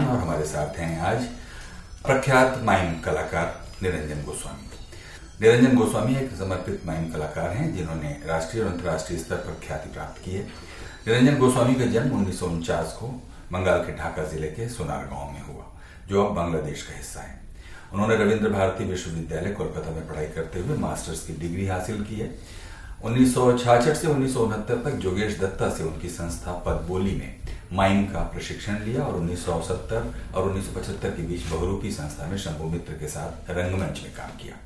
[0.00, 1.24] खान और हमारे साथ हैं आज
[2.04, 3.48] प्रख्यात माइम कलाकार
[3.82, 4.68] निरंजन गोस्वामी।
[5.40, 10.22] निरंजन गोस्वामी एक समर्पित माइम कलाकार हैं, जिन्होंने राष्ट्रीय और अंतर्राष्ट्रीय स्तर पर ख्याति प्राप्त
[10.24, 10.42] की है।
[11.06, 13.08] निरंजन गोस्वामी का जन्म उन्नीस सौ उनचास को
[13.52, 15.64] बंगाल के ढाका ज़िले के सोनार गाँव में हुआ,
[16.08, 17.38] जो अब बांग्लादेश का हिस्सा है।
[17.92, 22.34] उन्होंने रविंद्र भारती विश्वविद्यालय कोलकाता में पढ़ाई करते हुए मास्टर्स की डिग्री हासिल की है।
[23.04, 27.34] उन्नीस से उन्नीस सौ उनहत्तर तक जोगेश दत्ता से उनकी संस्था पदबोली ने
[27.72, 32.92] माइम का प्रशिक्षण लिया और 1970 और 1975 के बीच बहुरूपी संस्था में शंभु मित्र
[32.92, 34.56] के साथ रंगमंच में काम किया।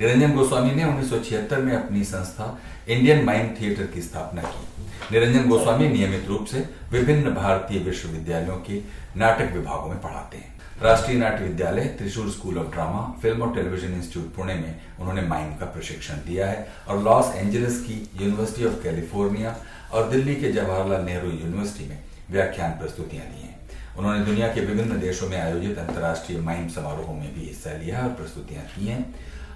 [0.00, 2.58] निरंजन गोस्वामी ने 1976 में अपनी संस्था
[2.88, 8.80] इंडियन माइम थिएटर की स्थापना की। निरंजन गोस्वामी नियमित रूप से विभिन्न भारतीय विश्वविद्यालयों के
[9.16, 13.94] नाटक विभागों में पढ़ाते हैं। Rashtriya Natya Vidyalaya Thrissur school of drama, film और टेलीविज़न
[13.94, 18.82] इंस्टीट्यूट पुणे में उन्होंने माइम का प्रशिक्षण दिया है और लॉस एंजलिस की यूनिवर्सिटी ऑफ़
[18.82, 19.56] कैलिफ़ोर्निया
[19.92, 21.98] और दिल्ली के जवाहरलाल नेहरू यूनिवर्सिटी में
[22.30, 23.54] व्याख्यान प्रस्तुतियाँ दी हैं।
[23.98, 28.12] उन्होंने दुनिया के विभिन्न देशों में आयोजित अंतर्राष्ट्रीय माइम समारोहों में भी हिस्सा लिया और
[28.14, 29.14] प्रस्तुतियाँ की हैं।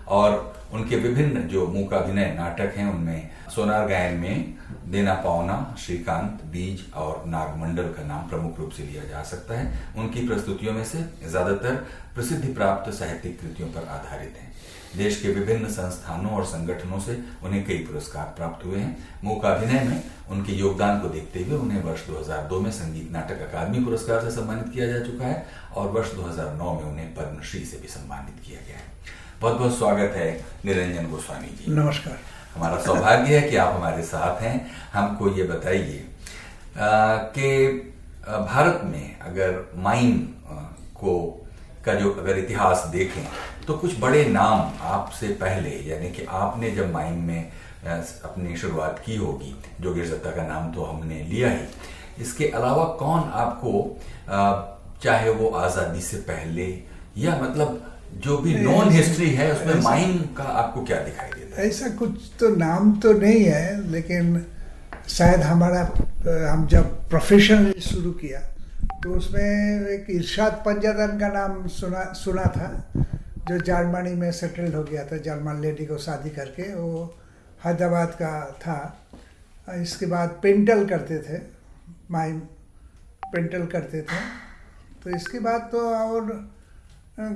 [0.09, 0.33] और
[0.73, 4.55] उनके विभिन्न जो मूकाभिनय नाटक हैं, उनमें सोनार गायन में
[4.87, 9.93] देना पावना, श्रीकांत, बीज और नागमंडल का नाम प्रमुख रूप से लिया जा सकता है।
[9.97, 11.75] उनकी प्रस्तुतियों में से ज़्यादातर
[12.15, 14.50] प्रसिद्धि प्राप्त साहित्यिक कृतियों पर आधारित हैं।
[14.97, 20.03] देश के विभिन्न संस्थानों और संगठनों से उन्हें कई पुरस्कार प्राप्त हुए हैं। मूकाभिनय में
[20.31, 24.73] उनके योगदान को देखते हुए उन्हें वर्ष 2002 में संगीत नाटक अकादमी पुरस्कार से सम्मानित
[24.75, 25.47] किया जा चुका है
[25.77, 28.89] और वर्ष 2009 में उन्हें पद्मश्री से भी सम्मानित किया गया है।
[29.41, 30.31] बहुत बहुत स्वागत है
[30.65, 32.19] निरंजन गोस्वामी जी। नमस्कार।
[32.55, 36.05] हमारा सौभाग्य है कि आप हमारे साथ हैं। हमको ये बताइए
[36.79, 37.49] कि
[38.27, 40.19] भारत में अगर माइन
[40.95, 41.15] को
[41.85, 43.27] का जो अगर इतिहास देखें
[43.71, 47.51] तो कुछ बड़े नाम आपसे पहले यानी कि आपने जब माइम में
[48.25, 53.31] अपनी शुरुआत की होगी जोगेश दत्ता का नाम तो हमने लिया ही। इसके अलावा कौन
[53.43, 53.73] आपको
[55.05, 56.67] चाहे वो आज़ादी से पहले
[57.19, 57.81] या मतलब
[58.25, 61.69] जो भी नॉन हिस्ट्री है उसमें माइम का आपको क्या दिखाई देता है?
[61.69, 64.45] ऐसा कुछ तो नाम तो नहीं है लेकिन
[65.09, 65.83] शायद हमारा
[66.51, 68.41] हम जब प्रोफेशन शुरू किया
[69.03, 72.69] तो उसमें एक इर्शाद पंजादन का नाम सुना सुना था।
[73.51, 77.17] जो जर्मनी में सेटल्ड हो गया था, जर्मन लेडी को शादी करके, वो
[77.65, 78.79] हैदराबाद का था।
[79.75, 81.41] इसके बाद पेंटल करते थे,
[82.11, 82.39] माइम
[83.33, 84.21] पेंटल करते थे।
[85.03, 86.31] तो इसके बाद तो और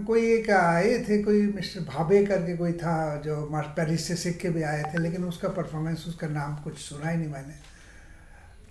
[0.07, 4.49] कोई एक आए थे, कोई मिस्टर भाभे करके कोई था, जो पेरिस से सीख के
[4.49, 7.55] भी आए थे, लेकिन उसका परफॉर्मेंस, उसका नाम कुछ सुना ही नहीं मैंने।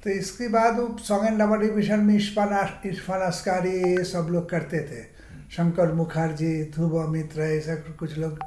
[0.03, 4.49] तो इसके बाद वो सॉन्ग एंड डबल डिविजन में इरफान इरफान अस्कारी, ये सब लोग
[4.49, 5.12] करते थे।
[5.53, 8.39] शंकर मुखर्जी ध्रुव मित्र ऐसा कुछ लोग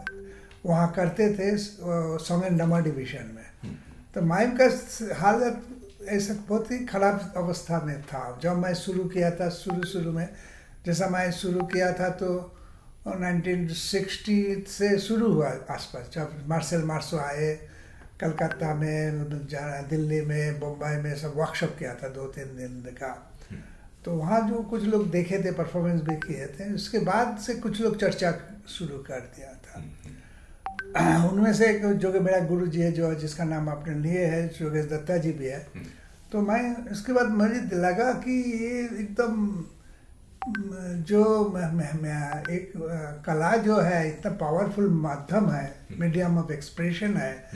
[0.66, 3.76] वहाँ करते थे एंड डबल डिविजन में।
[4.14, 4.66] तो माइम का
[5.18, 5.62] हालत
[6.08, 10.28] ऐसा बहुत ही खराब अवस्था में था। जब मैं शुरू किया था शुरू शुरू में
[10.86, 12.28] जैसा मैं शुरू किया था तो
[13.06, 17.54] 1960 से शुरू हुआ आसपास। जब मार्शल मार्सो आए
[18.20, 19.24] कलकत्ता में
[19.88, 23.12] दिल्ली में बम्बई में सब वर्कशॉप किया था दो तीन दिन का।
[24.06, 27.80] तो वहाँ जो कुछ लोग देखे थे परफॉर्मेंस भी किए थे उसके बाद से कुछ
[27.80, 28.34] लोग चर्चा
[28.68, 33.44] शुरू कर दिया था। उनमें से एक जो कि मेरा गुरु जी है जो जिसका
[33.44, 35.66] नाम आपने लिए है योगेश दत्ता जी भी है।
[36.32, 39.64] तो मैं उसके बाद मुझे लगा कि ये एकदम
[41.02, 42.72] जो मैं, मैं, मैं, एक
[43.26, 47.48] कला जो है इतना पावरफुल माध्यम है मीडियम ऑफ़ एक्सप्रेशन है।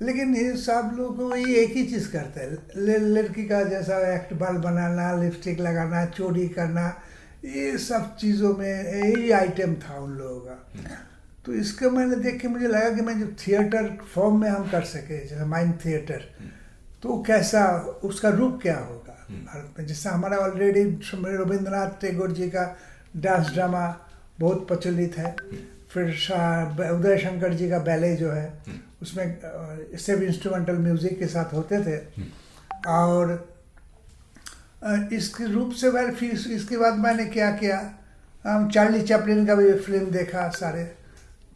[0.00, 2.58] लेकिन ये सब लोग ये एक ही चीज़ करते हैं।
[3.06, 6.86] लड़की का जैसा एक्ट बाल बनाना लिपस्टिक लगाना, चोरी करना,
[7.44, 10.56] ये सब चीज़ों में यही आइटम था उन लोगों का।
[11.44, 14.82] तो इसको मैंने देख के मुझे लगा कि मैं जो थिएटर फॉर्म में हम कर
[14.84, 16.24] सके, जैसे माइंड थिएटर
[17.02, 17.64] तो कैसा,
[18.04, 19.86] उसका रूप क्या होगा भारत में?
[19.86, 20.82] जिससे हमारा ऑलरेडी
[21.14, 22.64] रविंद्रनाथ टैगोर जी का
[23.16, 23.84] डांस ड्रामा
[24.40, 25.34] बहुत प्रचलित है।
[25.90, 26.04] फिर
[26.90, 28.46] उदय शंकर जी का बैले जो है
[29.02, 31.98] उसमें सिर्फ़ इंस्ट्रूमेंटल म्यूज़िक के साथ होते थे।
[32.88, 33.32] और
[35.12, 37.78] इसके रूप से मैं फिर इसके बाद मैंने क्या किया,
[38.44, 40.84] हम चार्ली चैपलिन का भी फ़िल्म देखा सारे।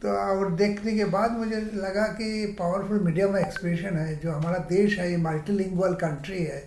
[0.01, 4.97] तो और देखने के बाद मुझे लगा कि पावरफुल मीडियम एक्सप्रेशन है, जो हमारा देश
[4.99, 6.63] है, ये मल्टीलिंगुअल कंट्री है।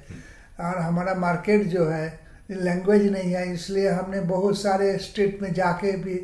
[0.60, 2.06] और हमारा मार्केट जो है
[2.50, 6.14] लैंग्वेज नहीं है, इसलिए हमने बहुत सारे स्टेट में जाके भी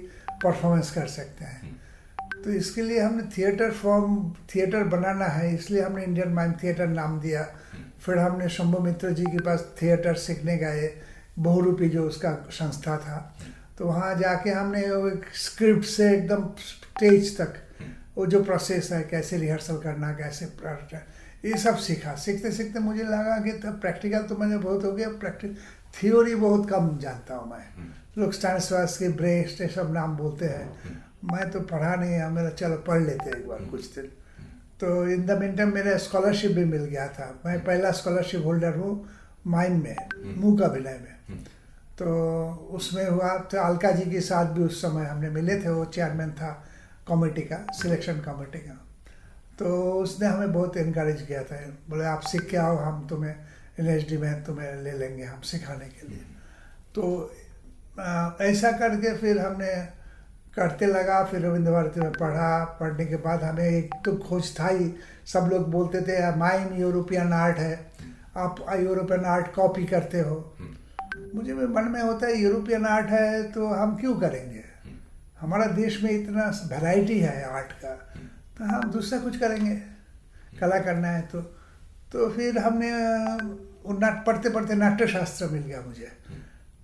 [0.42, 1.61] परफॉर्मेंस कर सकते हैं।
[2.44, 4.16] तो इसके लिए हमने थिएटर फॉर्म
[4.54, 7.42] थिएटर बनाना है इसलिए हमने इंडियन माइम थिएटर नाम दिया।
[8.04, 10.90] फिर हमने शंभु मित्र जी के पास थिएटर सीखने गए
[11.38, 13.18] बहुरूपी जो उसका संस्था था।
[13.78, 17.54] तो वहाँ जाके हमने एक स्क्रिप्ट से एकदम स्टेज तक
[18.16, 20.46] वो जो प्रोसेस है कैसे रिहर्सल करना कैसे
[21.44, 25.08] ये सब सीखा। सीखते सीखते मुझे लगा कि तब प्रैक्टिकल तो मैंने बहुत हो गया
[25.20, 25.56] प्रैक्टिस
[25.94, 31.50] थियोरी बहुत कम जानता हूँ मैं। लोग स्टैनिस्लावस्की ब्रेस्ट ये सब नाम बोलते हैं। मैं
[31.50, 34.10] तो पढ़ा नहीं है मेरा चलो पढ़ लेते एक बार कुछ दिन।
[34.80, 38.76] तो इन द मीन टाइम मेरा स्कॉलरशिप भी मिल गया था। मैं पहला स्कॉलरशिप होल्डर
[38.76, 38.92] हूँ
[39.46, 39.96] माइम में
[40.36, 41.44] मुँह का विलय में।
[41.98, 42.06] तो
[42.72, 46.30] उसमें हुआ तो अलका जी के साथ भी उस समय हमने मिले थे वो चेयरमैन
[46.32, 46.50] था
[47.08, 48.78] कमेटी का सिलेक्शन कमेटी का।
[49.58, 51.56] तो उसने हमें बहुत इनक्रेज किया था
[51.90, 53.34] बोले आप सीख के आओ हम तुम्हें
[53.80, 56.24] एन एच डी में तुम्हें ले लेंगे हम सिखाने के लिए।
[56.94, 57.02] तो
[58.44, 59.72] ऐसा करके फिर हमने
[60.54, 64.66] करते लगा, फिर रविंद्र भारती में पढ़ा। पढ़ने के बाद हमें एक तो खोज था
[64.68, 64.92] ही
[65.26, 67.74] सब लोग बोलते थे माइम यूरोपियन आर्ट है।
[68.36, 70.36] आप यूरोपियन आर्ट कॉपी करते हो।
[71.34, 74.62] मुझे भी मन में होता है, यूरोपियन आर्ट है तो हम क्यों करेंगे?
[75.40, 77.94] हमारा देश में इतना वैरायटी है आर्ट का
[78.58, 79.74] तो हम दूसरा कुछ करेंगे।
[80.60, 81.40] कला करना है तो
[82.12, 82.90] तो फिर हमने
[84.24, 86.08] पढ़ते पढ़ते नाट्यशास्त्र मिल गया मुझे।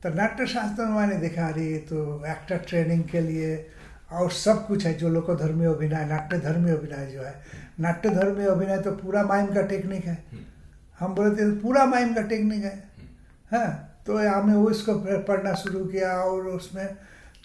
[0.03, 3.57] तो नाट्य शास्त्र में मैंने देखा रही तो एक्टर ट्रेनिंग के लिए
[4.13, 7.35] और सब कुछ है जो लोग धर्मी अभिनय नाट्य धर्मी अभिनय जो है।
[7.81, 10.17] नाट्य धर्मी अभिनय तो पूरा माइम का टेक्निक है।
[11.01, 12.77] हम बोलते थे पूरा माइम का टेक्निक है।
[13.53, 13.69] हाँ
[14.07, 16.89] तो हमें वो इसको पढ़ना शुरू किया और उसमें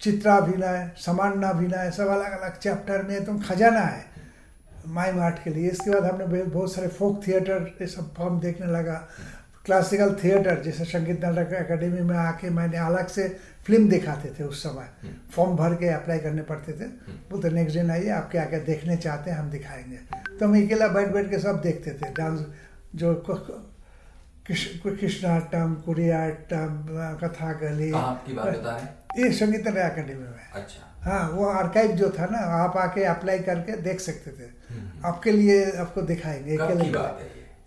[0.01, 4.05] चित्राभिनय समानाभिनय सब अलग अलग चैप्टर में तुम खजाना है।
[4.87, 8.67] माइम आर्ट के लिए। इसके बाद हमने बहुत सारे फोक थिएटर ये सब फॉर्म देखने
[8.71, 9.07] लगा।
[9.65, 13.27] क्लासिकल थिएटर जैसे संगीत नाटक अकेडमी में आके मैंने अलग से
[13.65, 14.89] फ़िल्म दिखाते थे उस समय।
[15.31, 16.85] फॉर्म भर के अप्लाई करने पड़ते थे।
[17.29, 19.97] बोलते नेक्स्ट दिन आइए आप क्या क्या देखने चाहते हैं हम दिखाएँगे।
[20.39, 22.45] तो हम अकेला बैठ बैठ के सब देखते थे। डांस
[22.95, 23.13] जो
[24.45, 26.85] कृष्णाटम कुरियाटम
[27.21, 27.89] कथा गली
[29.19, 33.39] ये संगीत नाटक अकेडमी में। अच्छा। हाँ वो आर्काइव जो था ना आप आके अप्लाई
[33.41, 34.49] करके देख सकते थे।
[35.05, 36.57] आपके लिए आपको दिखाएँगे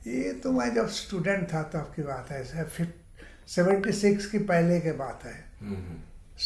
[0.07, 2.43] ये तो मैं जब स्टूडेंट था तो आपकी बात है
[3.55, 5.35] सेवेंटी सिक्स की पहले के बात है।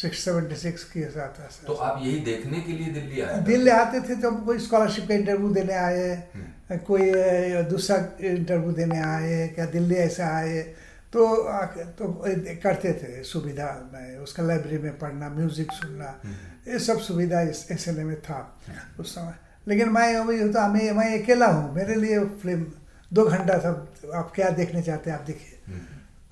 [0.01, 4.01] सिक्स सेवेंटी सिक्स के साथ तो आप यही देखने के लिए दिल्ली आए दिल्ली आते
[4.09, 7.11] थे तो कोई स्कॉलरशिप का इंटरव्यू देने आए हम्म। कोई
[7.71, 7.97] दूसरा
[8.31, 10.61] इंटरव्यू देने आए क्या दिल्ली ऐसे आए
[11.13, 11.27] तो
[11.99, 12.13] तो
[12.63, 17.67] करते थे सुविधा में उसका लाइब्रेरी में पढ़ना म्यूज़िक सुनना हम्म। ये सब सुविधा इस
[17.73, 18.41] एस में था
[19.01, 19.35] उस समय।
[19.69, 22.67] लेकिन मैं होता मैं मैं अकेला हूँ मेरे लिए फ़िल्म
[23.11, 25.79] दो घंटा सब आप क्या देखने चाहते हैं, आप देखिए।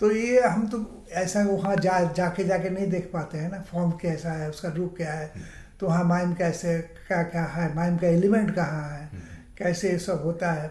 [0.01, 3.91] तो ये हम तो ऐसा वहाँ जा, जाके जाके नहीं देख पाते हैं ना फॉर्म
[4.03, 5.33] कैसा है, उसका रूप क्या है
[5.81, 6.79] तो वहाँ माइम कैसे,
[7.09, 9.11] क्या क्या है माइम का एलिमेंट कहाँ है,
[9.59, 10.69] कैसे ये सब होता है।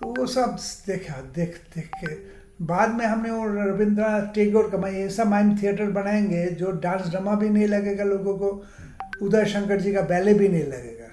[0.00, 0.56] तो वो सब
[0.86, 2.14] देखा, देख देख के
[2.64, 7.34] बाद में हमने वो रविंद्रनाथ टेगोर का मैं ऐसा माइम थिएटर बनाएँगे, जो डांस ड्रामा
[7.34, 8.48] भी नहीं लगेगा लोगों को,
[9.22, 11.08] उदय शंकर जी का बैले भी नहीं लगेगा।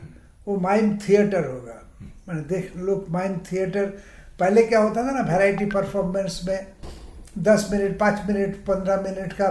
[0.48, 1.82] वो माइम थिएटर होगा।
[2.28, 3.94] मैंने देख, लोग माइम थिएटर
[4.40, 6.68] पहले क्या होता था ना वैरायटी परफॉर्मेंस में
[7.38, 9.50] दस मिनट पाँच मिनट पंद्रह मिनट का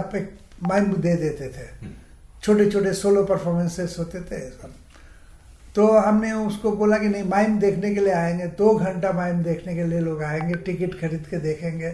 [0.63, 1.65] माइम दे देते थे।
[2.43, 4.73] छोटे छोटे सोलो परफॉर्मेंसेस होते थे। सब
[5.75, 9.75] तो हमने उसको बोला कि नहीं माइम देखने के लिए आएँगे दो घंटा माइम देखने
[9.75, 11.89] के लिए लोग आएँगे टिकट खरीद के देखेंगे।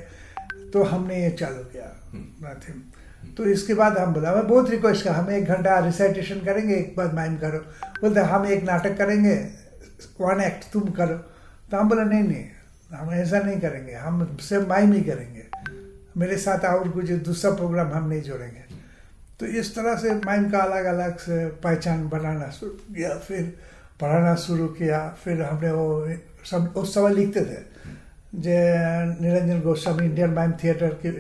[0.74, 5.14] तो हमने ये चालू किया हम्म। तो इसके बाद हम बोला मैं बहुत रिक्वेस्ट किया
[5.14, 7.60] हम एक घंटा रिसाइटेशन करेंगे एक बार माइम करो।
[8.02, 9.36] बोलते हम एक नाटक करेंगे
[10.22, 11.18] वन एक्ट तुम करो।
[11.72, 12.46] तो हम बोला नहीं नहीं
[12.94, 15.44] हम ऐसा नहीं करेंगे, हम सिर्फ़ माइम ही करेंगे।
[16.18, 18.62] मेरे साथ और कुछ दूसरा प्रोग्राम हम नहीं जोड़ेंगे।
[19.40, 23.54] तो इस तरह से माइम का अलग अलग से पहचान बनाना शुरू किया, फिर
[24.02, 27.62] पढ़ाना शुरू किया, फिर हमने वो सब उस समय लिखते थे।
[28.36, 28.58] J
[29.22, 31.12] Niranjan Goswami Indian mime theatre के,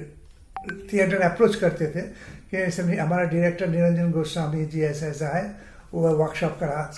[0.87, 5.43] थिएटर अप्रोच करते थे कि ऐसे हमारा डायरेक्टर निरंजन गोस्वामी जी ऐसा ऐसा है,
[5.93, 6.91] वो वर्कशॉप करा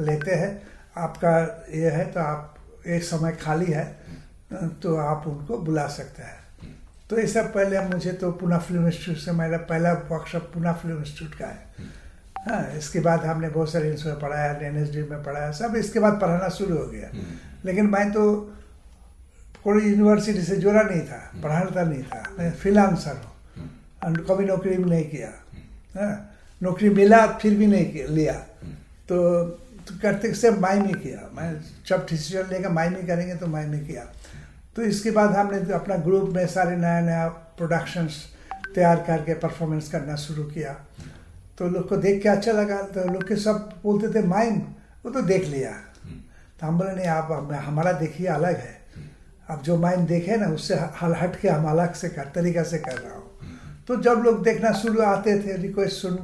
[0.00, 0.50] लेते हैं।
[0.96, 2.54] आपका ये है तो आप
[2.86, 3.84] एक समय खाली है
[4.82, 6.36] तो आप उनको बुला सकते हैं।
[7.10, 10.98] तो ये सब पहले मुझे तो पुना फ़िल्म इंस्टीट्यूट से मेरा पहला वर्कशॉप पुना फ़िल्म
[10.98, 11.96] इंस्टीट्यूट का है।
[12.40, 15.76] हाँ इसके बाद हमने बहुत सारे इंस्टीट्यूट में पढ़ाया एन एस डी में पढ़ाया सब
[15.76, 17.10] इसके बाद पढ़ाना शुरू हो गया।
[17.64, 18.24] लेकिन मैं तो
[19.64, 24.90] कोई यूनिवर्सिटी से जुड़ा नहीं था पढ़ाता नहीं था मैं फिलांसर हूँ। कभी नौकरी भी
[24.90, 25.28] नहीं किया।
[25.94, 26.14] हाँ
[26.60, 28.32] नौकरी मिला फिर भी नहीं लिया।
[29.08, 29.16] तो,
[29.88, 31.52] तो करते से माइम ही किया। मैं
[31.86, 34.02] जब डिसीज़न लेकर माइम ही करेंगे तो माइम ही किया।
[34.76, 37.26] तो इसके बाद हमने तो अपना ग्रुप में सारे नया नया
[37.58, 38.24] प्रोडक्शंस
[38.74, 40.72] तैयार करके परफॉर्मेंस करना शुरू किया।
[41.58, 44.60] तो लोग को देख के अच्छा लगा। तो लोग के सब बोलते थे माइम
[45.04, 45.70] वो तो देख लिया।
[46.60, 48.76] तो हम बोले, नहीं, आप हमारा देखिए, अलग है।
[49.50, 52.78] अब जो माइम देखे ना, उससे हल हट के हम अलग से कर, तरीका से
[52.78, 56.16] कर रहा हूँ। तो जब लोग देखना शुरू आते थे रिक्वेस्ट सुन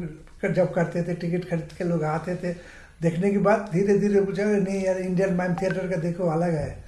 [0.42, 2.52] कर जब करते थे टिकट खरीद के लोग आते थे
[3.04, 6.84] देखने के बाद धीरे धीरे पूछा नहीं यार इंडियन माइम थिएटर का देखो, अलग है।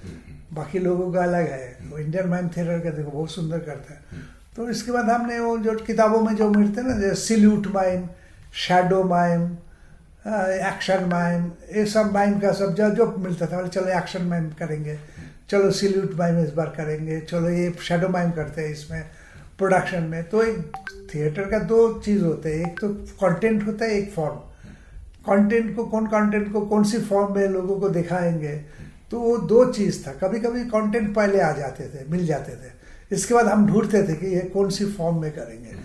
[0.53, 4.25] बाकी लोगों का अलग है। वो इंडियन माइम थिएटर का देखो, बहुत सुंदर करता है।
[4.55, 8.07] तो इसके बाद हमने वो जो किताबों में जो मिलते हैं ना, जैसे silhouette mime
[8.55, 9.45] shadow mime
[10.27, 11.43] action mime
[11.75, 14.97] ये सब माइम का सब जो जो मिलता था चलो एक्शन माइम करेंगे।
[15.49, 19.03] चलो सिल्यूट माइम इस बार करेंगे। चलो, ये शेडो माइम करते हैं इसमें
[19.57, 20.71] प्रोडक्शन में। तो एक
[21.13, 22.89] थिएटर का दो चीज़ होते हैं। एक तो
[23.21, 24.39] कंटेंट होता है, एक फॉर्म
[25.29, 28.55] कंटेंट को, कौन कंटेंट को, कौन सी फॉर्म में लोगों को दिखाएँगे?
[29.11, 32.71] तो वो दो चीज़ था। कभी कभी कंटेंट पहले आ जाते थे, मिल जाते थे।
[33.11, 35.75] इसके बाद हम ढूंढते थे कि ये कौन सी फॉर्म में करेंगे।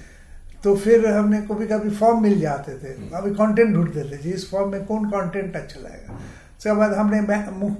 [0.64, 4.50] तो फिर हमने कभी कभी फॉर्म मिल जाते थे। अभी कंटेंट ढूंढते थे जी इस
[4.50, 6.14] फॉर्म में कौन कंटेंट अच्छा लगेगा।
[6.58, 7.20] उसके बाद हमने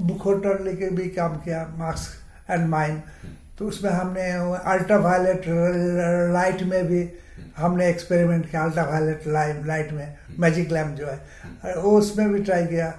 [0.05, 3.01] मुखोटर लेके भी काम किया मास्क एंड माइंड
[3.59, 4.31] तो उसमें हमने
[4.71, 5.45] अल्ट्रा वायलेट
[6.33, 7.03] लाइट में भी
[7.57, 12.43] हमने एक्सपेरिमेंट किया अल्ट्रा वायलेट लाइट लाइट में मैजिक लैम्प जो है वो उसमें भी
[12.43, 12.93] ट्राई किया।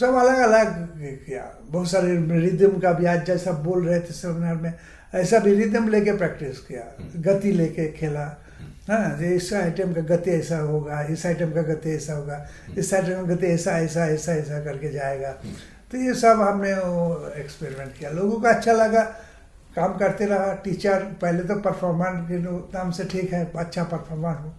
[0.00, 4.54] सब अलग अलग किया। बहुत सारे रिदम का भी, आज जैसा बोल रहे थे सेमिनार
[4.54, 4.72] में,
[5.14, 6.84] ऐसा भी रिदम लेके प्रैक्टिस किया।
[7.16, 8.26] गति लेके खेला।
[8.88, 12.46] हाँ इस आइटम का गति ऐसा होगा, इस आइटम का गति ऐसा होगा,
[12.78, 15.30] इस आइटम का गति ऐसा ऐसा ऐसा ऐसा करके जाएगा।
[15.90, 16.70] तो ये सब हमने
[17.40, 19.02] एक्सपेरिमेंट किया। लोगों को अच्छा लगा।
[19.76, 22.38] काम करते रहा टीचर पहले तो परफॉर्मेंस के
[22.74, 24.52] नाम से ठीक है अच्छा परफॉर्मर हो।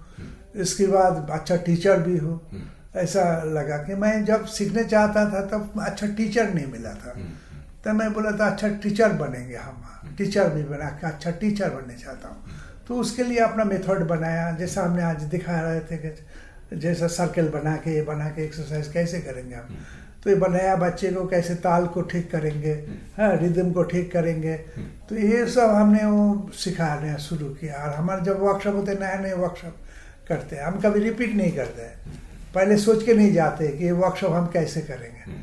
[0.61, 2.41] इसके बाद अच्छा टीचर भी हो।
[2.95, 7.13] ऐसा लगा कि मैं जब सीखने चाहता था तब अच्छा टीचर नहीं मिला था।
[7.83, 9.83] तो मैं बोला था अच्छा टीचर बनेंगे हम।
[10.17, 14.51] टीचर भी बना के अच्छा टीचर बनने चाहता हूँ। तो उसके लिए अपना मेथड बनाया।
[14.51, 18.87] जैसा हमने आज दिखा रहे थे कि जैसा सर्कल बना के ये बना के एक्सरसाइज
[18.87, 19.77] कैसे करेंगे हम।
[20.23, 22.73] तो ये बनाया, बच्चे को कैसे ताल को ठीक करेंगे
[23.17, 24.55] हाँ रिदम को ठीक करेंगे।
[25.09, 29.33] तो ये सब हमने वो सिखाना शुरू किया। और हमारे जब वर्कशॉप होते नए नए
[29.33, 29.75] वर्कशॉप
[30.27, 32.19] करते हैं, हम कभी रिपीट नहीं करते हैं।
[32.55, 35.33] पहले सोच के नहीं जाते कि ये वर्कशॉप हम कैसे करेंगे।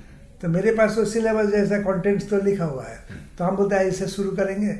[0.42, 2.98] तो मेरे पास तो सिलेबस जैसा कंटेंट्स तो लिखा हुआ है।
[3.38, 4.78] तो हम बोलते हैं, ऐसे शुरू करेंगे,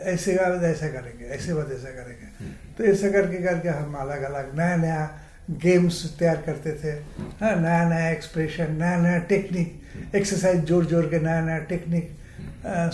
[0.00, 4.76] ऐसे ऐसा करेंगे, ऐसे बाद ऐसा करेंगे। तो ऐसा करके करके हम अलग अलग नया
[4.76, 5.02] नया
[5.50, 6.90] गेम्स तैयार करते थे।
[7.40, 12.10] हाँ नया नया एक्सप्रेशन नया नया टेक्निक एक्सरसाइज जोड़ जोड़ के नया नया टेक्निक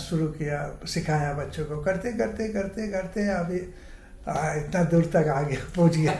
[0.01, 3.57] शुरू किया सिखाया बच्चों को। करते करते करते करते अभी
[4.27, 6.13] इतना दूर तक आ गया पहुँच गया।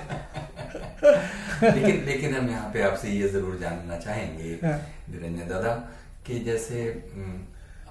[1.63, 5.74] लेकिन लेकिन हम यहाँ पे आपसे ये ज़रूर जानना चाहेंगे निरंजन दादा
[6.25, 6.83] कि जैसे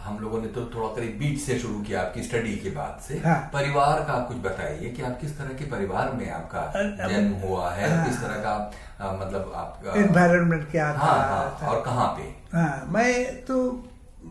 [0.05, 3.19] हम लोगों ने तो थोड़ा करीब बीच से शुरू किया आपकी स्टडी के बाद से
[3.19, 6.65] हाँ। परिवार का आप कुछ बताइए कि आप किस तरह के परिवार में आपका
[7.09, 8.55] जन्म हुआ है हाँ। किस तरह का
[9.01, 12.23] आ, मतलब आपका एनवायरमेंट क्या था, हाँ, हाँ, था और कहाँ पे
[12.57, 13.61] हाँ, मैं तो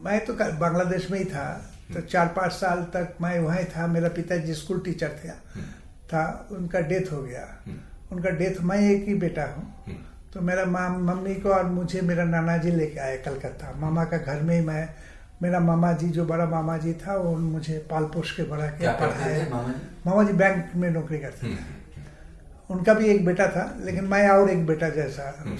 [0.04, 1.48] मैं तो बांग्लादेश में ही था
[1.88, 5.66] तो हम्म। चार पाँच साल तक मैं वहीं था मेरा पिताजी स्कूल टीचर थे हम्म।
[6.12, 9.96] था उनका डेथ हो गया हम्म। उनका डेथ मैं एक ही बेटा हूँ
[10.34, 14.42] तो मेरा मम्मी को और मुझे मेरा नाना जी लेके आए कलकत्ता मामा का घर
[14.42, 14.84] में ही मैं
[15.42, 18.94] मेरा मामा जी जो बड़ा मामा जी था वो मुझे पाल पोष के बड़ा के
[19.00, 19.46] पढ़ाया।
[20.08, 24.06] मामा जी बैंक में नौकरी करते थे। हम्म, हम्म। उनका भी एक बेटा था लेकिन
[24.06, 25.58] मैं और एक बेटा जैसा। हम्म।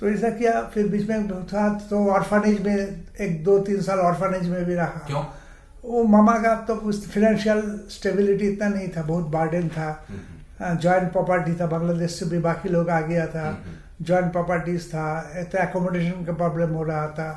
[0.00, 2.76] तो ऐसा किया फिर बीच में था तो ऑर्फानेज में
[3.20, 5.24] एक दो तीन साल ऑर्फानेज में भी रहा। क्यों?
[5.84, 11.66] वो मामा का तो फिनेंशियल स्टेबिलिटी इतना नहीं था बहुत बार्डन था। जॉइंट प्रॉपर्टी था
[11.66, 13.44] बांग्लादेश से भी बाकी लोग आ गया था।
[14.02, 17.30] जॉइंट प्रॉपर्टीज़ था तो एकोमोडेशन का प्रॉब्लम हो रहा था।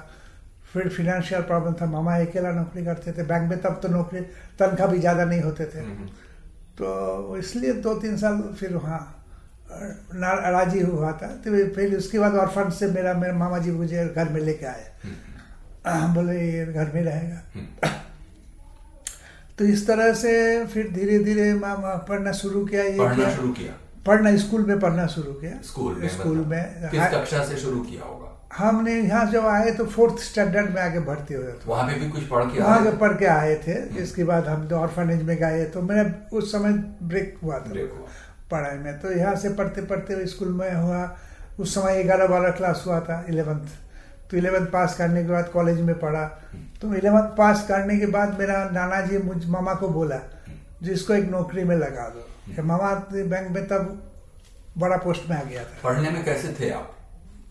[0.74, 4.22] फिर फिनेंशियल प्रॉब्लम था मामा अकेला नौकरी करते थे बैंक में तब तो नौकरी
[4.60, 6.08] तनख्वाह भी ज़्यादा नहीं होते थे। हम्म, हम्म।
[6.78, 9.20] तो इसलिए दो तीन साल फिर वहाँ
[10.52, 14.06] राज़ी हुआ था। तो फिर उसके बाद और फंड से मेरा मेरे मामा जी मुझे
[14.06, 14.92] घर में लेके आए।
[15.86, 17.42] हम्म, बोले ये घर में रहेगा।
[19.58, 23.74] तो इस तरह से फिर धीरे धीरे मामा पढ़ना शुरू किया ये पढ़ना शुरू किया।
[24.06, 27.82] पढ़ना स्कूल में पढ़ना शुरू किया। स्कूल में स्कूल मतलब में किस कक्षा से शुरू
[27.82, 28.33] किया होगा?
[28.58, 32.10] हमने यहाँ जब आए तो फोर्थ स्टैंडर्ड में आके भर्ती हुए थे। वहाँ पे भी
[32.10, 35.36] कुछ पढ़ के वहाँ के पढ़ के आए थे। इसके बाद हम तो ऑर्फनेज में
[35.38, 36.04] गए तो मेरा
[36.38, 37.88] उस समय ब्रेक हुआ था
[38.52, 41.02] पढ़ाई में। तो यहाँ से पढ़ते पढ़ते स्कूल में हुआ।
[41.60, 43.68] उस समय ग्यारह बारह क्लास हुआ था इलेवंथ
[44.32, 46.24] तो इलेवंथ पास करने के बाद कॉलेज में पढ़ा।
[46.82, 50.20] तो इलेवंथ पास करने के बाद मेरा नाना जी मुझ मामा को बोला
[50.84, 54.04] जिसको एक नौकरी में लगा दो। मामा बैंक में तब
[54.78, 56.96] बड़ा पोस्ट में आ गया था। पढ़ने में कैसे थे आप?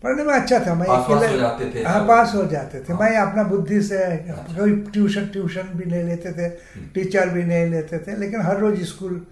[0.03, 3.97] पढ़ने में अच्छा था मैं अकेले हाँ पास हो जाते थे। मैं अपना बुद्धि से
[4.29, 6.49] कोई ट्यूशन ट्यूशन भी नहीं लेते थे
[6.93, 9.25] टीचर हम्म। भी नहीं लेते थे लेकिन हर रोज स्कूल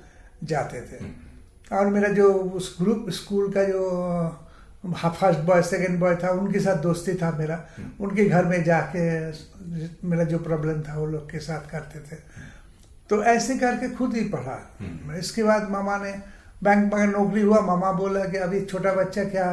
[0.44, 3.82] जाते थे। हम्म। और मेरा जो उस ग्रुप स्कूल का जो
[4.96, 9.04] फ़र्स्ट बॉय सेकेंड बॉय था उनके साथ दोस्ती था मेरा। हम्म। उनके घर में जाके
[10.08, 12.20] मेरा जो प्रॉब्लम था वो लोग के साथ करते थे।
[13.10, 14.58] तो ऐसे करके खुद ही पढ़ा।
[15.18, 16.14] इसके बाद मामा ने
[16.64, 19.48] बैंक में नौकरी हुआ मामा बोला कि अभी छोटा बच्चा क्या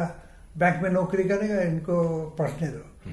[0.59, 2.03] बैंक में नौकरी करेगा इनको
[2.39, 3.11] पढ़ने दो।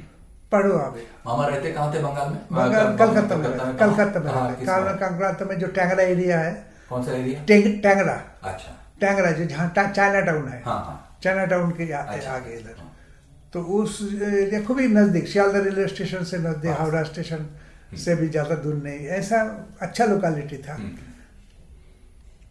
[0.52, 2.38] पढ़ो अभी मामा रहते कहाँ थे बंगाल में?
[2.52, 7.44] बंगाल कलकत्ता में। कलकत्ता में कलकत्ता में जो टैंगरा एरिया है कौन सा एरिया?
[7.44, 12.30] टेंग- टैंगरा। अच्छा। टैंगरा जो जहाँ चाइना टाउन है। हाँ हाँ। चाइना टाउन के अच्छा।
[12.30, 12.74] आगे इधर।
[13.52, 17.46] तो उस एरिया खूब ही नज़दीक सियालदह रेलवे स्टेशन से नज़दीक हाँ। हावड़ा स्टेशन
[17.96, 20.90] से भी ज़्यादा दूर नहीं। ऐसा अच्छा लोकेलिटी था। हम्म,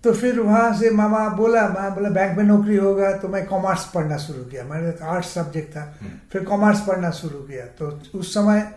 [0.05, 3.85] तो फिर वहाँ से मामा बोला मैं बोला बैंक में नौकरी होगा तो मैं कॉमर्स
[3.85, 8.33] पढ़ना शुरू किया। मेरे आर्ट्स सब्जेक्ट था हम्म। फिर कॉमर्स पढ़ना शुरू किया। तो उस
[8.33, 8.71] समय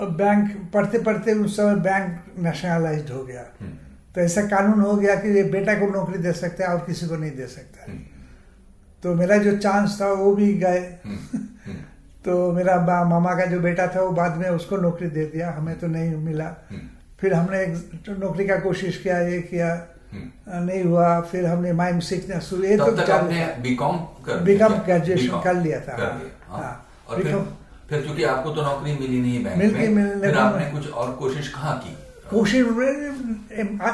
[0.00, 3.70] बैंक पढ़ते पढ़ते उस समय बैंक नेशनलाइज हो गया। हम्म,
[4.14, 7.06] तो ऐसा कानून हो गया कि ये बेटा को नौकरी दे सकता है और किसी
[7.06, 8.00] को नहीं दे सकता है। हम्म,
[9.02, 10.80] तो मेरा जो चांस था वो भी गए।
[12.24, 15.78] तो मेरा मामा का जो बेटा था वो बाद में उसको नौकरी दे दिया। हमें
[15.78, 16.56] तो नहीं मिला।
[17.20, 17.66] फिर हमने
[18.08, 22.90] नौकरी का कोशिश किया ये किया। नहीं हुआ फिर हमने माइम सीखना शुरू ये तो
[22.90, 23.28] तक चालू
[23.62, 27.36] बीकॉम कर बीकॉम ग्रेजुएशन कर लिया था, कर हाँ, लिया, हाँ। हाँ, और फिर
[27.88, 31.12] फिर चूँकि आपको तो नौकरी मिली नहीं बैंक मिल में मिलने फिर आपने कुछ और
[31.12, 31.96] कोशिश कहाँ की?
[32.30, 32.66] कोशिश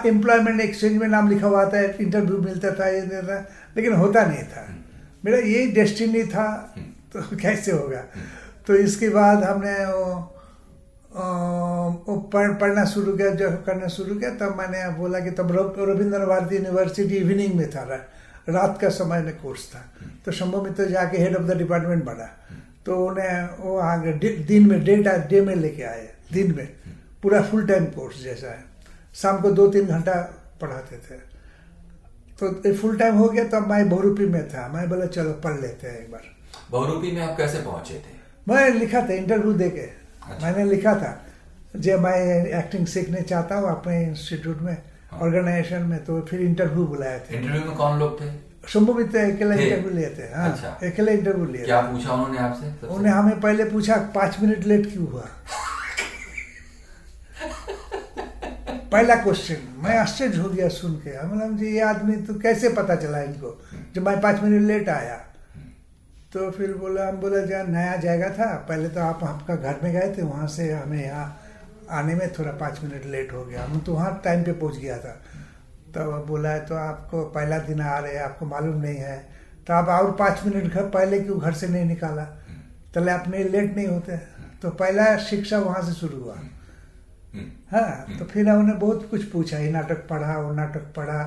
[0.07, 4.25] एम्प्लॉयमेंट एक्सचेंज में नाम लिखा हुआ था इंटरव्यू मिलता था ये देता था लेकिन होता
[4.25, 4.67] नहीं था।
[5.25, 6.75] मेरा यही डेस्टिनी था
[7.13, 8.03] तो कैसे होगा?
[8.67, 10.35] तो इसके बाद हमने वो
[11.19, 16.57] पढ़ पढ़ना शुरू किया जब करना शुरू किया तब मैंने बोला कि तब रविंद्र भारती
[16.57, 17.83] यूनिवर्सिटी इवनिंग में था
[18.49, 19.85] रात का समय में कोर्स था।
[20.25, 22.29] तो शंभू मित्र जाके हेड ऑफ़ द डिपार्टमेंट बना।
[22.87, 24.13] तो उन्हें वो आगे
[24.45, 24.97] दिन में डे
[25.31, 26.69] डे में लेके आए दिन में।
[27.23, 28.65] पूरा फुल टाइम कोर्स जैसा है।
[29.15, 30.15] शाम को दो तीन घंटा
[30.61, 31.19] पढ़ाते थे।
[32.41, 35.87] तो फुल टाइम हो गया तब मैं बहुरूपी में था। मैं बोला चलो पढ़ लेते
[35.87, 36.23] हैं एक बार।
[36.71, 38.17] बहुरूपी में आप कैसे पहुँचे थे?
[38.49, 39.87] मैं लिखा था इंटरव्यू दे के
[40.31, 41.11] अच्छा। मैंने लिखा था
[41.77, 42.17] जब मैं
[42.59, 44.77] एक्टिंग सीखने चाहता हूँ अपने इंस्टीट्यूट में
[45.11, 48.31] हाँ। ऑर्गेनाइजेशन में तो फिर इंटरव्यू बुलाए थे इंटरव्यू में कौन लोग थे
[48.69, 52.87] शंभू मित्र अकेले इंटरव्यू लिए थे हाँ अच्छा। अकेले इंटरव्यू लिए क्या पूछा उन्होंने आपसे?
[52.87, 55.25] उन्हें हमें पहले पूछा पाँच मिनट लेट क्यों हुआ
[58.93, 62.95] पहला क्वेश्चन मैं आश्चर्य हो गया सुन के हम जी ये आदमी तो कैसे पता
[62.97, 63.51] चला इनको
[63.95, 65.17] जब मैं पाँच मिनट लेट आया
[66.33, 69.93] तो फिर बोला हम बोला जहाँ नया जगह था पहले तो आप आपका घर में
[69.93, 71.41] गए थे वहाँ से हमें यहाँ
[71.91, 74.99] आने में थोड़ा पाँच मिनट लेट हो गया। हम तो वहाँ टाइम पे पहुँच गया
[74.99, 75.13] था।
[75.95, 79.17] तो बोला है तो आपको पहला दिन आ रहे हैं आपको मालूम नहीं है।
[79.67, 82.25] तो आप और पाँच मिनट घर पहले क्यों घर से नहीं निकाला?
[82.95, 84.17] तले नहीं लेट नहीं होते।
[84.63, 89.59] तो पहला शिक्षा वहाँ से शुरू हुआ। हम्म, हाँ तो फिर हमने बहुत कुछ पूछा
[89.59, 91.21] ये नाटक पढ़ा वो नाटक पढ़ा।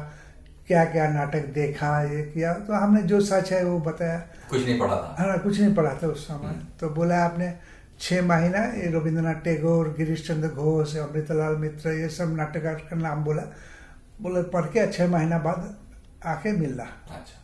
[0.72, 4.18] क्या क्या नाटक देखा ये किया तो हमने जो सच है वो बताया।
[4.50, 7.54] कुछ नहीं पढ़ा था। हाँ कुछ नहीं पढ़ा था उस समय। तो बोला आपने
[8.00, 13.24] छः महीना ये रविंद्रनाथ टैगोर गिरीश चंद्र घोष अमृतलाल मित्र ये सब नाटककार का नाम
[13.24, 13.44] बोला
[14.22, 15.76] बोले पढ़ के छः महीना बाद
[16.26, 17.40] आके मिलना। अच्छा।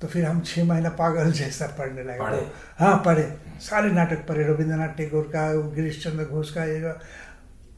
[0.00, 3.22] तो फिर हम छः महीना पागल जैसा पढ़ने लगे। तो हाँ पढ़े।
[3.60, 6.92] सारे नाटक पढ़े रविंद्रनाथ टैगोर का गिरीश चंद्र घोष का ये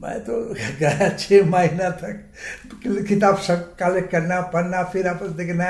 [0.03, 0.35] मैं तो
[0.81, 5.67] गया छः महीना तक किताब सब कलेक्ट करना पढ़ना फिर आपस देखना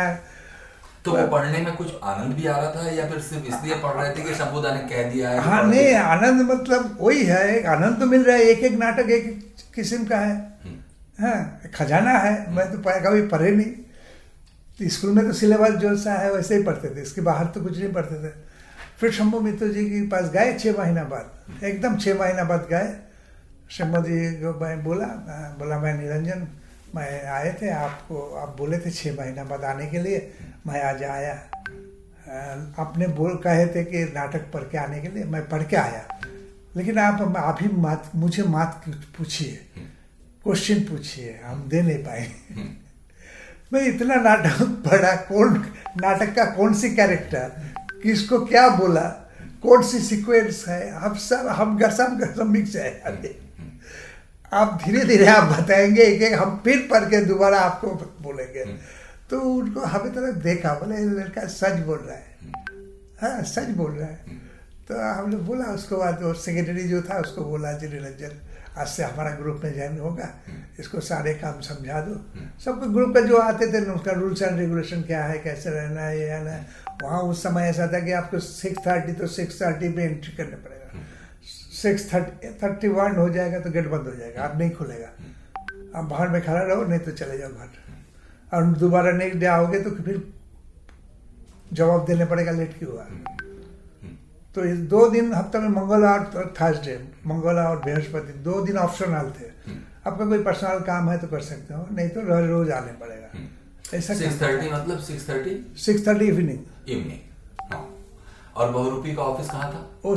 [1.05, 3.95] तो वो पढ़ने में कुछ आनंद भी आ रहा था या फिर सिर्फ़ इसलिए पढ़
[3.95, 7.99] रहे थे कि शंभुदा ने कह दिया है हाँ नहीं आनंद मतलब वही है आनंद
[8.01, 9.27] तो मिल रहा है एक एक नाटक एक
[9.75, 10.77] किस्म का है। हम्म,
[11.19, 16.33] हाँ खजाना है मैं तो कभी पढ़े नहीं। स्कूल में तो सिलेबस जो सा है
[16.33, 18.33] वैसे ही पढ़ते थे इसके बाहर तो कुछ नहीं पढ़ते थे।
[19.01, 22.95] फिर शंभू मित्र जी के पास गए छः महीना बाद एकदम छः महीना बाद गए।
[23.71, 25.07] शंभू जी को मैं बोला
[25.59, 26.47] बोला मैं निरंजन
[26.95, 30.19] मैं आए थे आपको आप बोले थे छः महीना बाद आने के लिए
[30.67, 31.33] मैं आज आया।
[32.79, 36.21] आपने बोल कहे थे कि नाटक पढ़ के आने के लिए मैं पढ़ के आया।
[36.77, 38.85] लेकिन आप अभी मात मुझे मात
[39.19, 39.53] पूछिए।
[40.45, 42.27] क्वेश्चन पूछिए हम दे नहीं पाए।
[43.73, 45.59] मैं इतना नाटक पढ़ा कौन
[46.01, 47.53] नाटक का कौन सी कैरेक्टर
[48.03, 49.05] किसको क्या बोला
[49.63, 53.35] कौन सी सीक्वेंस है अब सब हम सब सब मिक्स है। अरे
[54.53, 57.89] आप धीरे धीरे आप बताएँगे एक एक हम फिर पढ़ के दोबारा आपको
[58.23, 58.65] बोलेंगे।
[59.31, 62.37] तो उनको हमें तरह देखा बोले लड़का सच बोल रहा है।
[63.23, 64.37] हाँ सच बोल रहा है।
[64.89, 68.39] तो हमने बोला उसको बाद और सेक्रेटरी जो था उसको बोला जी निरंजन
[68.79, 70.29] आज से हमारा ग्रुप में ज्वाइन होगा।
[70.81, 72.15] इसको सारे काम समझा दो।
[72.65, 76.21] सबको ग्रुप का जो आते थे उसका रूल्स एंड रेगुलेशन क्या है कैसे रहना है
[76.21, 76.67] ये रहना है
[77.03, 80.57] वहाँ उस समय ऐसा था कि आपको सिक्स थर्टी तो सिक्स थर्टी पे एंट्री करना
[80.57, 80.78] पड़ेगा
[81.81, 85.11] सिक्स थर्टी थर्टी वन हो जाएगा तो गेट बंद हो जाएगा आप नहीं खुलेगा।
[85.95, 87.69] आप बाहर में खड़ा रहो नहीं तो चले जाओ घर।
[88.53, 90.23] और दोबारा नेक्स्ट डे आओगे तो फिर
[91.73, 93.05] जवाब देने पड़ेगा लेट क्यों हुआ?
[94.55, 99.31] तो इस दो दिन हफ़्ते में मंगलवार और थर्सडे मंगलवार और बृहस्पति दो दिन ऑप्शनल
[99.39, 99.51] थे।
[100.07, 103.97] आपका कोई पर्सनल काम है तो कर सकते हो नहीं तो रोज रोज आने पड़ेगा।
[103.97, 107.28] ऐसा सिक्स थर्टी मतलब six thirty six thirty evening evening
[108.59, 109.87] और बहुरूपी का ऑफ़िस कहाँ था?
[110.05, 110.17] वो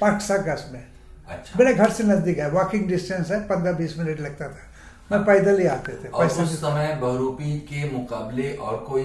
[0.00, 0.84] पार्क सर्कस में।
[1.28, 4.70] अच्छा। मेरे घर से नज़दीक है वॉकिंग डिस्टेंस है पंद्रह बीस मिनट लगता था।
[5.12, 9.02] मैं पैदल ही आते थे और उस समय बहुरूपी के मुकाबले और कोई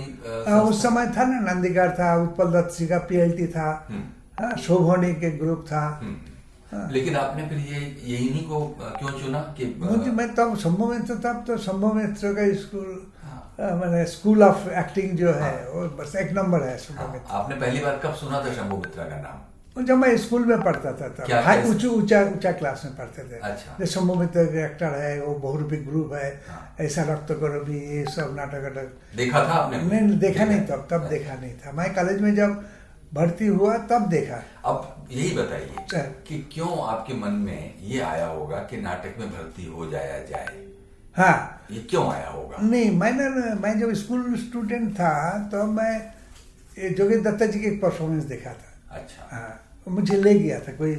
[0.47, 4.03] हाँ, उस समय था ना नंदीगढ़ था उत्पल दत्त जी का पीएलटी था। हम्म।
[4.39, 6.17] हाँ, शोभोनी के ग्रुप था। हम्म।
[6.91, 11.15] लेकिन आपने फिर ये यही नहीं को क्यों चुना कि मुझे मैं तब संभव मित्र
[11.15, 13.18] तब तो संभव मित्र का स्कूल हाँ।
[13.59, 17.99] मैंने स्कूल ऑफ़ एक्टिंग जो है वो बस एक नंबर है हाँ, आपने पहली बार
[18.03, 19.85] कब सुना था शंभू मित्रा का नाम?
[19.85, 21.61] जब मैं स्कूल में पढ़ता था तब। हाई?
[21.63, 25.77] ऊँचा ऊँचा ऊँचा क्लास में पढ़ते थे। अच्छा। जो शंभू मित्र एक्टर है वो बहुरूपी
[25.77, 29.81] ग्रुप है हाँ। ऐसा रक्त करो भी ये सब नाटक वाटक देखा था आपने?
[29.81, 32.63] नहीं देखा नहीं तब तब देखा नहीं था। मैं कॉलेज में जब
[33.13, 38.27] भर्ती हुआ तब देखा। अब यही बताइए अच्छा। कि क्यों आपके मन में ये आया
[38.27, 40.68] होगा कि नाटक में भर्ती हो जाया जाए?
[41.19, 42.57] हाँ। ये क्यों आया होगा?
[42.61, 45.13] नहीं मैंने मैं जब स्कूल स्टूडेंट था
[45.51, 45.93] तो मैं
[46.77, 49.51] ये जोगी दत्ता जी की एक परफॉर्मेंस देखा था। अच्छा। हाँ
[49.87, 50.95] मुझे ले गया था। कोई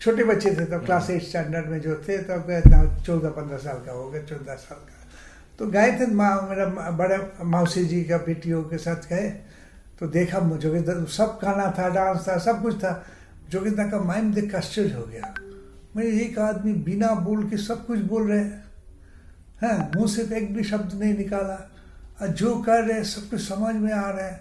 [0.00, 3.78] छोटे बच्चे थे तब क्लास एट स्टैंडर्ड में जो थे तब इतना चौदह पंद्रह साल
[3.86, 4.92] का हो गया चौदह साल का।
[5.58, 9.28] तो गए थे माँ मेरा बड़े मौसी जी का बेटियों के साथ गए।
[10.00, 12.92] तो देखा मुझे सब गाना था डांस था सब कुछ था।
[13.50, 15.34] जोगिंदा का माइंड देख आश्चर्य हो गया।
[15.96, 18.63] मैं एक आदमी बिना बोल के सब कुछ बोल रहे हैं।
[19.62, 19.90] हाँ?
[19.96, 21.70] मुँह से तो एक भी शब्द नहीं निकाला।
[22.22, 24.40] और जो कर रहे सब कुछ समझ में आ रहा है।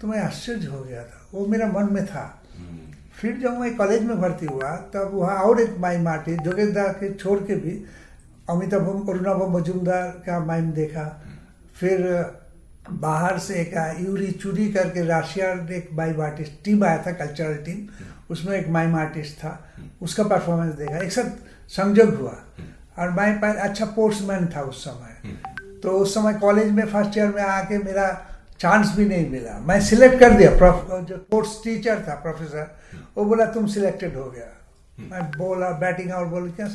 [0.00, 2.78] तो मैं आश्चर्य हो गया था। वो मेरा मन में था। हम्म,
[3.20, 7.14] फिर जब मैं कॉलेज में भर्ती हुआ तब वहाँ और एक माइम आर्टिस्ट जोगेंद्र के
[7.14, 7.84] छोड़ के भी
[8.50, 11.24] अमिताभ अरुणाभ मजुमदार का माइम देखा।
[11.74, 12.26] फिर
[12.90, 17.88] बाहर से एक यूरी चूरी करके राशिया एक माइम आर्टिस्ट टीम आया था कल्चरल टीम।
[18.30, 19.68] उसमें एक माइम आर्टिस्ट था।
[20.02, 21.30] उसका परफॉर्मेंस देखा। एक साथ
[21.68, 22.36] संजोग हुआ।
[22.98, 25.34] और मैं अच्छा पोर्ट्समैन था उस समय।
[25.82, 28.08] तो उस समय कॉलेज में फ़र्स्ट ईयर में आके मेरा
[28.60, 32.76] चांस भी नहीं मिला। मैं सिलेक्ट कर दिया। प्रोफ जो कोर्स टीचर था प्रोफेसर
[33.16, 34.46] वो बोला तुम सिलेक्टेड हो गया।
[35.10, 36.68] मैं बोला बैटिंग और बोल क्या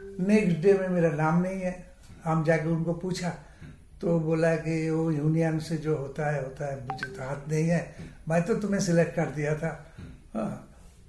[0.00, 1.86] नेक्स्ट डे में मेरा नाम नहीं है।
[2.24, 3.32] हम जाके उनको पूछा।
[4.00, 7.68] तो बोला कि वो यूनियन से जो होता है होता है। मुझे तो हाथ नहीं
[7.68, 7.94] है।
[8.28, 9.94] मैं तो तुम्हें सिलेक्ट कर दिया था।
[10.34, 10.64] हाँ।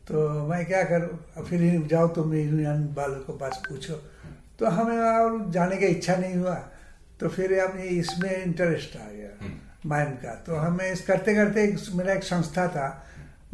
[0.07, 1.43] तो मैं क्या करूँ?
[1.45, 4.01] फिर जाओ तुम यूनियन वालों को पास पूछो।
[4.59, 6.55] तो हमें और जाने का इच्छा नहीं हुआ
[7.19, 9.49] तो फिर ये इसमें इंटरेस्ट आ गया
[9.85, 12.87] माइम का। तो हमें इस करते करते एक मेरा एक संस्था था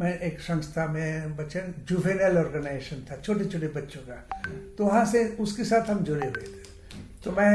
[0.00, 4.16] मैं एक संस्था में बच्चे जुवेनल ऑर्गेनाइजेशन था छोटे छोटे बच्चों का।
[4.78, 6.64] तो वहाँ से उसके साथ हम जुड़े हुए थे।
[7.24, 7.52] तो मैं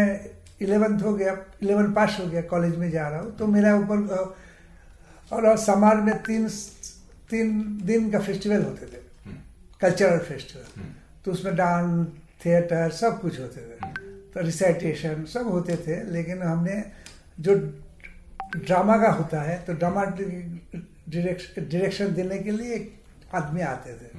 [0.61, 4.07] इलेवेंथ हो गया इलेवन पास हो गया कॉलेज में जा रहा हूँ। तो मेरा ऊपर
[4.09, 6.47] अ, और समाज में तीन
[7.29, 9.01] तीन दिन का फेस्टिवल होते थे।
[9.81, 10.83] कल्चरल फेस्टिवल
[11.25, 12.07] तो उसमें डांस
[12.45, 13.89] थिएटर, सब कुछ होते थे।
[14.33, 16.83] तो रिसाइटेशन सब होते थे, लेकिन हमने
[17.39, 17.55] जो
[18.57, 20.03] ड्रामा का होता है तो ड्रामा
[21.09, 22.93] डायरेक्शन देने के लिए एक
[23.33, 24.09] आदमी आते थे।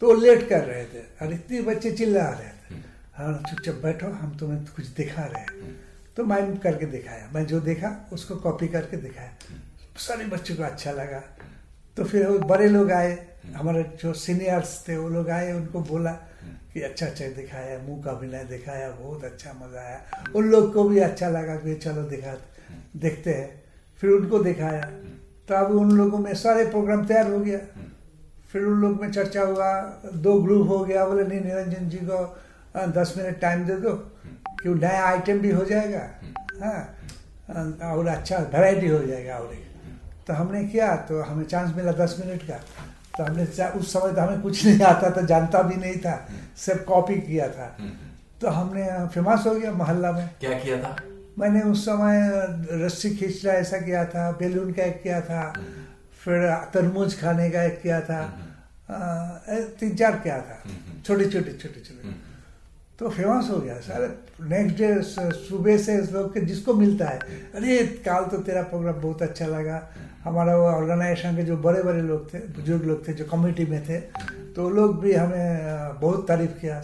[0.00, 2.78] तो वो लेट कर रहे थे, और इतने बच्चे चिल्ला रहे थे।
[3.14, 5.76] हाँ चुपचाप बैठो, हम तुम्हें कुछ दिखा रहे हैं।
[6.16, 9.32] तो मैं करके दिखाया। मैं जो देखा, उसको कॉपी करके दिखाया।
[9.96, 11.22] सारे बच्चों को अच्छा लगा।
[11.96, 16.12] तो फिर वो बड़े लोग आए। हमारे जो सीनियर्स थे, वो लोग आए, उनको बोला
[16.74, 20.00] कि अच्छा अच्छा दिखाया मुँह का अभिनय दिखाया बहुत अच्छा मज़ा आया।
[20.36, 22.34] उन लोग को भी अच्छा लगा कि चलो दिखा
[22.96, 23.48] देखते हैं।
[24.02, 24.82] फिर उनको दिखाया।
[25.48, 27.58] तो अब उन लोगों में सारे प्रोग्राम तैयार हो गया।
[28.52, 29.72] फिर उन लोग में चर्चा हुआ
[30.16, 32.22] दो ग्रुप हो गया बोले नहीं निरंजन जी को
[32.92, 33.92] दस मिनट टाइम दे दो
[34.62, 36.08] कि नया आइटम भी हो जाएगा।
[36.60, 39.66] हाँ और अच्छा वैरायटी हो जाएगा और एक।
[40.26, 42.60] तो हमने किया तो हमें चांस मिला दस मिनट का।
[43.20, 46.14] तो हमने उस समय तो हमें कुछ नहीं आता था जानता भी नहीं था।
[46.56, 47.66] सब कॉपी किया था।
[48.40, 50.96] तो हमने फ़ेमस हो गया मोहल्ला में। क्या किया था?
[51.38, 52.30] मैंने उस समय
[52.84, 55.42] रस्सी खींचना ऐसा किया था। बेलून का एक किया था।
[56.24, 58.20] फिर तरबूज खाने का एक किया था।
[59.80, 60.58] तीन चार किया था।
[61.06, 62.29] छोटे छोटे छोटे छोटे।
[63.00, 64.06] तो फ़ेमस हो गया। सारे
[64.44, 67.18] नेक्स्ट डे सुबह से लोग के जिसको मिलता है,
[67.54, 69.90] अरे, काल तो तेरा प्रोग्राम बहुत अच्छा लगा।
[70.24, 73.88] हमारा वो ऑर्गेनाइजेशन के जो बड़े बड़े लोग थे, बुज़ुर्ग लोग थे, जो कमेटी में
[73.88, 74.00] थे
[74.56, 75.60] तो लोग भी हमें
[76.00, 76.82] बहुत तारीफ़ किया।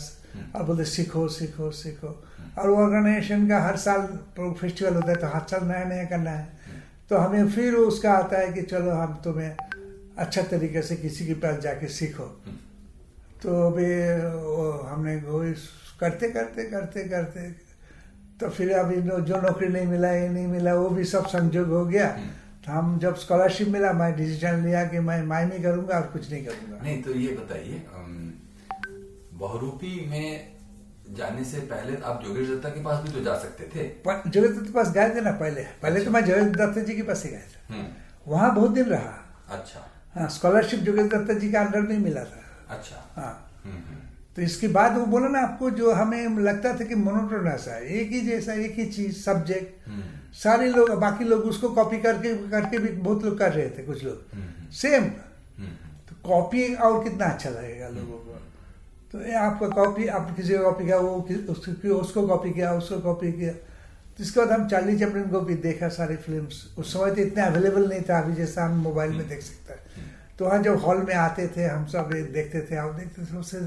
[0.57, 2.24] और बोलते, सीखो सीखो सीखो।
[2.59, 6.31] और वो ऑर्गेनाइजेशन का हर साल फेस्टिवल होता है तो हर साल नया नया करना
[6.31, 6.48] है।
[7.11, 9.57] तो हमें फिर उसका आता है कि चलो, हम तुम्हें
[10.18, 12.42] अच्छा तरीके से किसी के पास जाके सीखो।
[13.42, 14.02] तो अभी
[14.90, 15.16] हमने
[15.50, 17.50] इस- करते करते करते करते
[18.40, 21.85] तो फिर अभी जो नौकरी नहीं मिला ये नहीं मिला वो भी सब संजोग हो
[21.87, 22.09] गया।
[22.66, 26.44] तो हम जब स्कॉलरशिप मिला मैं डिसीज़न लिया कि मैं ही करूँगा और कुछ नहीं
[26.46, 27.82] करूँगा। नहीं तो ये बताइए
[29.35, 30.56] बहुरूपी में
[31.16, 33.82] जाने से पहले आप जोगेश दत्ता के पास भी तो जा सकते थे?
[34.04, 35.62] पर दत्ता के पास गए थे ना पहले?
[35.82, 37.87] पहले तो मैं जोगेश दत्ता जी के पास ही गए थे। हम्म,
[38.26, 39.12] वहाँ बहुत दिन रहा।
[39.50, 43.45] अच्छा। हाँ स्कॉलरशिप जगत दत्त जी के अंडर में मिला था। अच्छा। हाँ। हम्म, हम्म,
[44.37, 48.11] तो इसके बाद वो बोला ना आपको जो हमें लगता था कि मोनोटोनस है एक
[48.12, 50.03] ही जैसा एक ही चीज़ सब्जेक्ट हम्म,
[50.35, 54.05] सारे लोग बाकी लोग उसको कॉपी करके करके भी बहुत लोग कर रहे थे कुछ
[54.05, 55.70] लोग। हम्म, सेम हम्म,
[56.09, 58.38] तो कॉपी और कितना अच्छा लगेगा लोगों को।
[59.12, 61.16] तो ये आपका कॉपी आप किसी का कॉपी किया वो
[61.53, 65.55] उसको उसको कॉपी किया उसको कॉपी किया। तो इसके बाद हम चार्ली चैपलिन को भी
[65.62, 69.29] देखा सारी फिल्म्स उस समय तो इतना अवेलेबल नहीं था अभी जैसा हम मोबाइल में
[69.29, 70.05] देख सकते हैं।
[70.38, 73.59] तो वहाँ जब हॉल में आते थे हम सब देखते थे आप देखते थे उससे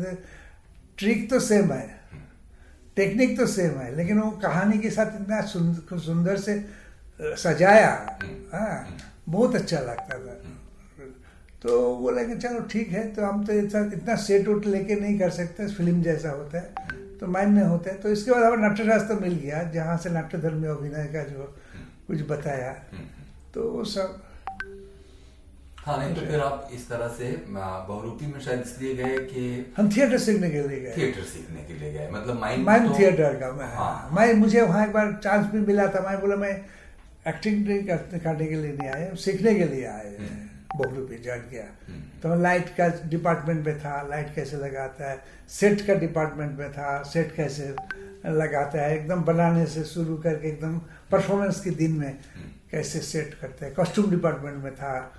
[0.99, 1.87] ट्रिक तो सेम है।
[2.97, 6.63] टेक्निक तो सेम है लेकिन वो कहानी के साथ इतना सुंदर, से
[7.37, 7.91] सजाया
[8.53, 8.97] हाँ
[9.29, 10.33] बहुत अच्छा लगता था।
[11.61, 15.17] तो बोला कि चलो ठीक है तो हम तो इतना इतना सेट उट लेके नहीं
[15.19, 18.57] कर सकते फ़िल्म जैसा होता है तो माइंड में होता है। तो इसके बाद हमें
[18.59, 21.53] नाट्यशास्त्र मिल गया जहाँ से नाट्यधर्मी अभिनय का जो
[22.07, 22.71] कुछ बताया।
[23.53, 24.21] तो वो सब
[25.89, 29.89] हाँ नहीं तो फिर आप इस तरह से बहुरूपी में शायद इसलिए गए कि हम
[29.89, 33.33] थिएटर सीखने के लिए गए। थिएटर सीखने के लिए गए। मतलब माइंड माइम तो- थिएटर
[33.33, 36.51] का मैं हाँ। मैं मुझे वहाँ एक बार चांस भी मिला था। मैं बोला मैं
[37.27, 37.81] एक्टिंग नहीं
[38.19, 40.15] करने के लिए नहीं आए सीखने के लिए आए
[40.75, 41.63] बहुरूपी ज्वाइन किया
[42.23, 45.19] तो मैं लाइट का डिपार्टमेंट में था। लाइट कैसे लगाता है?
[45.49, 47.75] सेट का डिपार्टमेंट में था। सेट कैसे
[48.25, 48.95] लगाता है?
[48.97, 50.77] एकदम बनाने से शुरू करके एकदम
[51.11, 52.17] परफॉर्मेंस के दिन में
[52.71, 53.73] कैसे सेट करते हैं?
[53.75, 55.11] कॉस्ट्यूम डिपार्टमेंट में था।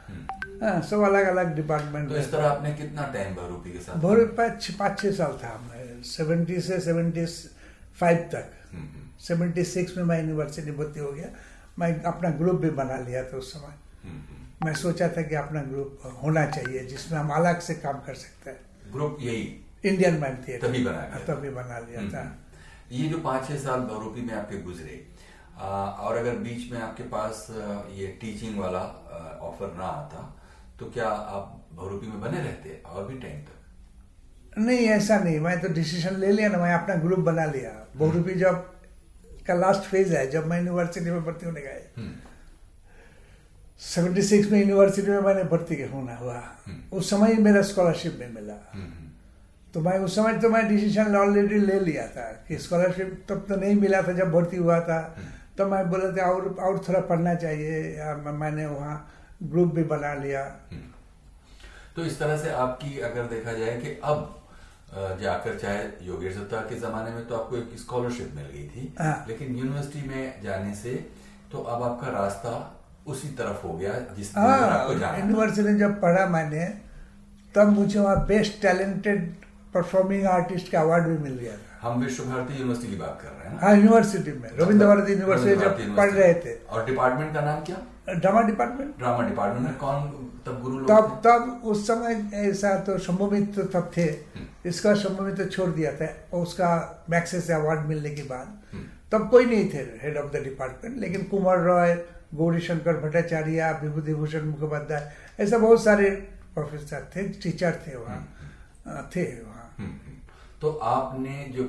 [0.63, 4.19] हाँ, सब अलग अलग डिपार्टमेंट तो इस तरह आपने कितना टाइम बहुरूपी के साथ बहुत
[4.19, 7.27] पाँच पाँच छः साल था मैं सेवेंटी से सेवेंटी
[8.01, 11.29] फाइव तक। हम्म, हम्म, सेवेंटी सिक्स में मैं यूनिवर्सिटी भर्ती हो गया।
[11.79, 13.75] मैं अपना ग्रुप भी बना लिया था उस समय।
[14.09, 17.97] हम्म, हम्म। मैं सोचा था कि अपना ग्रुप होना चाहिए जिसमें हम अलग से काम
[17.99, 19.65] कर सकते हैं। ग्रुप यही?
[19.85, 23.57] इंडियन माइंड थिएटर तभी बना था। तभी बना लिया था। हम्म। ये जो पाँच छह
[23.57, 25.07] साल बहुरूपी में आपके गुजरे
[25.61, 27.47] और अगर बीच में आपके पास
[27.93, 28.83] ये टीचिंग वाला
[29.43, 30.37] ऑफ़र ना आता
[30.81, 34.59] तो क्या आप बहुरूपी में बने रहते और भी टाइम तक?
[34.59, 38.35] नहीं ऐसा नहीं। मैं तो डिसीज़न ले लिया ना मैं अपना ग्रुप बना लिया। बहुरूपी
[38.35, 38.55] जब
[39.47, 42.13] का लास्ट फ़ेज़ है जब मैं यूनिवर्सिटी में भर्ती होने गए हम्म,
[43.81, 46.43] सेवेंटी सिक्स में यूनिवर्सिटी में मैंने भर्ती होना हुआ।
[46.93, 49.09] उस समय ही मेरा स्कॉलरशिप में मिला। हम्म,
[49.75, 53.57] तो मैं उस समय तो मैं डिसीज़न ऑलरेडी ले लिया था कि स्कॉलरशिप तब तो
[53.57, 55.01] नहीं मिला था जब भर्ती हुआ था।
[55.59, 58.97] तो मैं बोला था और और थोड़ा पढ़ना चाहिए। मैंने वहाँ
[59.43, 60.43] ग्रुप भी बना लिया।
[61.97, 64.37] तो इस तरह से आपकी अगर देखा जाए कि अब
[65.21, 69.25] जाकर चाहे योगेश दत्ता के जमाने में तो आपको एक स्कॉलरशिप मिल गई थी हाँ।
[69.29, 70.95] लेकिन यूनिवर्सिटी में जाने से
[71.53, 72.53] तो अब आपका रास्ता
[73.07, 76.67] उसी तरफ़ हो गया जिस तरफ़ हाँ आपको जाना। था। यूनिवर्सिटी जब पढ़ा मैंने
[77.55, 79.33] तब मुझे वहाँ बेस्ट टैलेंटेड
[79.75, 83.29] परफॉर्मिंग आर्टिस्ट का अवार्ड भी मिल गया था। हम विश्व भारती यूनिवर्सिटी की बात कर
[83.29, 87.41] रहे हैं हाँ यूनिवर्सिटी में रविंद्र भारती यूनिवर्सिटी जब पढ़ रहे थे। और डिपार्टमेंट का
[87.41, 87.77] नाम क्या?
[88.09, 88.97] Drama department?
[88.99, 90.03] ड्रामा डिपार्टमेंट में कौन
[90.47, 94.07] तब गुरु लोग तब तब उस समय ऐसा तो शंभुमित तो तब थे।
[94.69, 96.71] इसका शंभुमित तो छोड़ दिया था और उसका
[97.11, 98.59] मैक्से से अवार्ड मिलने के बाद
[99.13, 101.95] तब कोई नहीं थे हेड ऑफ़ द डिपार्टमेंट लेकिन कुमार रॉय
[102.35, 105.11] गौरी शंकर भट्टाचार्य विभूति भूषण मुखोपाध्याय
[105.41, 106.11] ऐसा बहुत सारे
[106.55, 110.17] प्रोफेसर थे टीचर थे वहाँ। थे वहाँ। हम्म, हम्म।
[110.61, 111.65] तो आपने जो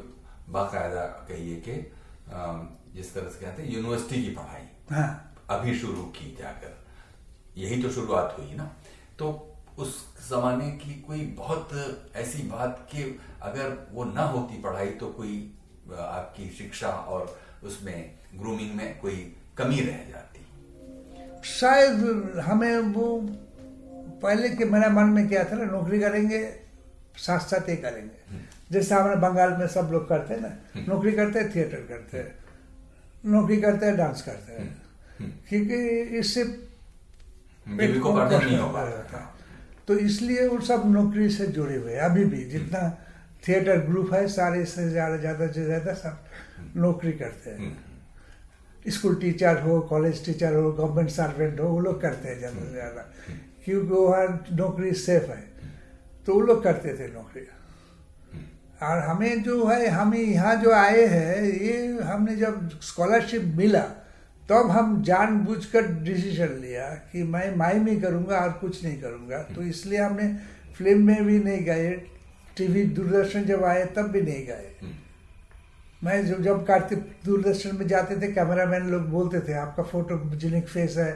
[0.49, 1.75] बाकायदा कहिए कि
[2.95, 6.77] जिस तरह से कहते हैं यूनिवर्सिटी की पढ़ाई। हाँ। अभी शुरू की जाकर।
[7.57, 8.71] यही तो शुरुआत हुई ना।
[9.19, 9.29] तो
[9.79, 9.95] उस
[10.29, 11.69] जमाने की कोई बहुत
[12.15, 13.03] ऐसी बात कि
[13.41, 15.35] अगर वो ना होती पढ़ाई तो कोई
[15.91, 19.15] आपकी शिक्षा और उसमें ग्रूमिंग में कोई
[19.57, 20.45] कमी रह जाती।
[21.49, 23.19] शायद हमें वो
[24.23, 26.43] पहले के मेरा मन में क्या था ना नौकरी करेंगे
[27.17, 28.39] साथ साथ ये करेंगे।
[28.71, 33.31] जैसे हमारे बंगाल में सब लोग करते हैं ना नौकरी करते हैं थिएटर करते हैं
[33.31, 34.80] नौकरी करते हैं डांस करते हैं।
[35.49, 35.77] क्योंकि
[36.19, 36.43] इससे
[37.67, 38.83] बेबी को नहीं होगा
[39.87, 42.89] तो इसलिए वो सब नौकरी से जुड़े हुए अभी भी जितना
[43.47, 47.71] थिएटर ग्रुप है सारे से ज़्यादा ज़्यादा से ज़्यादा सब नौकरी करते हैं।
[48.85, 52.71] स्कूल टीचर हो कॉलेज टीचर हो गवर्नमेंट सर्वेंट हो वो लोग करते हैं ज़्यादा से
[52.71, 53.01] ज़्यादा।
[53.65, 55.43] क्योंकि वहाँ नौकरी सेफ़ है।
[56.27, 57.45] तो वो लोग करते थे नौकरी।
[58.81, 63.83] और हमें जो है हमें यहाँ जो आए हैं ये हमने जब स्कॉलरशिप मिला
[64.49, 69.61] तब हम जानबूझकर डिसीज़न लिया कि मैं माइम में करूँगा और कुछ नहीं करूँगा। तो
[69.63, 70.27] इसलिए हमने
[70.77, 71.91] फ़िल्म में भी नहीं गए
[72.57, 74.89] टीवी दूरदर्शन जब आए तब भी नहीं गए।
[76.01, 80.67] मैं जब जब कार्तिक दूरदर्शन में जाते थे कैमरामैन लोग बोलते थे आपका फ़ोटो जिनिक
[80.67, 81.11] फेस है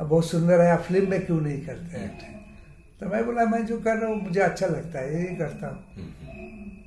[0.00, 2.10] अब बहुत सुंदर है आप फ़िल्म में क्यों नहीं करते हैं?
[3.00, 6.06] तो मैं बोला मैं जो कर रहा हूँ मुझे अच्छा लगता है यही करता हूँ।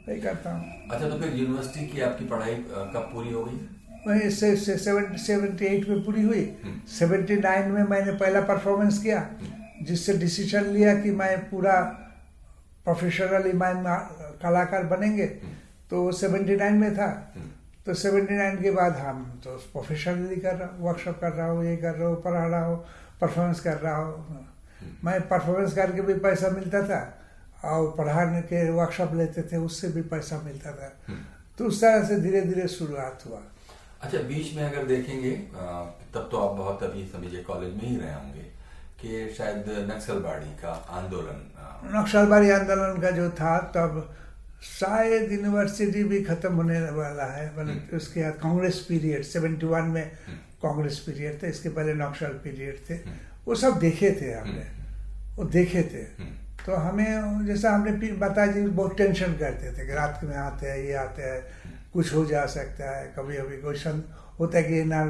[0.09, 3.59] यही करता हूँ। अच्छा तो फिर यूनिवर्सिटी की आपकी पढ़ाई कब पूरी हो गई?
[4.07, 6.43] से, से, सेवन सेवेंटी एट में पूरी हुई।
[6.89, 9.25] सेवेंटी नाइन में मैंने पहला परफॉर्मेंस किया
[9.83, 11.79] जिससे डिसीज़न लिया कि मैं पूरा
[12.85, 13.83] प्रोफेशनली माइम
[14.41, 15.25] कलाकार बनेंगे।
[15.89, 17.09] तो सेवेंटी नाइन में था।
[17.85, 21.65] तो सेवेंटी नाइन के बाद हम तो प्रोफेशनली कर रहा हूँ वर्कशॉप कर रहा हूँ
[21.65, 22.77] ये कर रहा हूँ पढ़ा रहा हूँ
[23.21, 24.45] परफॉर्मेंस कर रहा हूँ।
[25.03, 27.01] मैं परफॉर्मेंस करके भी पैसा मिलता था
[27.69, 30.91] और पढ़ाने के वर्कशॉप लेते थे उससे भी पैसा मिलता था।
[31.57, 33.41] तो उस तरह से धीरे धीरे शुरुआत हुआ।
[34.01, 35.31] अच्छा बीच में अगर देखेंगे
[36.13, 38.45] तब तो आप बहुत अभी समझिए कॉलेज में ही रहे होंगे
[39.01, 44.01] कि शायद नक्सलबाड़ी का आंदोलन नक्सलबाड़ी आंदोलन का जो था तब
[44.63, 49.85] शायद यूनिवर्सिटी भी खत्म होने वाला है मतलब हम्म। उसके बाद कांग्रेस पीरियड सेवेंटी वन
[49.87, 54.33] में हम्म। कांग्रेस पीरियड थे इसके पहले नक्सल पीरियड थे हम्म। वो सब देखे थे
[54.33, 54.67] हमने
[55.37, 56.03] वो देखे थे
[56.61, 60.77] तो हमें जैसा हमने बताया जी बहुत टेंशन करते थे कि रात में आते हैं
[60.79, 61.39] ये आते हैं
[61.93, 64.03] कुछ हो जा सकता है। कभी कभी क्वेश्चन
[64.39, 65.03] होता है कि ना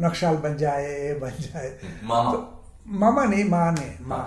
[0.00, 1.70] नक्सल बन जाए ये बन जाए।
[2.04, 2.38] मामा तो,
[2.86, 4.24] मामा नहीं माँ ने माँ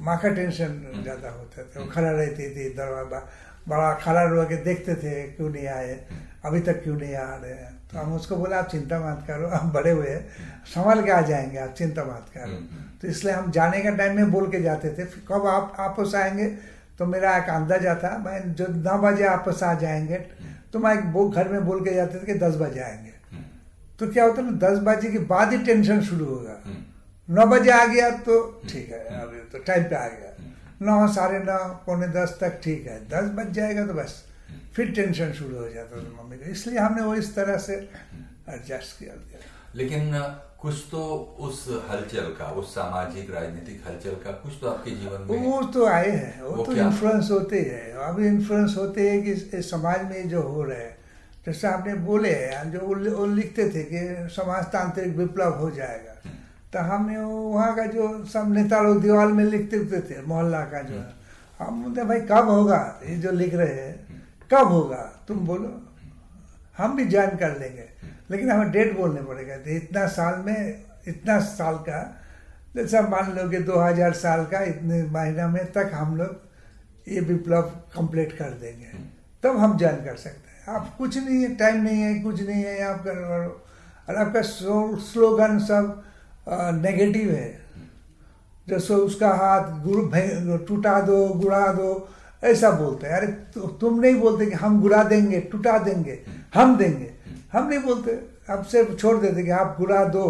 [0.00, 3.20] माँ का टेंशन ज़्यादा होता था। वो खड़ा रहती थी दरवाज़ा
[3.68, 5.94] बड़ा खड़ा हुआ के देखते थे क्यों नहीं आए?
[6.44, 7.72] अभी तक क्यों नहीं आ रहे हैं?
[7.90, 10.14] तो हम उसको बोले आप चिंता मत करो हम बड़े हुए
[10.74, 13.90] संभाल के आ जाएँगे आप चिंता मत करो। हम्म, हम्म। तो इसलिए हम जाने का
[13.96, 16.46] टाइम में बोल के जाते थे। कब आप आपस आएँगे
[16.98, 20.18] तो मेरा एक अंदाज़ा था मैं जो नौ बजे आपस आ जाएँगे
[20.76, 23.44] तो मैं वो घर में बोल के जाते थे कि दस बजे आएँगे। हम्म।
[23.98, 26.56] तो क्या होता ना दस बजे के बाद ही टेंशन शुरू होगा।
[27.28, 28.34] नौ बजे आ गया तो
[28.68, 30.32] ठीक है अभी तो टाइम पे आ गया।
[30.82, 34.22] नौ साढ़े नौ पौने दस तक ठीक है। दस बज जाएगा तो बस।
[34.74, 37.74] फिर टेंशन शुरू हो जाता था मम्मी का। इसलिए हमने वो इस तरह से
[38.48, 39.14] एडजस्ट किया।
[39.74, 40.14] लेकिन
[40.66, 41.00] कुछ तो
[41.40, 41.58] उस
[41.90, 46.10] हलचल का उस सामाजिक राजनीतिक हलचल का कुछ तो आपके जीवन में वो तो आए
[46.10, 50.42] हैं वो, वो तो इन्फ्लुएंस होते हैं। अभी इन्फ्लुएंस होते हैं कि समाज में जो
[50.42, 50.96] हो रहे हैं।
[51.46, 54.02] जैसे आपने बोले हैं जो वो लिखते थे कि
[54.34, 56.14] समाजतांत्रिक विप्लव हो जाएगा।
[56.72, 60.82] तो हमने वहाँ का जो सब नेता लोग दीवार में लिखते हुए थे मोहल्ला का
[60.82, 61.14] जो। है
[61.60, 62.80] हम बोलते भाई कब होगा?
[63.06, 65.02] ये जो लिख रहे हैं कब होगा?
[65.28, 65.70] तुम बोलो।
[66.78, 67.88] हम भी ज्वाइन कर लेंगे।
[68.30, 72.00] लेकिन हमें डेट बोलने पड़ेगा। तो इतना साल में इतना साल का
[72.76, 76.40] जैसा मान लो कि 2000 साल का इतने महीना में तक हम लोग
[77.08, 77.62] ये विप्लव
[77.94, 78.86] कंप्लीट कर देंगे।
[79.42, 82.62] तब हम ज्वाइन कर सकते हैं। आप कुछ नहीं है टाइम नहीं है कुछ नहीं
[82.64, 83.18] है आप कर
[84.08, 86.02] और आपका स्लोगन सब
[86.82, 87.48] नेगेटिव है।
[88.68, 92.08] जैसे उसका हाथ टूटा दो गुड़ा दो
[92.44, 96.18] ऐसा बोलते हैं। अरे तु, तुम नहीं बोलते कि हम गुड़ा देंगे टूटा देंगे
[96.54, 97.14] हम देंगे।
[97.56, 98.12] हम नहीं बोलते
[98.52, 100.28] अब सिर्फ़ छोड़ देते कि आप गुड़ा दो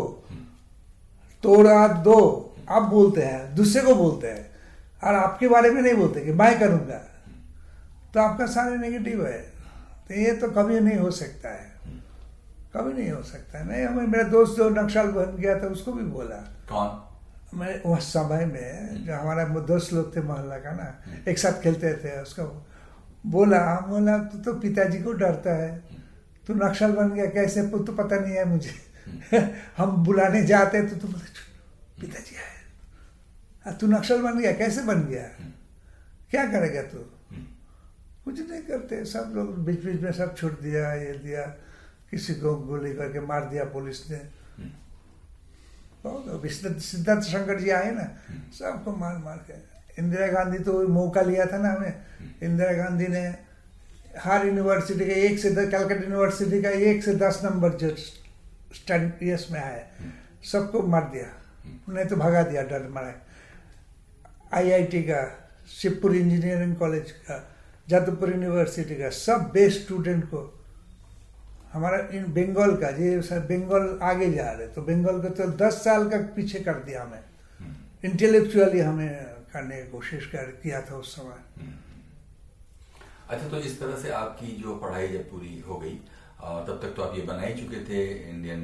[1.42, 2.18] तोड़ा दो।
[2.70, 4.44] आप बोलते हैं दूसरे को बोलते हैं
[5.04, 6.98] और आपके बारे में नहीं बोलते कि मैं करूँगा।
[8.14, 9.38] तो आपका सारे नेगेटिव है।
[10.08, 11.74] तो ये तो कभी नहीं हो सकता है।
[12.74, 16.04] कभी नहीं हो सकता नहीं हमें मेरा दोस्त जो नक्सल बन गया था उसको भी
[16.04, 16.36] बोला।
[16.70, 17.58] कौन?
[17.58, 20.92] मैं उस समय में जो हमारा दोस्त लोग थे मोहल्ला का ना
[21.28, 22.44] एक साथ खेलते थे उसको
[23.26, 25.95] बोला बोला तू तो पिताजी को डरता है।
[26.46, 28.72] तू नक्सल बन गया, कैसे तो पता नहीं है मुझे।
[29.76, 31.46] हम बुलाने जाते तो तू बोले
[32.00, 32.56] पिताजी आए
[33.72, 35.22] तू नक्सल बन गया, कैसे बन गया?
[36.30, 36.98] क्या करेगा तू?
[38.24, 41.42] कुछ नहीं करते, सब लोग बीच बीच में सब छोड़ दिया, ये दिया,
[42.10, 44.20] किसी को गोली करके मार दिया पुलिस ने।
[46.04, 46.42] बहुत
[46.82, 48.18] सिद्धार्थ शंकर जी आए ना,
[48.58, 52.04] सबको मार मार के। इंदिरा गांधी तो मौका लिया था ना हमें।
[52.42, 53.45] इंदिरा गांधी ने
[54.18, 57.94] हर यूनिवर्सिटी का एक से दस कलकत्ता यूनिवर्सिटी का एक से दस नंबर जो
[58.74, 59.86] स्टैंड में आए
[60.44, 61.26] सबको मार दिया।
[61.88, 63.14] उन्हें तो भगा दिया डर मारे।
[64.52, 65.20] आईआईटी का
[65.68, 67.36] शिवपुर इंजीनियरिंग कॉलेज का
[67.88, 70.52] जादवपुर यूनिवर्सिटी का सब बेस्ट स्टूडेंट को
[71.72, 76.08] हमारा इन बंगाल का ये बंगाल आगे जा रहे। तो बंगाल को तो दस साल
[76.08, 77.24] का पीछे कर दिया हमें।
[78.04, 79.08] इंटेलेक्चुअली हमें
[79.52, 81.74] करने की कोशिश कर किया था उस समय।
[83.30, 85.98] अच्छा तो इस तरह से आपकी जो पढ़ाई जब पूरी हो गई
[86.66, 88.60] तब तक तो आप ये बना ही चुके थे इंडियन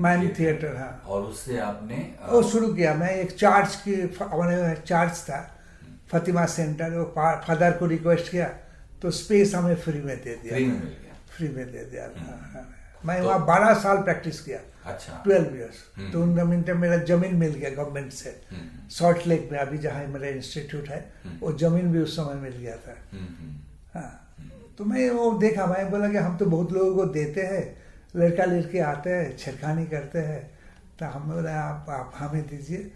[0.00, 1.96] मैन थिएटर हाँ। और उससे आपने
[2.30, 3.96] वो शुरू किया मैं एक चार्ज की
[4.86, 5.40] चार्ज था
[6.12, 7.04] फतिमा सेंटर वो
[7.46, 8.48] फादर को रिक्वेस्ट किया
[9.02, 12.04] तो स्पेस हमें फ्री में दे दिया फ्री में मिल गया। फ्री में दे दिया
[12.04, 12.66] हम्म। हाँ।
[13.04, 14.58] मैं तो, वहाँ बारह साल प्रैक्टिस किया
[14.92, 18.34] अच्छा। ट्वेल्व ईयर्स हम्म। तो उन मिनट मेरा ज़मीन मिल गया गवर्नमेंट से।
[18.90, 21.00] सॉल्ट हम्म। लेक में अभी जहाँ मेरा इंस्टीट्यूट है
[21.40, 22.96] वो ज़मीन भी उस समय मिल गया था।
[23.94, 24.34] हाँ।
[24.78, 27.62] तो मैं वो देखा, मैं बोला कि हम तो बहुत लोगों को देते हैं,
[28.16, 30.50] लड़का लड़के आते हैं, छेड़खानी करते हैं।
[30.98, 32.90] तो हम बोले, आप आप हमें दीजिए।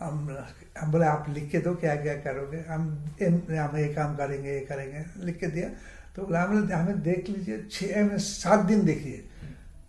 [0.00, 0.36] हम
[0.78, 2.58] हम बोले, आप लिख के दो, क्या क्या करोगे?
[2.68, 2.82] हम
[3.22, 5.68] हम ये काम करेंगे, ये करेंगे, लिख के दिया।
[6.16, 9.24] तो गुलाम हमें देख लीजिए, छः में सात दिन देखिए।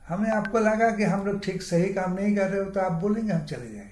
[0.07, 2.91] हमें आपको लगा कि हम लोग ठीक सही काम नहीं कर रहे हो तो आप
[2.91, 3.82] बोलेंगे, हम चले जाएँगे।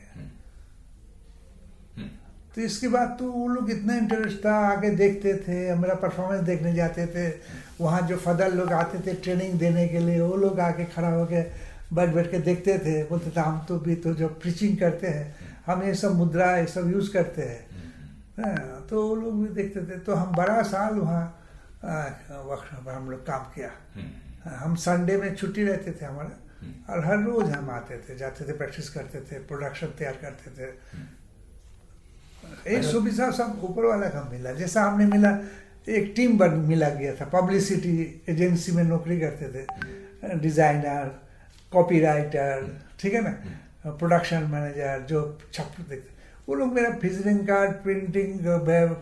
[2.56, 6.74] तो इसके बाद तो वो लोग इतना इंटरेस्ट था आगे देखते थे हमारा परफॉर्मेंस देखने
[6.74, 7.30] जाते थे।
[7.82, 11.41] वहाँ जो फदर लोग आते थे ट्रेनिंग देने के लिए वो लोग आके खड़ा होके
[11.95, 15.36] बैठ बैठ के देखते थे। बोलते थे हम तो भी तो जो प्रीचिंग करते हैं
[15.66, 17.66] हम ये सब मुद्रा ये सब यूज़ करते हैं।
[18.38, 21.24] हाँ, तो वो लोग भी देखते थे। तो हम बड़ा साल वहाँ
[21.84, 23.70] वर्कशॉप हम लोग काम किया।
[24.45, 28.45] हाँ, हम संडे में छुट्टी रहते थे हमारा। और हर रोज हम आते थे जाते
[28.45, 30.70] थे प्रैक्टिस करते थे प्रोडक्शन तैयार करते थे।
[32.68, 35.32] एक सुविधा सब ऊपर वाला का मिला। जैसा हमने मिला
[35.89, 41.12] एक टीम बन मिला गया था। पब्लिसिटी एजेंसी में नौकरी करते थे। डिज़ाइनर
[41.72, 42.68] कॉपीराइटर
[43.00, 43.36] ठीक है ना?
[43.92, 45.20] प्रोडक्शन मैनेजर जो
[45.54, 48.39] छप देखते वो लोग मेरा visiting card printing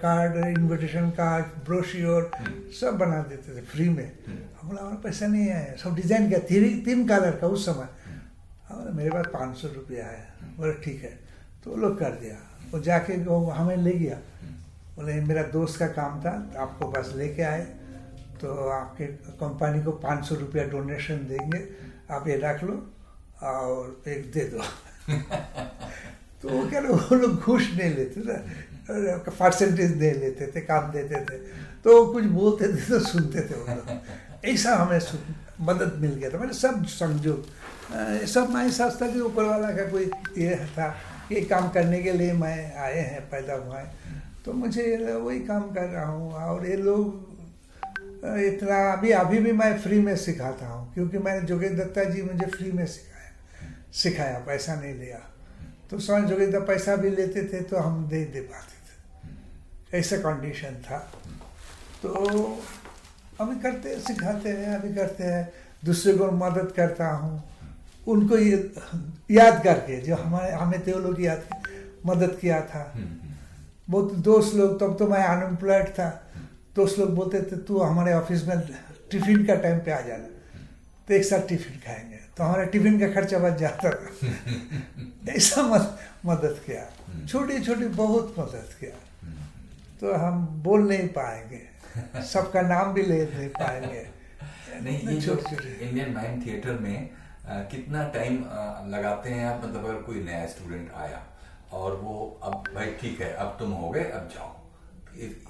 [0.02, 2.30] card invitation card brochure
[2.80, 4.12] सब बना देते थे फ्री में।
[4.62, 7.88] हम बोला हमारा पैसा नहीं है। सब डिज़ाइन किया। तीन तीन कलर का उस समय।
[8.70, 10.28] हमारा मेरे पास पाँच सौ रुपया है।
[10.58, 11.18] बोले ठीक है।
[11.64, 12.36] तो वो लोग कर दिया।
[12.72, 14.16] वो जाके वो हमें ले गया।
[14.96, 17.62] बोले मेरा दोस्त का काम था आपको बस लेके आए।
[18.42, 19.06] तो आपके
[19.42, 21.68] कंपनी को पाँच सौ रुपया डोनेशन देंगे
[22.12, 22.76] आप ये रख लो
[23.44, 24.64] और एक दे दो।
[26.42, 31.16] तो वो क्या वो लोग घूस नहीं लेते ना परसेंटेज दे लेते थे काम देते
[31.16, 31.38] थे।
[31.84, 34.00] तो कुछ बोलते थे तो सुनते थे वो लोग।
[34.46, 35.00] ऐसा हमें
[35.62, 37.46] मदद मिल गया था। मैंने सब समझो।
[38.26, 40.96] सब मैं समझता कि ऊपर वाला का कोई ये था।
[41.32, 43.92] ये काम करने के लिए मैं आए हैं, पैदा हुआ है।
[44.46, 44.84] तो मुझे
[45.16, 47.28] वही काम कर रहा हूँ और ये लोग,
[48.40, 52.46] इतना, अभी अभी भी मैं फ्री में सिखाता हूँ, क्योंकि मैंने जोगेश दत्ता जी मुझे
[52.48, 53.32] फ्री में सिखाया
[53.94, 55.20] सिखाया, पैसा नहीं लिया।
[55.90, 60.18] तो स्वयं जोगेश दत्ता पैसा भी लेते थे तो हम दे दे पाते थे। ऐसा
[60.18, 60.98] कंडीशन था।
[62.02, 62.10] तो
[63.40, 65.52] अभी करते, सिखाते हैं, अभी करते हैं।
[65.86, 67.44] दूसरे को मदद करता हूँ।
[68.08, 68.74] उनको ये
[69.32, 71.44] याद करके जो हमारे हमें थे लोग याद
[72.06, 72.94] मदद किया था।
[73.90, 76.10] बहुत दोस्त लोग तब तो मैं अनएम्प्लॉयड था।
[76.76, 78.60] दोस्त लोग बोलते थे तू हमारे ऑफ़िस में
[79.12, 80.28] टिफ़िन का टाइम पे आ जाना
[81.08, 84.12] तो एक साथ टिफ़िन खाएँगे। तो हमारा टिफ़िन का खर्चा बच जाता था।
[85.30, 86.84] ऐसा मद, मदद किया।
[87.28, 88.92] छोटी छोटी बहुत मदद किया।
[90.02, 91.62] तो हम बोल नहीं पाएँगे।
[92.24, 94.08] सबका नाम भी ले नहीं पाएँगे।
[94.84, 97.10] नहीं ये छोटे छोटे इंडियन माइंड थिएटर में
[97.46, 98.38] कितना टाइम
[98.90, 99.64] लगाते हैं आप?
[99.64, 101.26] मतलब अगर कोई नया स्टूडेंट आया
[101.74, 104.58] और वो अब भाई ठीक है अब तुम हो गए अब जाओ।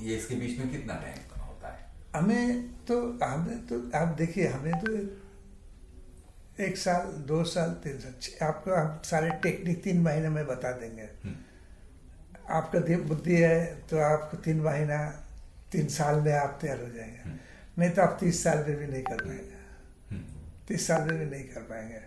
[0.01, 1.85] ये इसके बीच में कितना टाइम होता है?
[2.15, 4.93] हमें तो हमें तो आप देखिए हमें तो
[6.63, 11.09] एक साल दो साल तीन साल आपको हम सारे टेक्निक तीन महीने में बता देंगे।
[12.49, 14.97] आपका बुद्धि है तो आपको तीन महीना
[15.71, 17.37] तीन साल में आप तैयार हो जाएँगे।
[17.77, 19.58] नहीं तो आप तीस साल में भी नहीं कर पाएँगे।
[20.69, 22.01] तीस साल में भी नहीं कर पाएँगे।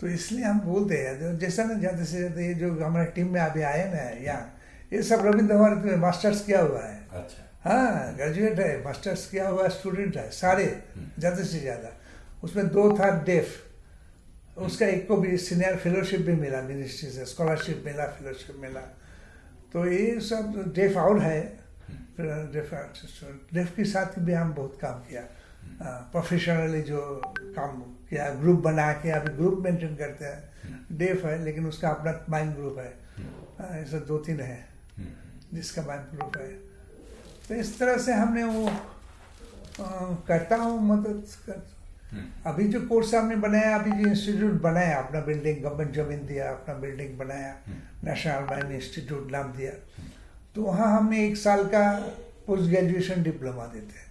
[0.00, 3.62] तो इसलिए हम बोलते हैं जैसा ना जैसे से ये जो हमारे टीम में अभी
[3.64, 4.50] आए ना यहाँ
[4.92, 9.48] ये सब रविंद्र भारत में मास्टर्स किया हुआ है। अच्छा। हाँ ग्रेजुएट है मास्टर्स किया
[9.48, 10.66] हुआ है स्टूडेंट है सारे
[11.18, 11.90] ज़्यादा से ज़्यादा।
[12.44, 13.48] उसमें दो था डेफ।
[14.58, 18.80] उसका एक को भी सीनियर फेलोशिप भी मिला मिनिस्ट्री से स्कॉलरशिप मिला फेलोशिप मिला।
[19.72, 21.40] तो ये सब डेफ और है
[22.20, 22.70] डेफ
[23.54, 25.22] डेफ के साथ भी हम बहुत काम किया।
[26.12, 31.66] प्रोफेशनली जो काम किया ग्रुप बना के अभी ग्रुप मेंटेन करते हैं। डेफ है लेकिन
[31.66, 32.92] उसका अपना माइंड ग्रुप है।
[33.80, 34.64] ऐसा दो तीन है
[35.54, 36.48] जिसका माइंड ग्रुप है।
[37.48, 39.86] तो इस तरह से हमने वो आ,
[40.28, 41.62] करता हूँ मदद कर
[42.46, 46.74] अभी जो कोर्स हमने बनाया अभी जो इंस्टीट्यूट बनाया अपना बिल्डिंग गवर्नमेंट ज़मीन दिया अपना
[46.74, 47.54] बिल्डिंग बनाया
[48.04, 49.72] नेशनल माइन इंस्टीट्यूट नाम दिया।
[50.54, 51.82] तो वहाँ हमें एक साल का
[52.46, 54.03] पोस्ट ग्रेजुएशन डिप्लोमा देते हैं।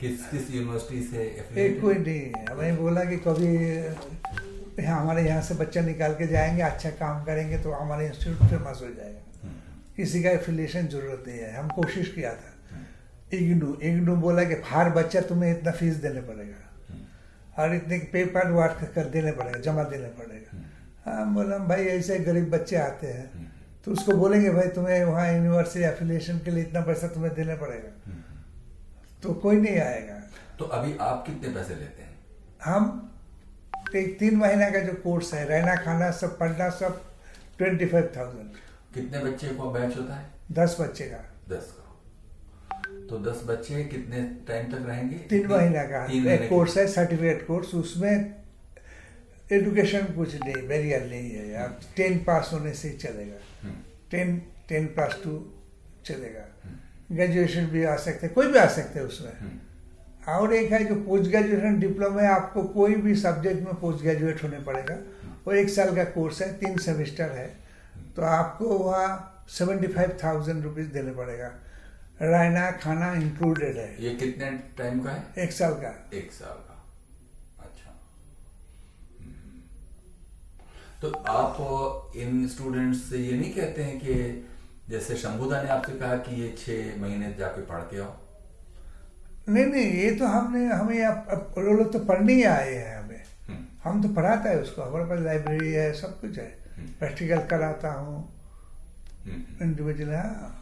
[0.00, 1.22] किस किस यूनिवर्सिटी से
[1.64, 6.90] एक कोई नहीं हमें बोला कि कभी हमारे यहाँ से बच्चा निकाल के जाएँगे अच्छा
[6.98, 9.50] काम करेंगे तो हमारे इंस्टीट्यूट फ़ेमस हो जाएगा।
[9.96, 12.50] किसी का एफिलिएशन ज़रूरत नहीं है हम कोशिश किया था।
[13.32, 18.90] इग्नू इग्नू बोला कि हर बच्चा तुम्हें इतना फ़ीस देने पड़ेगा। और इतने पेपर वर्क
[18.94, 23.26] कर देने पड़ेगा जमा देने पड़ेगा। हम बोला भाई ऐसे गरीब बच्चे आते हैं
[23.84, 27.90] तो उसको बोलेंगे भाई तुम्हें वहाँ यूनिवर्सिटी एफिलिएशन के लिए इतना पैसा तुम्हें देने पड़ेगा।
[29.24, 30.14] तो कोई नहीं आएगा।
[30.58, 32.12] तो अभी आप कितने पैसे लेते हैं?
[32.64, 33.10] हम
[33.96, 37.00] एक तीन महीना का जो कोर्स है रहना खाना सब पढ़ना सब
[37.58, 38.48] ट्वेंटी फाइव थाउज़ेंड
[38.94, 40.26] कितने बच्चे को बैच होता है?
[40.52, 41.18] दस बच्चे का।
[41.48, 41.82] दस का।
[43.08, 45.16] तो दस बच्चे कितने टाइम तक रहेंगे?
[45.28, 46.04] तीन महीना का।
[46.34, 48.34] एक कोर्स है सर्टिफिकेट कोर्स उसमें
[49.52, 53.70] एडुकेशन कुछ नहीं बैरियर नहीं है आप टेन पास होने से चलेगा।
[54.10, 55.32] टेन टेन प्लस टू
[56.06, 56.46] चलेगा।
[57.12, 59.60] ग्रेजुएशन भी आ सकते कोई भी आ सकते हैं उसमें।
[60.28, 64.42] और एक है जो पोस्ट ग्रेजुएशन डिप्लोमा है आपको कोई भी सब्जेक्ट में पोस्ट ग्रेजुएट
[64.42, 64.94] होने पड़ेगा।
[65.46, 67.56] वो एक साल का कोर्स है तीन सेमेस्टर है।
[68.16, 71.52] तो आपको वहाँ सेवेंटी फाइव थाउज़ेंड रुपीज़ देने पड़ेगा।
[72.22, 75.24] रहना खाना इंक्लूडेड है। ये कितने टाइम का है?
[75.38, 76.86] एक साल का। एक साल का।
[77.60, 78.00] अच्छा।
[79.20, 79.60] हम्म।
[81.02, 81.56] तो आप
[82.16, 84.46] इन स्टूडेंट्स से ये नहीं कहते हैं कि
[84.90, 88.12] जैसे शंभुदा ने आपसे कहा कि ये छह महीने जाके पढ़ के आओ।
[89.48, 93.64] नहीं नहीं ये तो हमने हमें अब लोग तो पढ़ने ही आए हैं हमें। हम्म,
[93.84, 97.92] हम तो पढ़ाता है उसको हमारे पास लाइब्रेरी है सब कुछ है। हम्म। प्रैक्टिकल कराता
[97.92, 98.16] हूँ।
[99.24, 100.60] हम्म, इंडिविजुअल हाँ।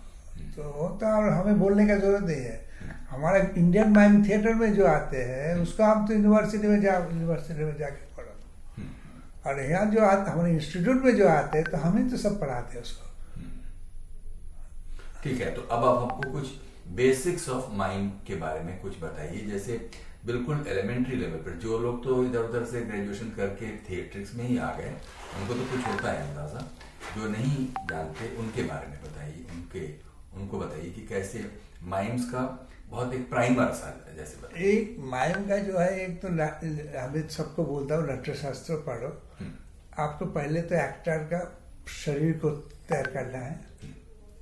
[0.56, 2.60] तो होता है और हमें बोलने का ज़रूरत नहीं है।
[3.10, 7.64] हमारे इंडियन माइम थिएटर में जो आते हैं उसको हम तो यूनिवर्सिटी में जा यूनिवर्सिटी
[7.64, 8.34] में जाके पढ़ो।
[8.76, 8.88] हम्म,
[9.46, 12.40] और यहाँ जो आते हमारे इंस्टीट्यूट में जो आते हैं तो हम ही तो सब
[12.40, 13.11] पढ़ाते हैं उसको।
[15.24, 16.48] ठीक है तो अब आप हमको कुछ
[16.96, 19.76] बेसिक्स ऑफ़ माइंड के बारे में कुछ बताइए जैसे
[20.26, 24.58] बिल्कुल एलिमेंट्री लेवल पर जो लोग तो इधर उधर से ग्रेजुएशन करके थिएट्रिक्स में ही
[24.58, 24.90] आ गए
[25.40, 26.66] उनको तो कुछ होता है अंदाज़ा
[27.16, 29.86] जो नहीं जानते उनके बारे में बताइए उनके
[30.40, 31.44] उनको बताइए कि कैसे
[31.86, 32.42] माइम्स का
[32.90, 36.28] बहुत एक प्राइमर सा जैसे बताइए। एक माइम का जो है एक तो
[36.98, 39.08] हमें सबको बोलता हूँ नाट्यशास्त्र पढ़ो।
[39.38, 39.52] हम्म,
[39.98, 41.40] आपको पहले तो एक्टर का
[41.94, 42.50] शरीर को
[42.88, 43.60] तैयार करना है।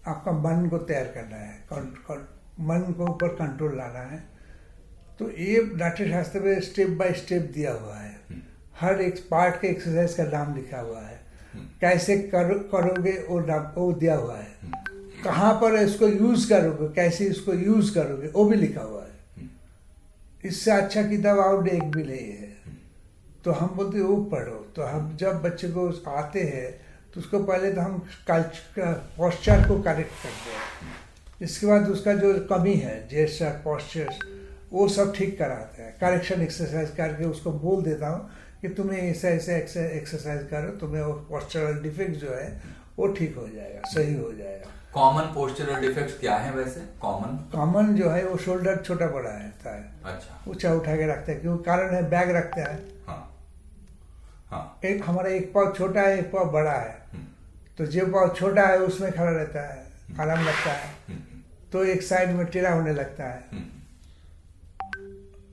[0.06, 2.28] आपका मन को तैयार करना है कौन, कौन,
[2.60, 4.24] मन को ऊपर कंट्रोल लाना है।
[5.18, 8.40] तो ये नाट्य शास्त्र में स्टेप बाय स्टेप दिया हुआ है। हम्म,
[8.80, 11.20] हर एक पार्ट के एक्सरसाइज का नाम लिखा हुआ है।
[11.52, 14.74] हम्म। कैसे करो करोगे वो नाम वो दिया हुआ है। हम्म,
[15.24, 19.10] कहाँ पर इसको यूज़ करोगे कैसे इसको यूज़ करोगे वो भी लिखा हुआ है।
[20.44, 22.50] इससे अच्छा किताब आउट एक भी नहीं है।
[23.44, 27.72] तो हम बोलते वो पढ़ो तो हम जब बच्चे को आते हैं तो उसको पहले
[27.72, 27.98] तो हम
[29.18, 30.98] पॉस्चर को करेक्ट करते हैं।
[31.40, 34.08] इसके बाद उसका जो कमी है जेस्टर पॉस्चर
[34.72, 38.30] वो सब ठीक कराते हैं। करेक्शन एक्सरसाइज करके उसको बोल देता हूँ
[38.60, 39.52] कि तुम्हें ऐसा ऐसा
[39.86, 42.50] एक्सरसाइज करो तुम्हें वो पॉस्चरल डिफेक्ट जो है
[42.98, 46.80] वो ठीक हो जाएगा सही हो जाएगा। कॉमन पोस्चरल डिफेक्ट क्या है वैसे?
[47.00, 51.32] कॉमन कॉमन जो है वो शोल्डर छोटा बड़ा रहता है। अच्छा। ऊँचा उठा के रखते
[51.32, 53.26] हैं क्योंकि कारण है बैग रखते हैं। हाँ।
[54.50, 56.98] हाँ। एक हमारा एक पाव छोटा है एक पाव बड़ा है।
[57.80, 59.76] तो जो पाव छोटा है उसमें खड़ा रहता है
[60.20, 60.88] आराम लगता है
[61.72, 63.68] तो एक साइड में टेढ़ा होने लगता है। हम्म,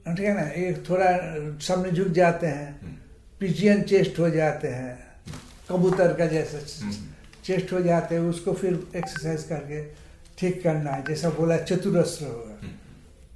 [0.08, 0.42] ठीक है ना?
[0.42, 1.12] एक थोड़ा
[1.68, 3.00] सामने झुक जाते हैं
[3.42, 4.98] पिजियन चेस्ट हो जाते हैं
[5.70, 6.60] कबूतर का जैसे।
[7.46, 9.84] चेस्ट हो जाते हैं उसको फिर एक्सरसाइज करके
[10.38, 12.72] ठीक करना है जैसा बोला चतुरस्र होगा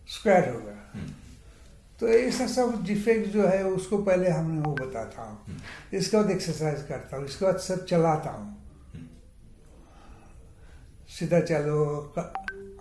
[0.10, 0.76] स्क्वायर होगा।
[2.00, 5.62] तो ऐसा सब डिफेक्ट जो है उसको पहले हमने वो बताता हूँ।
[5.94, 8.58] इसके बाद एक्सरसाइज करता हूँ इसके बाद सब चलाता हूँ।
[11.12, 11.86] सीधा चलो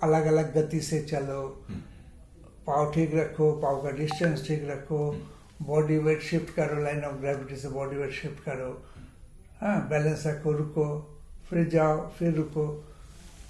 [0.02, 1.80] अलग अलग गति से चलो। हम्म,
[2.66, 4.98] पाव ठीक रखो पाव का डिस्टेंस ठीक रखो।
[5.62, 8.70] बॉडी वेट शिफ्ट करो लाइन ऑफ़ ग्रेविटी से बॉडी वेट शिफ्ट करो।
[9.60, 10.86] हाँ बैलेंस रखो रुको
[11.50, 12.66] फिर जाओ फिर रुको।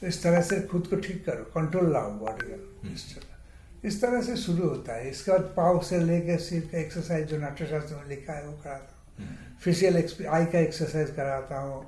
[0.02, 4.22] इस तरह से खुद को ठीक करो कंट्रोल लाओ बॉडी का। इस तरह। इस तरह
[4.22, 8.08] से शुरू होता है। इसके बाद पाव से लेकर सिर का एक्सरसाइज जो नाट्यशास्त्र में
[8.08, 11.84] लिखा है वो कराता हूँ। हम्म, फेशियल आई का एक्सरसाइज कराता हूँ।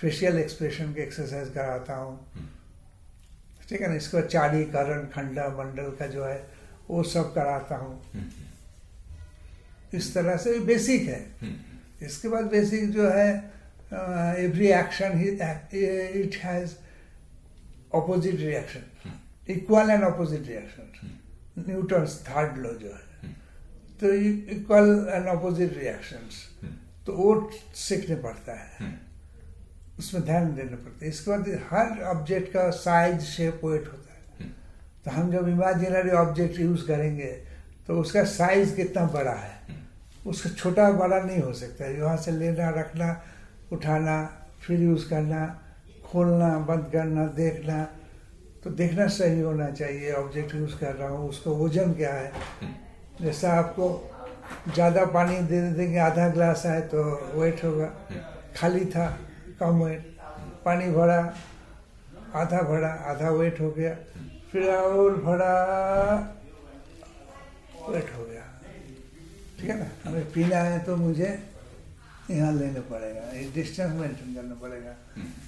[0.00, 2.46] फेशियल एक्सप्रेशन के एक्सरसाइज कराता हूँ। हम्म,
[3.68, 3.94] ठीक है ना?
[3.94, 6.38] इसके बाद चाड़ी करण खंडा मंडल का जो है
[6.88, 8.28] वो सब कराता हूँ। हम्म,
[9.94, 13.28] इस तरह से बेसिक है। हम्म, इसके बाद बेसिक जो है
[14.38, 16.74] every action it has
[17.94, 19.12] opposite reaction
[19.48, 21.12] equal and opposite reaction
[21.68, 23.30] Newton third law जो है।
[24.00, 24.12] तो
[24.54, 26.44] इक्वल एंड ऑपोजिट रिएक्शंस
[27.06, 27.28] तो वो
[27.76, 28.90] सीखने पड़ता है।
[29.98, 34.20] उसमें ध्यान देना पड़ता है। इसके बाद हर ऑब्जेक्ट का साइज़ शेप वेट होता है।
[34.40, 34.50] हम्म,
[35.04, 37.30] तो हम जब इमेजिनरी ऑब्जेक्ट यूज़ करेंगे
[37.86, 39.54] तो उसका साइज़ कितना बड़ा है?
[40.26, 43.10] उसका छोटा बड़ा नहीं हो सकता है। यहाँ से लेना रखना
[43.72, 44.16] उठाना
[44.60, 45.44] फिर यूज़ करना
[46.06, 47.82] खोलना बंद करना देखना।
[48.64, 52.32] तो देखना सही होना चाहिए। ऑब्जेक्ट यूज़ कर रहा हूँ उसका वज़न क्या है?
[53.22, 53.88] जैसा आपको
[54.74, 57.02] ज़्यादा पानी दे देंगे आधा ग्लास है तो
[57.34, 57.86] वेट होगा।
[58.56, 59.06] खाली था।
[59.60, 60.16] कम वेट
[60.64, 61.18] पानी भरा
[62.34, 63.94] आधा भरा आधा वेट हो गया।
[64.52, 65.52] फिर और भरा
[67.88, 68.42] वेट हो गया।
[69.58, 69.86] ठीक है ना?
[70.04, 71.30] हमें पीना है तो मुझे
[72.30, 74.94] यहाँ लेना पड़ेगा। एक डिस्टेंस मेंटेन करना पड़ेगा।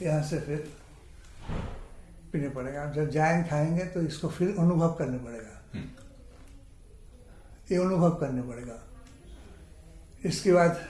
[0.03, 0.69] यहाँ से फिर
[2.33, 5.89] पीने पड़ेगा। अब जब जाएँगे खाएँगे तो इसको फिर अनुभव करना पड़ेगा। हम्म,
[7.71, 8.79] ये अनुभव करने पड़ेगा।
[10.25, 10.81] इसके बाद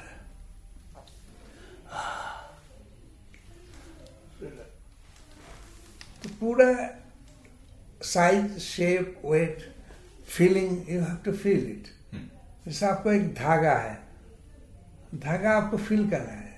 [6.40, 6.66] पूरा
[8.02, 9.58] size shape weight
[10.28, 11.86] feeling you have to feel it
[12.66, 13.94] जैसे आपको एक धागा है
[15.16, 16.56] धागा आपको फील करना है।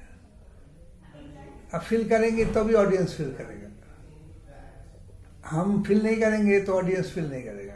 [1.75, 3.69] आप फील करेंगे तो भी ऑडियंस फील करेगा।
[5.49, 7.75] हम फील नहीं करेंगे तो ऑडियंस फील नहीं करेगा।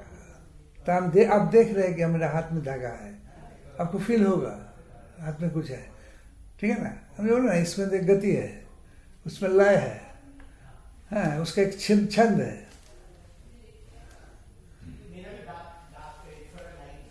[0.87, 3.13] तो हम दे, आप देख रहे हैं कि हमारे हाथ में धागा है।
[3.81, 4.59] आपको फील होगा
[5.21, 5.83] हाथ में कुछ है।
[6.61, 6.91] ठीक है ना?
[7.19, 8.67] हम बोलो ना इसमें तो गति है
[9.27, 10.04] उसमें लय है।
[11.15, 12.55] हाँ उसका एक छंद छंद है।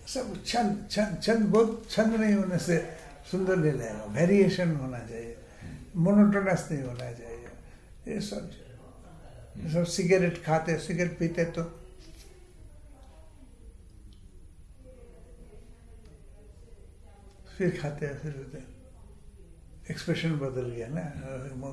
[0.08, 2.78] सब छंद छंद छंद बहुत छंद नहीं होने से
[3.32, 5.38] सुंदर नहीं लगेगा। वेरिएशन होना चाहिए
[5.96, 7.48] मोनोटोनस नहीं होना चाहिए।
[8.08, 8.52] ये सब
[9.58, 11.64] ये सब सिगरेट खाते सिगरेट पीते तो।
[17.58, 18.64] फिर खाते हैं, फिर होते
[19.92, 21.02] एक्सप्रेशन बदल गया ना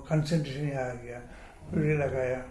[0.09, 1.20] कंसंट्रेशन आ गया।
[1.74, 2.44] फिर लगाया।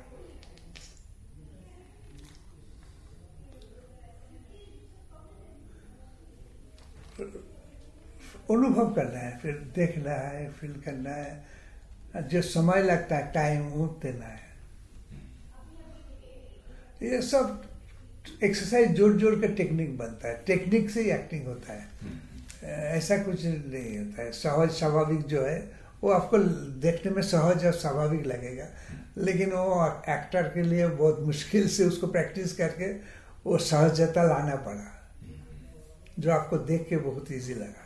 [8.51, 11.45] अनुभव करना है, फिर देखना है फील करना है।
[12.15, 14.49] जो समय लगता है टाइम वो देना है।
[17.03, 17.65] ये सब
[18.43, 21.88] एक्सरसाइज जोड़ जोड़ कर टेक्निक बनता है। टेक्निक से ही एक्टिंग होता है।
[22.97, 25.72] ऐसा कुछ नहीं होता है। सहज स्वाभाविक जो है,
[26.03, 26.38] वो आपको
[26.80, 28.67] देखने में सहज और स्वाभाविक लगेगा।
[29.20, 32.91] लेकिन वो एक्टर के लिए बहुत मुश्किल से उसको प्रैक्टिस करके
[33.45, 34.88] वो सहजता लाना पड़ा।
[36.20, 37.86] जो आपको देख के बहुत इजी लगा।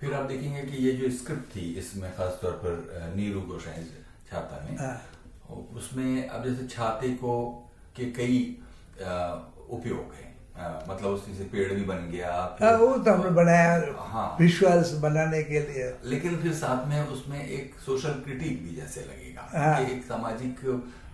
[0.00, 3.84] फिर आप देखेंगे कि ये जो स्क्रिप्ट थी इसमें खास तौर पर नीरू गोसाई
[4.30, 7.34] छाता में हाँ। उसमें अब जैसे छाते को
[7.96, 8.38] के कई
[9.70, 10.25] उपयोग है।
[10.58, 12.28] मतलब उसमें से पेड़ भी बन गया
[12.62, 17.46] आ, वो तो हमने बनाया हाँ। विजुअल्स बनाने के लिए। लेकिन फिर साथ में उसमें
[17.48, 20.60] एक सोशल क्रिटिक भी जैसे लगेगा हाँ, कि एक सामाजिक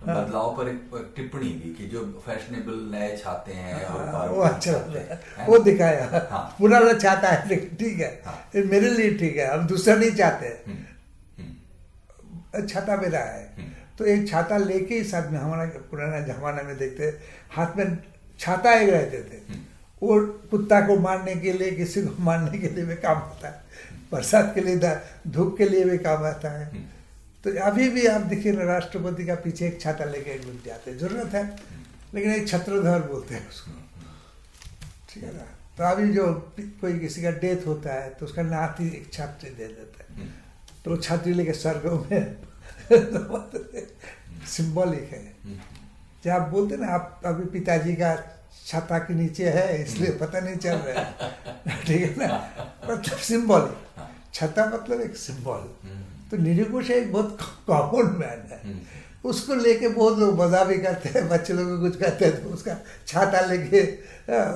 [0.07, 4.41] हाँ, बदलाव पर एक टिप्पणी भी कि जो फैशनेबल नए छाते हैं हाँ, और वो
[4.41, 5.47] अच्छा है है?
[5.47, 9.67] वो दिखाया। हाँ, पुराना चाहता है लेकिन ठीक है। हाँ, मेरे लिए ठीक है हम
[9.67, 15.31] दूसरा नहीं चाहते। हम्म, हम्म। छाता मेरा है। हम्म। तो एक छाता लेके ही साथ
[15.31, 17.13] में हमारा पुराना जमाना में देखते
[17.55, 18.12] हाथ में
[18.43, 19.37] छाता एक रहते थे।
[20.01, 20.19] वो
[20.51, 23.61] कुत्ता को मारने के लिए किसी को मारने के लिए भी काम आता है।
[24.11, 24.95] बरसात के लिए
[25.27, 26.65] धूप के लिए भी काम आता है।
[27.43, 31.33] तो अभी भी आप देखिए ना राष्ट्रपति का पीछे एक छाता लेके घूम जाते ज़रूरत
[31.33, 31.43] है
[32.13, 33.71] लेकिन एक छत्रधर बोलते हैं उसको।
[35.09, 35.45] ठीक है ना?
[35.77, 36.25] तो अभी जो
[36.81, 40.27] कोई किसी का डेथ होता है तो उसका नाती एक छात्री दे देता है।
[40.85, 42.23] तो वो छात्री लेके स्वर्ग में
[44.47, 45.23] सिंबॉलिक है।
[46.23, 48.13] जब आप बोलते ना आप अभी पिताजी का
[48.65, 52.27] छाता के नीचे है इसलिए पता नहीं चल रहा है। ठीक है ना?
[52.89, 55.67] मतलब सिंबॉलिक छाता मतलब एक सिंबल
[56.31, 57.37] तो निरुकुश एक बहुत
[57.67, 61.95] कॉमन मैन है। हम्म। उसको लेके बहुत लोग मज़ा भी करते हैं बच्चे लोग कुछ
[61.97, 62.75] कहते हैं तो उसका
[63.07, 63.81] छाता लेके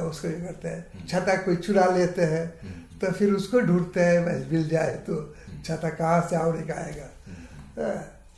[0.07, 4.03] उसको ये करते हैं। हम्म। छाता कोई चुरा लेते हैं हम्म। तो फिर उसको ढूंढते
[4.03, 4.19] हैं
[4.51, 5.21] मिल जाए तो
[5.65, 7.07] छाता कहाँ से और एक आएगा।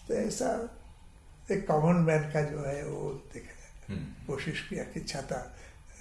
[0.07, 0.49] तो ऐसा
[1.51, 3.10] एक कॉमन मैन का जो है वो
[4.40, 5.38] कोशिश किया कि छाता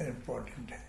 [0.03, 0.81] इम्पोर्टेंट है।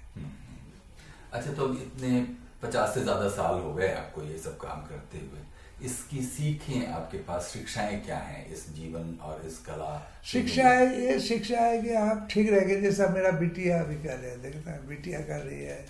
[1.33, 2.19] अच्छा तो इतने
[2.63, 5.41] पचास से ज़्यादा साल हो गए आपको ये सब काम करते हुए।
[5.85, 9.91] इसकी सीखें आपके पास शिक्षाएँ क्या हैं इस जीवन और इस कला
[10.25, 14.31] शिक्षा है ये शिक्षा है कि आप ठीक रहेंगे। जैसा मेरा बिटिया अभी कर रहे
[14.31, 15.85] हैं देखता है बिटिया कर रही है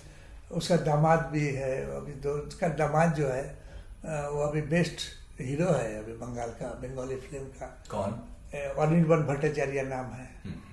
[0.51, 3.43] उसका दामाद भी है अभी दो उसका दामाद जो है
[4.29, 4.97] वो अभी बेस्ट
[5.41, 8.11] हीरो है अभी बंगाल का बंगाली फ़िल्म का। कौन?
[8.79, 10.68] अनिर्बन भट्टाचार्य नाम है। हम्म, हम्म।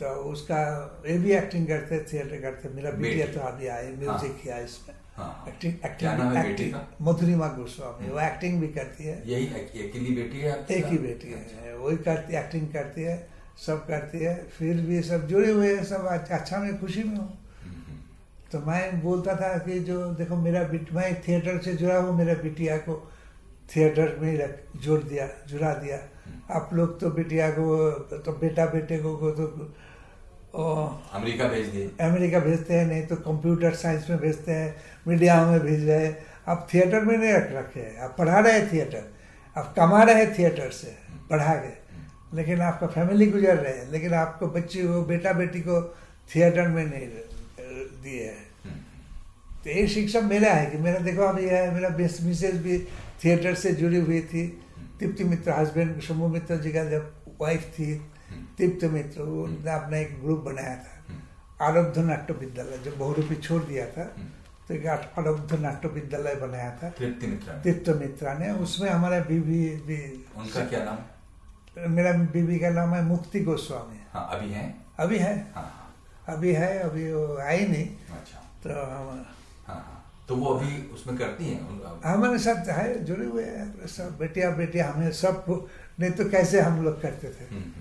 [0.00, 0.60] तो उसका
[1.06, 4.94] ये भी एक्टिंग करते थिएटर करते। मेरा बिटिया तो अभी आए म्यूज़िक हाँ। किया इसमें
[5.48, 8.08] acting acting acting Madhurima Goswami.
[8.08, 11.96] वो एक्टिंग भी करती है। यही अकेली बेटी है एक ही बेटी है। अच्छा। वही
[12.06, 13.16] करती एक्टिंग करती है
[13.66, 17.28] सब करती है। फिर भी सब जुड़े हुए हैं सब अच्छा में खुशी में हूँ।
[17.64, 17.98] हम्म।
[18.52, 22.34] तो मैं बोलता था कि जो देखो मेरा बिट मैं थिएटर से जुड़ा हूँ मेरा
[22.42, 22.96] बिटिया को
[23.74, 28.66] थिएटर में रख जोड़ दिया जुड़ा दिया। हम्म। आप लोग तो बिटिया को तो बेटा
[28.66, 29.46] बेटे को, को तो
[30.54, 34.76] अमेरिका भेज दिए। अमेरिका भेजते हैं नहीं तो कंप्यूटर साइंस में भेजते हैं
[35.08, 38.52] मीडिया में भेज रहे हैं। आप थिएटर में नहीं रख रखे हैं। आप पढ़ा रहे
[38.52, 39.02] हैं थिएटर
[39.56, 40.96] आप कमा रहे हैं थिएटर से
[41.30, 45.96] पढ़ा के। लेकिन आपका फैमिली गुजर रहे हैं। लेकिन आपको बच्ची को बेटा बेटी को
[46.34, 47.06] थिएटर में नहीं
[48.02, 48.50] दिए है।
[49.64, 52.78] तो ये शिक्षा मेरा है कि मेरा देखो अभी है मेरा मिसेज भी
[53.24, 54.46] थिएटर से जुड़ी हुई थी।
[55.00, 58.09] तृप्ति मित्र हस्बैंड शंभु मित्र जी का जब वाइफ थी
[58.60, 63.86] तृप्त मित्र उन्होंने अपना एक ग्रुप बनाया था आरब्ध नाट्य विद्यालय जो बहुरूपी छोड़ दिया
[63.86, 64.04] था
[64.68, 70.64] तो एक आरब्ध नाट्य विद्यालय बनाया था। तृप्त मित्रा। ने उसमें हमारा बीबी भी उनका
[70.64, 70.98] क्या नाम?
[71.90, 74.74] मेरा बीबी का नाम है मुक्ति गोस्वामी। हाँ, अभी है?
[74.98, 79.26] अभी है। हाँ, हाँ। अभी है अभी वो आई नहीं। अच्छा। तो हम
[79.66, 79.96] हाँ, हाँ।
[80.28, 81.60] तो वो अभी उसमें करती हैं?
[82.04, 85.68] हमारे साथ है जुड़े हुए हैं सब बेटिया बेटिया हमें सब
[86.00, 87.44] नहीं तो कैसे हम लोग करते थे?
[87.44, 87.79] हम्म, हम्म, हम्म,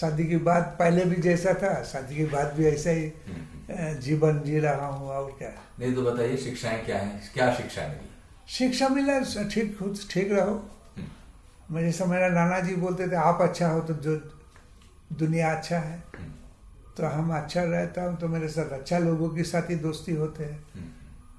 [0.00, 4.40] शादी के बाद पहले भी जैसा था शादी के बाद भी ऐसा ही हम्म। जीवन
[4.44, 7.20] जी रहा हूँ और क्या। नहीं तो बताइए शिक्षाएँ क्या है?
[7.34, 8.08] क्या शिक्षा मिली?
[8.56, 9.18] शिक्षा मिला
[9.54, 13.80] ठीक खुद ठीक रहो। हम्म, मैं जैसा मेरा नाना जी बोलते थे आप अच्छा हो
[13.80, 14.16] तो जो
[15.18, 16.32] दुनिया अच्छा है हम्म,
[16.96, 20.44] तो हम अच्छा रहता हूँ तो मेरे साथ अच्छा लोगों के साथ ही दोस्ती होते
[20.44, 20.90] हैं। हम्म,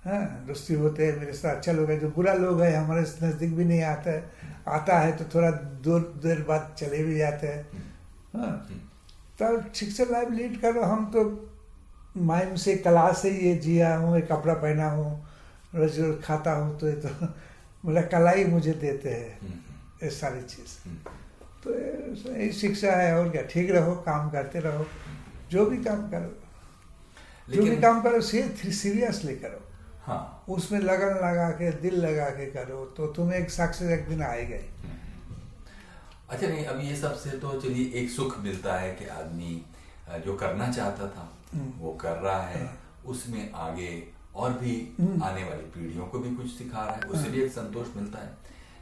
[0.05, 3.55] हाँ दोस्ती होते हैं मेरे साथ अच्छा लोग है जो बुरा लोग है हमारे नज़दीक
[3.55, 4.23] भी नहीं आता है।
[4.67, 5.51] आता है तो थोड़ा
[5.85, 7.84] दूर देर बाद चले भी जाते हैं।
[8.35, 8.55] हाँ।
[9.39, 11.23] तब शिक्षा लाइफ लीड करो हम तो
[12.17, 15.09] माइम से कला से ये जिया हूँ एक कपड़ा पहना हूँ
[15.75, 17.27] रोज रोज खाता हूँ तो ये तो
[17.85, 19.59] मेरा कला ही मुझे देते हैं। हम्म,
[20.03, 20.97] ये सारी चीज़। हम्म,
[21.63, 24.85] तो यही शिक्षा है और क्या ठीक रहो काम करते रहो।
[25.51, 29.61] जो भी काम करो। जो भी काम करो सीरियसली करो।
[30.03, 34.21] हाँ। उसमें लगन लगा के दिल लगा के करो तो तुम्हें एक सक्सेस एक दिन
[34.21, 34.89] आएगा ही।
[36.29, 39.61] अच्छा नहीं अब ये सबसे तो चलिए एक सुख मिलता है कि आदमी
[40.25, 43.91] जो करना चाहता था हम्म। वो कर रहा है हाँ। उसमें आगे
[44.35, 47.41] और भी हम्म। आने वाली पीढ़ियों को भी कुछ सिखा रहा है उससे हाँ। भी
[47.41, 48.33] एक संतोष मिलता है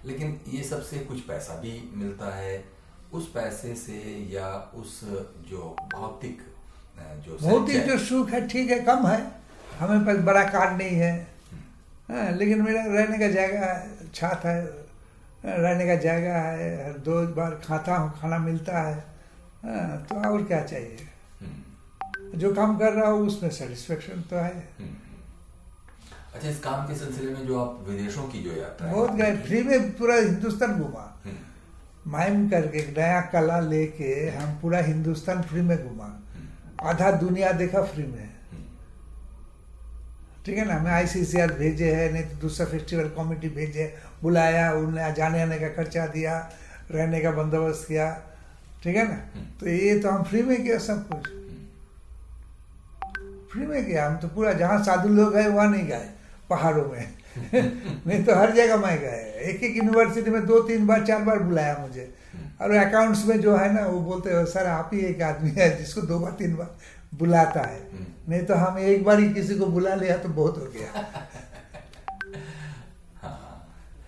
[0.06, 2.64] लेकिन ये सबसे कुछ पैसा भी मिलता है
[3.14, 4.00] उस पैसे से
[4.32, 5.00] या उस
[5.50, 6.42] जो भौतिक
[7.26, 9.20] जो भौतिक जो सुख है ठीक है कम है
[9.80, 11.12] हमें पास बड़ा कार नहीं है
[12.10, 14.83] हाँ, लेकिन मेरा रहने का जगह छात है
[15.44, 18.96] रहने का जगह है हर दो बार खाता हूँ खाना मिलता है।
[19.64, 21.08] हाँ, तो और क्या चाहिए?
[21.42, 24.96] हम्म, जो काम कर रहा हूँ उसमें सेटिस्फेक्शन तो है। हम्म।
[26.36, 29.64] अच्छा इस काम के सिलसिले में जो आप विदेशों की जो यात्रा बहुत गए फ्री
[29.64, 31.38] में पूरा हिंदुस्तान घुमा। हम्म,
[32.12, 36.10] माइम करके एक नया कला लेके हम पूरा हिंदुस्तान फ्री में घुमा।
[36.90, 38.30] आधा दुनिया देखा फ्री में।
[40.46, 40.76] ठीक है ना?
[40.76, 43.86] हमें आईसीसीआर भेजे है नहीं तो दूसरा फेस्टिवल कमेटी भेजे
[44.24, 46.38] बुलाया उन्हें जाने आने का खर्चा दिया
[46.92, 48.12] रहने का बंदोबस्त किया
[48.84, 49.18] ठीक है ना?
[49.36, 51.60] हम्म। तो ये तो हम फ्री में किया सब कुछ। हम्म,
[53.52, 56.10] फ्री में किया हम तो पूरा जहाँ साधु लोग गए वहाँ नहीं गए
[56.50, 57.08] पहाड़ों में।
[58.08, 61.40] नहीं तो हर जगह मैं गए। एक एक यूनिवर्सिटी में दो तीन बार चार बार
[61.40, 62.14] बुलाया मुझे।
[62.62, 65.78] और अकाउंट्स में जो है ना वो बोलते हो सर आप ही एक आदमी है
[65.78, 66.76] जिसको दो बार तीन बार
[67.20, 70.58] बुलाता है। हम्म। नहीं तो हम एक बार ही किसी को बुला लिया तो बहुत
[70.58, 71.06] हो गया।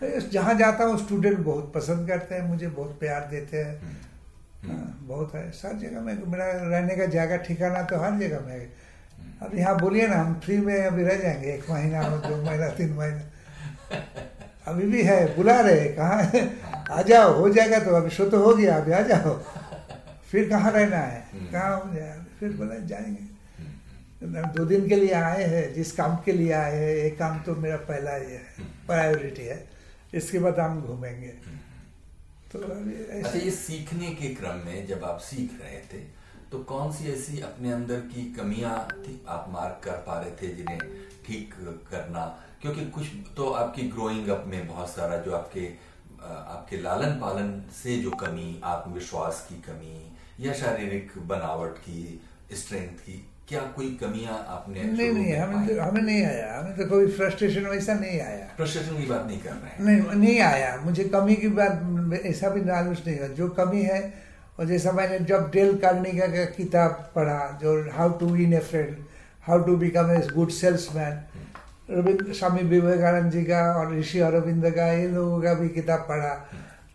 [0.03, 4.97] जहाँ जाता हूँ स्टूडेंट बहुत पसंद करते हैं मुझे बहुत प्यार देते हैं। हम्म, हाँ,
[5.01, 8.65] बहुत है। सब जगह में मेरा रहने का जगह ठिकाना तो हर जगह में है।
[9.41, 12.93] अब यहाँ बोलिए ना हम फ्री में अभी रह जाएँगे एक महीना दो महीना तीन
[12.93, 14.01] महीना।
[14.67, 16.41] अभी भी है बुला रहे हैं, कहाँ है?
[16.91, 19.33] आ जाओ हो जाएगा तो अभी शो तो हो गया अभी आ जाओ।
[20.31, 21.23] फिर कहाँ रहना है?
[21.33, 23.23] हम्म। कहाँ हो जाए फिर बोला जाएँगे।
[24.25, 27.39] हम्म, दो दिन के लिए आए हैं जिस काम के लिए आए हैं एक काम
[27.39, 29.74] तो मेरा पहला ये है प्रायोरिटी है।
[30.15, 31.27] इसके बाद हम घूमेंगे।
[32.51, 36.03] तो अच्छा ये सीखने के क्रम में जब आप सीख रहे थे
[36.51, 39.21] तो कौन सी ऐसी अपने अंदर की कमियाँ थी?
[39.27, 40.79] आप मार्क कर पा रहे थे जिन्हें
[41.25, 41.53] ठीक
[41.91, 42.25] करना।
[42.61, 43.07] क्योंकि कुछ
[43.37, 45.65] तो आपकी ग्रोइंग अप में बहुत सारा जो आपके
[46.21, 52.21] आपके लालन पालन से जो कमी, आत्मविश्वास की कमी, या शारीरिक बनावट की
[52.53, 53.17] स्ट्रेंथ की
[53.49, 57.65] क्या कोई कमियाँ आपने नहीं नहीं हमें तो हमें नहीं आया। हमें तो कोई फ्रस्ट्रेशन
[57.67, 61.35] वैसा नहीं आया। फ्रस्ट्रेशन की बात नहीं कर रहे हैं। नहीं नहीं आया। मुझे कमी
[61.35, 64.13] की बात ऐसा भी नॉलेज नहीं है। जो कमी है
[64.59, 68.95] और जैसा मैंने जब डेल कार्निगा का किताब पढ़ा जो how to win a friend
[69.47, 71.19] how to become a good salesman
[71.89, 76.33] Rabindra Swami Vivekananda ji का और ऋषि अरविंद का ये लोगों का भी किताब पढ़ा।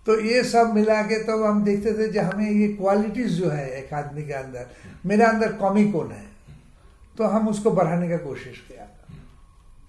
[0.07, 3.51] तो ये सब मिला के तब तो हम देखते थे जो हमें ये क्वालिटीज जो
[3.51, 4.66] है एक आदमी के अंदर
[5.07, 6.28] मेरे अंदर कमी कौन है?
[7.20, 8.84] तो हम उसको बढ़ाने का कोशिश किया।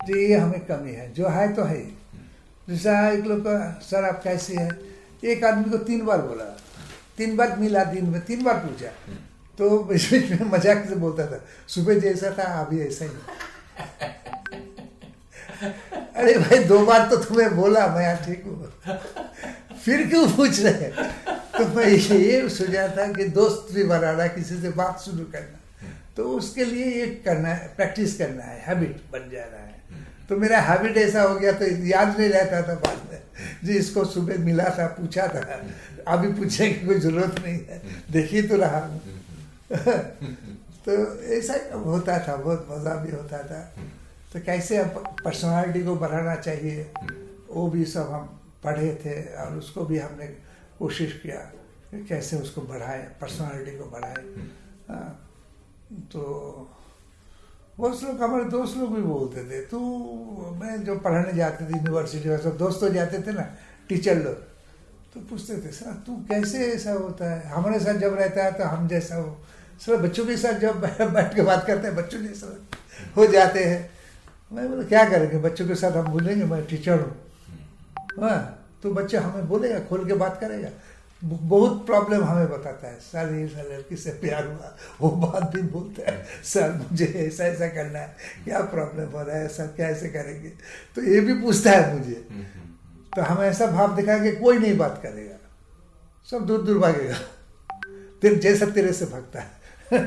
[0.07, 1.81] तो ये हमें कमी है। जो है तो है।
[2.67, 4.71] जैसा एक लोग का, सर, आप कैसे हैं?
[5.23, 6.45] एक आदमी को तीन बार बोला।
[7.17, 8.91] तीन बार मिला दिन में, तीन बार पूछा।
[9.57, 13.11] तो बीच में मज़ाक से बोलता था, सुबह जैसा था, अभी ऐसा ही
[15.61, 18.55] अरे भाई, दो बार तो तुम्हें बोला, मैं यहाँ ठीक हूँ।
[19.77, 20.89] फिर क्यों पूछ रहे
[21.51, 25.57] तो मैं ये सोचा था कि दोस्त भी बनाना, किसी से बात शुरू करना।
[26.17, 29.79] तो उसके लिए ये करना है प्रैक्टिस करना है हैबिट बन जाना है।
[30.29, 33.21] तो मेरा हैबिट ऐसा हो गया तो याद नहीं रहता था बाद में
[33.63, 35.61] जी इसको सुबह मिला था पूछा था।
[36.07, 37.81] अभी पूछने की कोई ज़रूरत नहीं है।
[38.11, 39.01] देखिए तो रहा हूँ।
[40.85, 43.59] तो ऐसा होता था बहुत मज़ा भी होता था।
[44.33, 46.91] तो कैसे अब पर्सनालिटी को बढ़ाना चाहिए?
[47.49, 50.25] वो भी सब हम पढ़े थे और उसको भी हमने
[50.79, 51.37] कोशिश किया
[51.91, 54.23] कि कैसे उसको बढ़ाए पर्सनालिटी को बढ़ाए।
[54.89, 55.30] हाँ,
[55.91, 56.21] तो
[57.77, 59.79] बहुत लोग हमारे दोस्त लोग भी बोलते थे तू
[60.61, 63.45] मैं जो पढ़ाने जाते थे यूनिवर्सिटी में सब दोस्त तो जाते थे ना
[63.89, 64.35] टीचर लोग
[65.13, 67.47] तो पूछते थे सर तू कैसे ऐसा होता है?
[67.47, 69.37] हमारे साथ जब रहता है तो हम जैसा हो।
[69.85, 70.81] सर बच्चों के साथ जब
[71.13, 72.47] बैठ के बात करते हैं बच्चों जैसा
[73.17, 73.89] हो जाते हैं।
[74.51, 75.37] मैं बोला क्या करेंगे?
[75.37, 77.15] बच्चों के साथ हम बोलेंगे मैं टीचर हूँ।
[78.21, 78.39] हाँ
[78.83, 80.69] तो बच्चे हमें बोलेगा खोल के बात करेगा।
[81.23, 85.61] बहुत प्रॉब्लम हमें बताता है। सर ये सर लड़की से प्यार हुआ वो बात भी
[85.61, 89.47] बोलता है। सर मुझे ऐसा ऐसा करना है। क्या प्रॉब्लम हो रहा है?
[89.47, 90.49] सर क्या ऐसे करेंगे?
[90.95, 92.27] तो ये भी पूछता है मुझे।
[93.15, 95.35] तो हम ऐसा भाव दिखाएँगे कोई नहीं बात करेगा।
[96.31, 97.15] सब दूर दूर भागेगा।
[98.21, 99.61] तेरे जैसा तेरे से भागता है।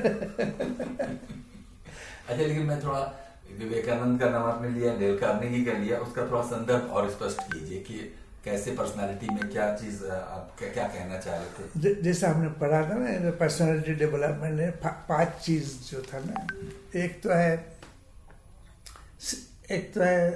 [2.29, 3.21] अच्छा लेकिन मैं थोड़ा
[3.59, 7.79] विवेकानंद का नाम आपने लिया डेल कार्नेगी का लिया उसका थोड़ा संदर्भ और स्पष्ट कीजिए
[7.79, 8.15] कि
[8.45, 12.03] कैसे पर्सनालिटी में क्या चीज़ आप क्या, क्या कहना चाह रहे थे?
[12.03, 16.47] जैसे हमने पढ़ा था ना पर्सनालिटी डेवलपमेंट में पाँच चीज़ जो था ना
[16.99, 17.77] एक तो है
[19.71, 20.31] एक तो है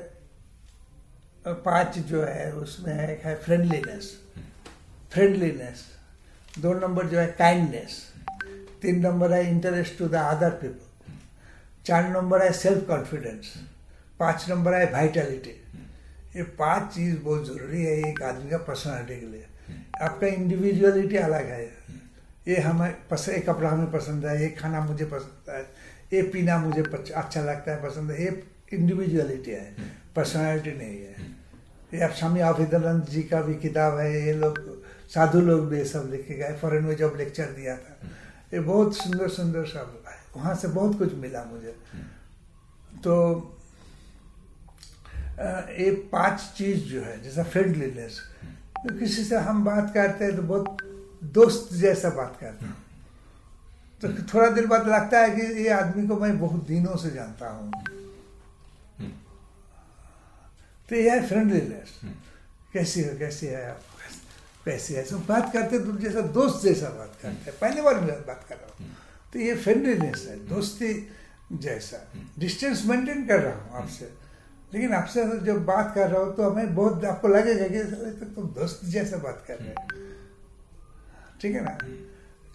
[1.49, 4.21] पाँच जो है उसमें है एक है फ्रेंडलीनेस
[5.13, 5.85] फ्रेंडलीनेस
[6.59, 8.13] दो नंबर जो है काइंडनेस
[8.83, 11.13] तीन नंबर है interest to the other people
[11.87, 13.55] चार नंबर है सेल्फ कॉन्फिडेंस
[14.19, 15.58] पाँच नंबर है वाइटलिटी
[16.39, 19.47] ये पाँच चीज़ बहुत ज़रूरी है एक आदमी का पर्सनालिटी के लिए।
[20.03, 21.65] आपका इंडिविजुअलिटी अलग है।
[22.49, 25.63] ये हमें पसंद ये कपड़ा हमें पसंद है ये खाना मुझे पसंद है
[26.13, 26.83] ये पीना मुझे
[27.13, 29.75] अच्छा लगता है, पसंद है, ये इंडिविजुअलिटी है।
[30.17, 31.27] पर्सनालिटी नहीं है।
[31.95, 34.59] ये अब स्वामी आफिदानंद जी का भी किताब है, ये लोग,
[35.09, 37.99] साधु लोग भी सब लिखे गए फॉरन में जब लेक्चर दिया था,
[38.55, 40.05] ये बहुत सुंदर सुंदर सब
[40.37, 41.75] वहाँ से बहुत कुछ मिला मुझे।
[43.05, 43.15] तो
[45.39, 48.21] ये पाँच चीज़ जो है जैसा फ्रेंडलीनेस
[48.79, 50.79] तो किसी से हम बात करते हैं तो बहुत
[51.35, 52.77] दोस्त जैसा बात करते हैं।
[54.03, 57.49] तो थोड़ा देर बाद लगता है कि ये आदमी को मैं बहुत दिनों से जानता
[57.49, 57.71] हूँ।
[60.89, 62.01] तो यह है फ्रेंडलीनेस
[62.73, 63.81] कैसी है कैसी है आप?
[64.65, 65.05] कैसी है?
[65.05, 68.55] सब बात करते तुम जैसा दोस्त जैसा बात करते हैं। पहली बार मैं बात कर
[68.55, 68.97] रहा हूँ।
[69.33, 70.93] तो ये फ्रेंडलीनेस है दोस्ती
[71.53, 72.07] जैसा।
[72.39, 74.18] डिस्टेंस मेंटेन कर रहा हूँ आपसे।
[74.73, 78.49] लेकिन आपसे जब बात कर रहा हो तो हमें बहुत आपको लगेगा कि तो तुम
[78.55, 79.77] दोस्त जैसे बात कर रहे हैं।
[81.41, 81.79] ठीक है ना?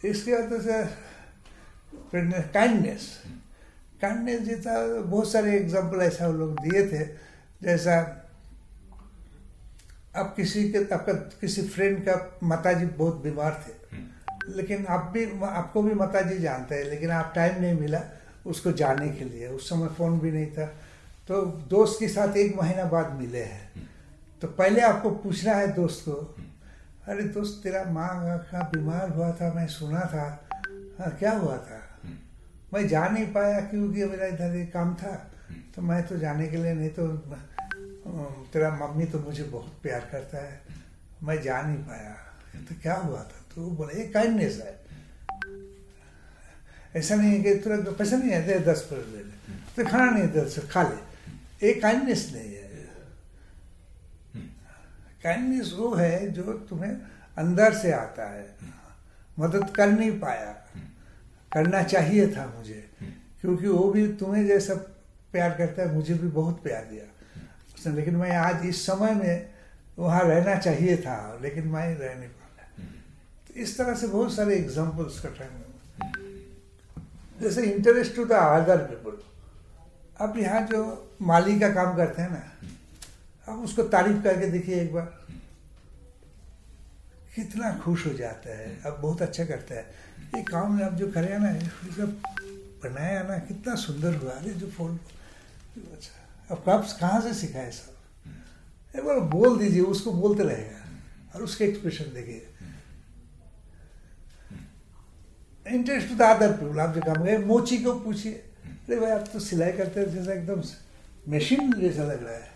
[0.03, 0.57] इसके बाद तो
[2.53, 3.07] काइंडनेस
[4.01, 7.05] काइंडनेस जैसा बहुत सारे एग्ज़ाम्पल ऐसा वो लोग दिए थे।
[7.63, 7.95] जैसा
[10.15, 13.73] आप किसी के, आपका किसी फ्रेंड का माताजी बहुत बीमार थे।
[14.51, 18.01] लेकिन आप भी, आपको भी माताजी जानते हैं, लेकिन आप टाइम नहीं मिला
[18.45, 20.65] उसको जाने के लिए। उस समय फ़ोन भी नहीं था।
[21.27, 23.89] तो दोस्त के साथ एक महीना बाद मिले हैं।
[24.41, 26.35] तो पहले आपको पूछना है दोस्त को,
[27.07, 30.25] अरे दोस्त, तेरा माँ का बीमार हुआ था, मैं सुना था।
[30.99, 31.79] हाँ क्या हुआ था?
[32.73, 35.15] मैं जा नहीं पाया क्योंकि मेरा इधर एक काम था।
[35.75, 37.07] तो मैं तो जाने के लिए, नहीं तो
[38.53, 40.61] तेरा मम्मी तो मुझे बहुत प्यार करता है।
[41.23, 42.13] मैं जा नहीं पाया।
[42.59, 43.39] तो क्या हुआ था?
[43.55, 44.75] तो बोले, ये काइंडनेस है।
[46.95, 50.09] ऐसा नहीं है कि तुरंत पैसा नहीं है दे दस पर ले ले तो खाना
[50.11, 51.12] नहीं, दस खा ले।
[51.63, 52.63] एक काइंडनेस नहीं है।
[55.23, 56.91] काइंडनेस वो है जो तुम्हें
[57.37, 58.55] अंदर से आता है।
[59.39, 60.51] मदद कर नहीं पाया।
[61.53, 62.89] करना चाहिए था मुझे,
[63.41, 64.73] क्योंकि वो भी तुम्हें जैसा
[65.31, 67.05] प्यार करता है, मुझे भी बहुत प्यार दिया।
[67.75, 69.49] उसने लेकिन मैं आज इस समय में
[69.99, 72.85] वहाँ रहना चाहिए था, लेकिन मैं रह नहीं पाया।
[73.47, 75.49] तो इस तरह से बहुत सारे एग्जाम्पल्स टाइम
[77.41, 79.11] जैसे interest to the other people
[80.23, 82.51] अब यहाँ जो माली का काम करते हैं ना,
[83.47, 85.25] अब उसको तारीफ़ करके देखिए एक बार।
[87.35, 89.91] कितना खुश हो जाता है, अब बहुत अच्छा करता है।
[90.35, 91.59] ये काम आप जो करे ना
[91.95, 92.21] सब
[92.83, 94.99] बनाया ना, कितना सुंदर हुआ। अरे, जो फ़ोन
[95.77, 97.95] अच्छा अब कब कहाँ से सिखाए सब?
[98.95, 100.89] एक बार बोल दीजिए, उसको बोलते रहेगा।
[101.35, 102.47] और उसके एक्सप्रेशन देखिए।
[105.67, 108.52] इंटरेस्ट तो आदर पीपल आप जो काम गए मोची को पूछिए।
[108.83, 110.61] अरे भाई, आप तो सिलाई करते हैं, जैसा एकदम
[111.35, 112.49] मशीन जैसा लग रहा है।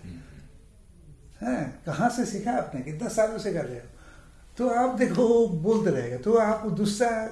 [1.42, 2.82] हैं, कहाँ से सीखा आपने?
[2.82, 3.88] कितना सालों से कर रहे हो?
[4.58, 7.30] तो आप देखो, वो बोलते रहेगा। तो आप दूसरा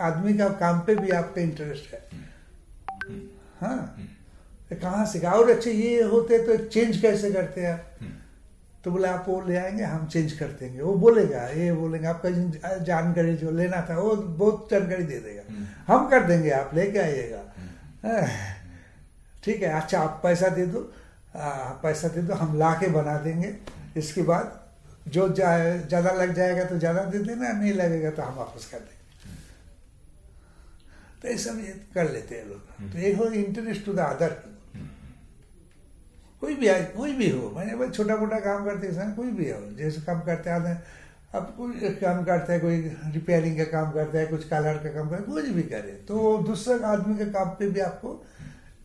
[0.00, 2.08] आदमी का काम पे भी आपका इंटरेस्ट है।
[3.60, 4.08] हाँ
[4.70, 5.30] तो कहाँ सीखा?
[5.30, 7.90] और अच्छे, ये होते तो चेंज कैसे करते हैं आप?
[8.84, 12.30] तो बोले, आप वो ले आएँगे, हम चेंज कर देंगे। वो बोलेगा, ये बोलेंगे, आपका
[12.78, 15.42] जानकारी जो लेना था, वो बहुत जानकारी दे देगा।
[15.86, 17.45] हम कर देंगे, आप लेके आइएगा।
[19.44, 20.80] ठीक है अच्छा आप पैसा दे दो।
[21.82, 23.54] पैसा दे दो हम ला के बना देंगे।
[23.96, 24.60] इसके बाद
[25.08, 28.94] जो ज़्यादा लग जाएगा तो ज़्यादा दे देना नहीं लगेगा तो हम वापस कर देंगे।
[31.22, 34.30] तो ये सब ये कर लेते हैं लोग। तो ये हो इंटरेस्ट टू द अदर
[36.42, 40.00] कोई भी कोई भी हो मैंने छोटा मोटा काम करते हैं कोई भी हो जैसे
[40.06, 40.82] काम करते आते हैं
[41.36, 42.76] अब कोई काम करता है कोई
[43.12, 46.36] रिपेयरिंग का काम करता है कुछ कलर का काम करता है कुछ भी करे तो
[46.46, 48.10] दूसरे आदमी के काम पे भी आपको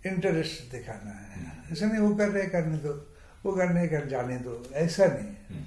[0.05, 2.93] इंटरेस्ट दिखाना है। ऐसा नहीं वो कर रहे करने दो
[3.45, 5.59] वो करने कर जाने दो ऐसा नहीं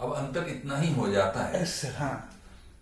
[0.00, 2.16] अब अंतर इतना ही हो जाता है ऐसा हाँ।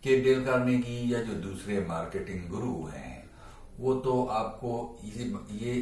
[0.03, 3.13] कि डेल कार्नेगी या जो दूसरे मार्केटिंग गुरु हैं
[3.81, 4.73] वो तो आपको
[5.05, 5.25] ये
[5.61, 5.75] ये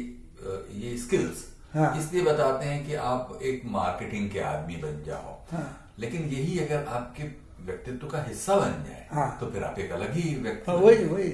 [0.81, 5.82] ये स्किल्स हाँ। इसलिए बताते हैं कि आप एक मार्केटिंग के आदमी बन जाओ। हाँ।
[5.99, 7.23] लेकिन यही अगर आपके
[7.65, 11.05] व्यक्तित्व का हिस्सा बन जाए हाँ। तो फिर आप एक अलग ही व्यक्ति हाँ वही
[11.05, 11.29] वही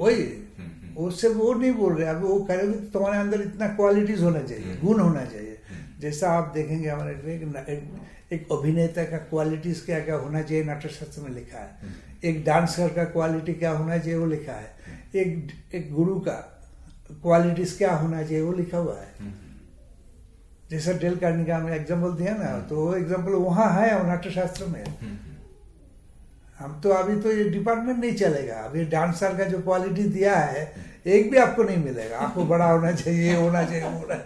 [0.00, 0.22] वही।
[0.58, 4.76] हम्म, उससे वो नहीं बोल रहे वो करेंगे तो तुम्हारे अंदर इतना क्वालिटीज होना चाहिए
[4.76, 5.58] गुण होना चाहिए।
[6.00, 7.82] जैसा आप देखेंगे हमारे एक, एक,
[8.32, 13.04] एक अभिनेता का क्वालिटीज क्या क्या होना चाहिए नाट्यशास्त्र में लिखा है। एक डांसर का
[13.04, 14.74] क्वालिटी क्या होना चाहिए वो लिखा है।
[15.14, 16.34] एक एक गुरु का
[17.22, 19.32] क्वालिटीज क्या होना चाहिए वो लिखा हुआ है।
[20.72, 24.66] जैसा डेल कार्नी का हमने एग्ज़ाम्पल दिया ना तो वो एग्ज़ाम्पल वहाँ है और नाट्यशास्त्र
[24.66, 24.84] में।
[26.58, 30.72] हम तो अभी तो ये डिपार्टमेंट नहीं चलेगा। अभी डांसर का जो क्वालिटी दिया है
[31.08, 34.20] एक भी आपको नहीं मिलेगा। आपको बड़ा होना चाहिए होना चाहिए होना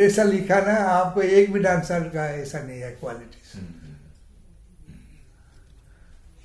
[0.00, 3.62] ऐसा लिखा ना आपको एक भी डांसर का ऐसा नहीं है क्वालिटी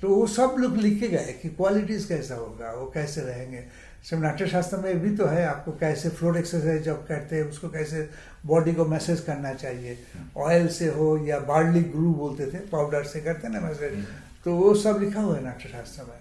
[0.02, 3.62] तो वो सब लोग लिखे गए कि क्वालिटीज कैसा होगा वो कैसे रहेंगे।
[4.04, 8.08] सिर्फ़ नाट्यशास्त्र में भी तो है आपको कैसे फ्लोर एक्सरसाइज जब करते हैं उसको कैसे
[8.46, 9.98] बॉडी को मैसेज करना चाहिए।
[10.38, 14.04] ऑयल से हो या बार्ली ग्रू बोलते थे पाउडर से करते ना मैसेज
[14.44, 16.20] तो वो सब लिखा हुआ है नाट्यशास्त्र में।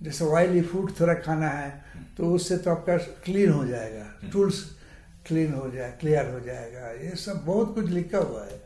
[0.00, 1.70] जैसे ऑयली फ़ूड थोड़ा खाना है
[2.16, 4.62] तो उससे तो आपका क्लीन हो जाएगा टूल्स
[5.26, 8.58] क्लीन हो जाए क्लियर हो जाएगा। ये सब बहुत कुछ लिखा हुआ है।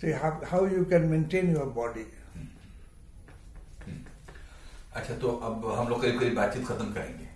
[0.00, 2.06] तो how you can maintain your body
[4.94, 7.32] अच्छा तो अब हम लोग करीब करीब बातचीत खत्म करेंगे।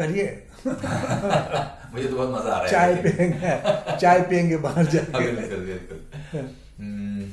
[0.00, 0.26] करिए।
[0.66, 6.48] मुझे तो बहुत मज़ा आ रहा है। चाय पियेंगे चाय पियेंगे बाहर जाके। बिल्कुल बिल्कुल।
[6.80, 7.30] हम्म,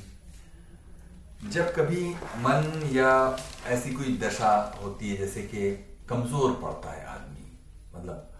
[1.52, 2.04] जब कभी
[2.46, 3.10] मन या
[3.68, 4.54] ऐसी कोई दशा
[4.84, 5.72] होती है जैसे कि
[6.10, 7.52] कमज़ोर पड़ता है आदमी
[7.96, 8.32] मतलब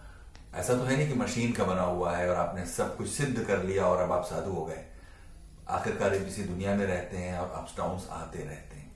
[0.54, 3.44] ऐसा तो है नहीं कि मशीन का बना हुआ है और आपने सब कुछ सिद्ध
[3.44, 4.82] कर लिया और अब आप साधु हो गए।
[5.76, 8.90] आखिरकार इसी दुनिया में रहते हैं और अप्स डाउन्स आते रहते हैं।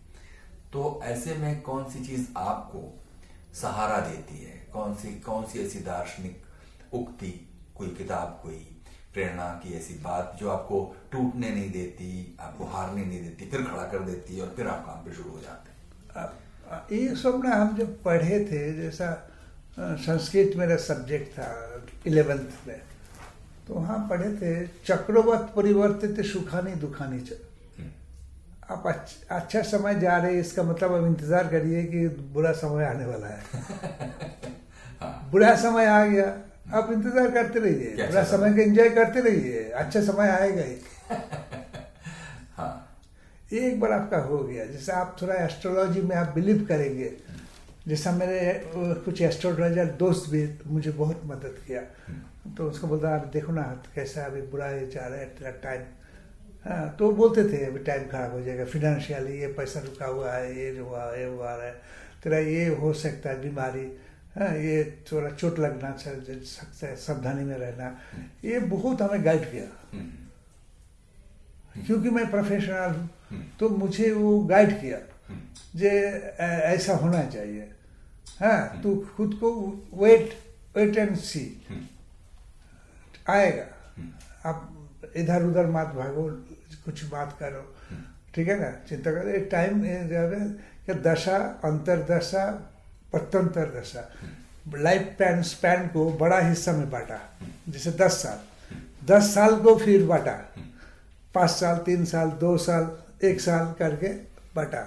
[0.73, 2.83] तो ऐसे में कौन सी चीज़ आपको
[3.55, 7.31] सहारा देती है। कौन सी कौन सी ऐसी दार्शनिक उक्ति,
[7.77, 8.67] कोई किताब, कोई
[9.15, 10.79] प्रेरणा की ऐसी बात जो आपको
[11.13, 14.85] टूटने नहीं देती, आपको हारने नहीं देती, फिर खड़ा कर देती है और फिर आप
[14.87, 16.29] काम पे शुरू हो जाते हैं?
[16.93, 19.13] ये सब ना हम जब पढ़े थे, जैसा
[19.79, 21.49] संस्कृत मेरा सब्जेक्ट था,
[22.07, 22.81] इलेवेंथ में
[23.69, 27.39] तो वहाँ पढ़े थे, चक्रवत परिवर्तित सुखानी दुखानी च।
[28.71, 33.07] आप अच्छा, समय जा रहे हैं इसका मतलब अब इंतज़ार करिए कि बुरा समय आने
[33.07, 33.41] वाला है।
[35.33, 36.27] बुरा समय आ गया
[36.79, 40.77] आप इंतज़ार करते रहिए बुरा समय का एंजॉय करते रहिए अच्छा समय आएगा ही।
[42.57, 42.87] हाँ।
[43.53, 47.13] एक बार आपका हो गया जैसे आप थोड़ा एस्ट्रोलॉजी में आप बिलीव करेंगे
[47.89, 48.53] जैसा मेरे
[49.05, 51.81] कुछ एस्ट्रोलॉजर दोस्त भी मुझे बहुत मदद किया
[52.57, 53.63] तो उसको बोलता आप देखो ना
[53.95, 55.83] कैसा अभी बुरा जा रहा है तेरा टाइम
[56.65, 60.57] हाँ तो बोलते थे अभी टाइम खराब हो जाएगा फिनेंशियली ये पैसा रुका हुआ है
[60.59, 61.73] ये हुआ ये हुआ है
[62.23, 63.85] तेरा ये हो सकता है बीमारी
[64.37, 64.83] हाँ ये
[65.13, 67.87] थोड़ा चोट लगना सकता है सावधानी में रहना।
[68.45, 69.65] ये बहुत हमें गाइड किया।
[71.87, 73.09] क्योंकि मैं प्रोफेशनल हूँ
[73.61, 74.99] तो मुझे वो गाइड किया
[75.77, 75.91] जे
[76.41, 77.69] ऐसा होना चाहिए।
[78.41, 79.51] हाँ तू खुद को
[79.95, 80.39] वेट
[80.77, 81.45] वेट एंड सी
[83.29, 83.67] आएगा।
[84.51, 86.29] आप इधर उधर मत भागो
[86.91, 87.63] कुछ बात करो।
[88.35, 88.71] ठीक है ना?
[88.89, 89.83] चिंता करो एक टाइम
[90.87, 92.45] कि दशा अंतरदशा
[93.13, 94.03] पत्तंतर दशा।
[94.75, 97.19] लाइफ पैन स्पैन को बड़ा हिस्सा में बांटा।
[97.69, 98.39] जैसे दस साल।
[99.07, 100.33] दस साल को फिर बांटा।
[101.35, 102.91] पाँच साल तीन साल दो साल
[103.27, 104.09] एक साल करके
[104.57, 104.85] बांटा।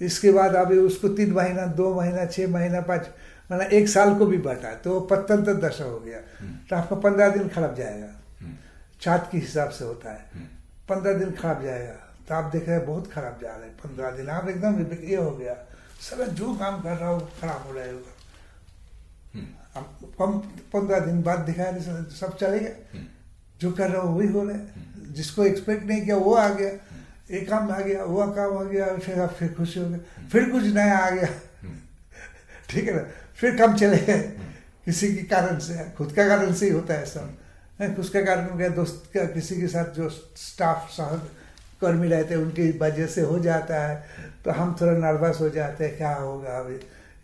[0.00, 3.08] इसके बाद अभी उसको तीन महीना दो महीना छः महीना पाँच
[3.52, 6.18] मतलब एक साल को भी बांटा। तो वो पत्तंतर दशा हो गया।
[6.70, 8.10] तो आपका पंद्रह दिन खराब जाएगा।
[9.00, 10.53] चाँद के हिसाब से होता है।
[10.88, 11.92] पंद्रह दिन खराब जाएगा।
[12.28, 15.16] तो आप देख रहे हैं बहुत खराब जा रहे हैं पंद्रह दिन। आप एकदम ये
[15.16, 15.56] हो गया।
[16.00, 18.14] सारा जो काम कर रहा हो खराब हो रहा है
[19.76, 20.38] अब हम
[20.72, 22.98] पंद्रह दिन बाद दिखा रहे सब- सब चलेगा
[23.60, 24.66] जो कर रहा हो वही हो रहा है।
[25.12, 26.96] जिसको एक्सपेक्ट नहीं किया वो आ गया।
[27.30, 30.00] एक काम आ गया वो काम आ गया फिर आप फिर खुशी हो गए।
[30.32, 31.28] फिर कुछ नया आ गया।
[32.70, 33.04] ठीक है ना?
[33.34, 34.38] फिर काम चले गए।
[34.84, 37.38] किसी के कारण से खुद का कारण से ही होता है सब।
[37.98, 41.16] उसका कारण गया दोस्त का किसी के साथ जो स्टाफ सह
[41.80, 43.96] कर्मी रहते हैं उनकी वजह से हो जाता है।
[44.44, 46.74] तो हम थोड़ा नर्वस हो जाते हैं क्या होगा अभी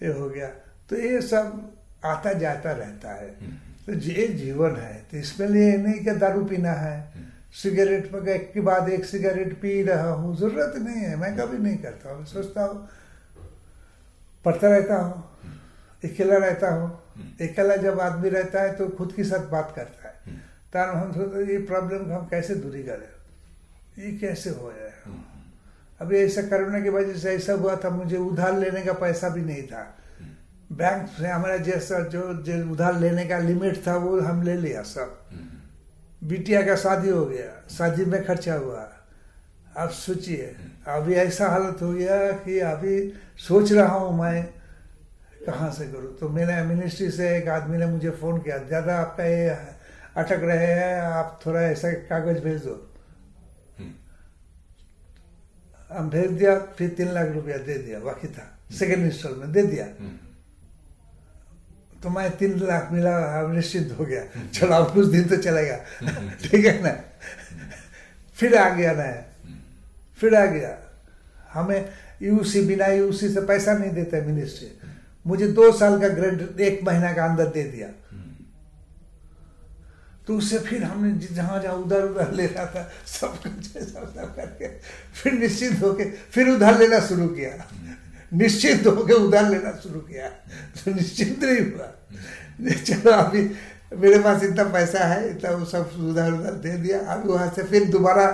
[0.02, 0.46] ये हो गया।
[0.90, 1.72] तो ये सब
[2.04, 3.28] आता जाता रहता है।
[3.86, 6.96] तो ये जीवन है। तो इसमें लिए नहीं कि दारू पीना है।
[7.62, 11.58] सिगरेट पर एक के बाद एक सिगरेट पी रहा हूँ ज़रूरत नहीं है। मैं कभी
[11.58, 12.88] नहीं करता हूँ। सोचता हूँ
[14.44, 15.24] पढ़ता रहता हूँ
[16.02, 16.90] अकेला रहता हूँ।
[17.40, 19.99] अकेला जब आदमी रहता है तो खुद के साथ बात करता है।
[20.74, 23.08] तब हम सोचते ये प्रॉब्लम को हम कैसे दूरी करें?
[23.98, 24.92] ये कैसे हो जाए?
[26.00, 29.40] अभी ऐसा कोरोना की वजह से ऐसा हुआ था मुझे उधार लेने का पैसा भी
[29.40, 29.82] नहीं था।
[30.72, 32.20] बैंक से हमारा जैसा जो,
[32.72, 35.18] उधार लेने का लिमिट था वो हम ले लिया सब।
[36.24, 38.88] बिटिया का शादी हो गया शादी में खर्चा हुआ।
[39.76, 40.56] अब सोचिए
[40.86, 42.96] अभी ऐसा हालत हो गया कि अभी
[43.38, 44.44] सोच रहा हूँ मैं
[45.46, 46.16] कहाँ से करूँ?
[46.18, 49.48] तो मैंने मिनिस्ट्री से एक आदमी ने मुझे फ़ोन किया ज़्यादा आपका ये
[50.22, 52.86] अटक रहे हैं आप थोड़ा ऐसा कागज़ भेज दो।
[55.92, 59.86] हम भेज दिया फिर तीन लाख रुपया दे दिया बाकी था। सेकेंड इंस्टॉलमेंट दे दिया।
[62.02, 65.76] तो मैं तीन लाख मिला अब निश्चित हो गया। चलो अब कुछ दिन तो चलेगा।
[66.44, 67.00] ठीक है ना?
[68.34, 69.24] फिर आ गया ना।
[70.16, 70.78] फिर आ गया।
[71.52, 71.88] हमें
[72.22, 74.78] यूसी बिना यूसी से पैसा नहीं देता मिनिस्ट्री
[75.26, 77.88] मुझे दो साल का ग्रेड एक महीना का अंदर दे दिया।
[80.30, 84.34] तो उससे फिर हमने जहाँ जहाँ उधर उधर ले रहा था, सब कुछ सब सब
[84.36, 84.68] करके
[85.12, 87.50] फिर निश्चित होके फिर उधार लेना शुरू किया।
[88.32, 90.28] निश्चित होके उधार लेना शुरू किया।
[90.78, 91.88] तो निश्चित नहीं हुआ।
[92.74, 93.42] चलो अभी
[93.96, 97.62] मेरे पास इतना पैसा है, इतना वो सब उधार उधार दे दिया, अभी वहाँ से
[97.62, 98.26] फिर दोबारा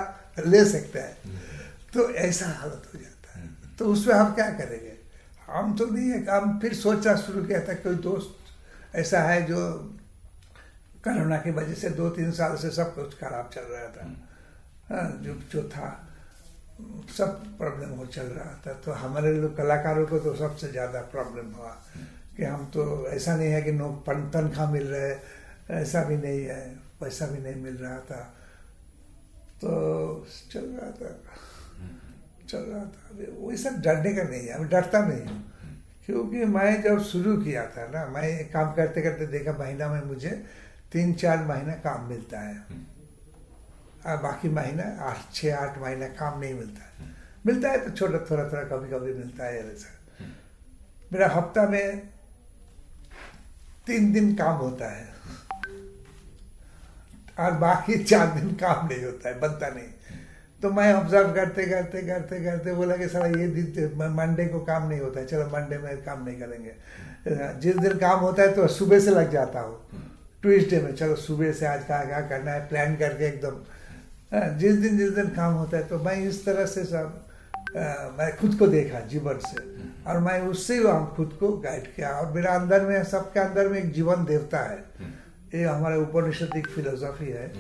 [0.47, 1.17] ले सकते हैं।
[1.95, 4.93] तो ऐसा हालत हो जाता है। तो उसमें हम क्या करेंगे?
[5.49, 9.96] हम तो नहीं है हम फिर सोचना शुरू किया था, कोई दोस्त ऐसा है जो
[11.07, 14.05] कोरोना की वजह से दो तीन साल से सब कुछ खराब चल रहा था।
[14.91, 15.89] हाँ, जो जो था
[17.17, 21.53] सब प्रॉब्लम हो चल रहा था। तो हमारे लोग कलाकारों को तो सबसे ज़्यादा प्रॉब्लम
[21.55, 21.77] हुआ।
[22.37, 25.15] कि हम तो ऐसा नहीं है कि नो तनख्वाह मिल रहे
[25.75, 26.61] ऐसा भी नहीं है
[27.01, 28.21] पैसा भी नहीं मिल रहा था।
[29.63, 29.71] तो
[30.51, 31.15] चल रहा था।
[32.49, 35.43] चल रहा था। अभी वही सब डरने का नहीं है अभी डरता नहीं हूँ।
[36.07, 40.31] क्योंकि मैं जब शुरू किया था ना मैं काम करते करते देखा महीना में मुझे
[40.93, 42.57] तीन चार महीना काम मिलता है।
[44.07, 47.15] और बाकी महीना आठ छः आठ महीना काम नहीं मिलता है।
[47.47, 50.25] मिलता है तो छोटा थोड़ा थोड़ा कभी कभी मिलता है ऐसा
[51.13, 51.99] मेरा हफ़्ता में
[53.87, 55.15] तीन दिन काम होता है।
[57.39, 59.89] और बाकी चार दिन काम नहीं होता है बनता नहीं।
[60.63, 64.89] तो मैं ऑब्ज़र्व करते करते करते करते बोला कि सर ये दिन मंडे को काम
[64.89, 66.75] नहीं होता है। चलो मंडे में काम नहीं करेंगे।
[67.61, 70.05] जिस दिन काम होता है तो सुबह से लग जाता हूँ।
[70.43, 74.97] ट्यूजडे में चलो सुबह से आज क्या क्या करना है प्लान करके एकदम। जिस दिन
[74.99, 77.23] जिस दिन काम होता है तो मैं इस तरह से सब
[78.19, 79.65] मैं खुद को देखा जीवन से।
[80.07, 83.79] और मैं उससे हम खुद को गाइड किया। और मेरा अंदर में सबके अंदर में
[83.79, 84.79] एक जीवन देवता है।
[85.55, 87.51] ये हमारे उपनिषद एक फिलोसॉफी है।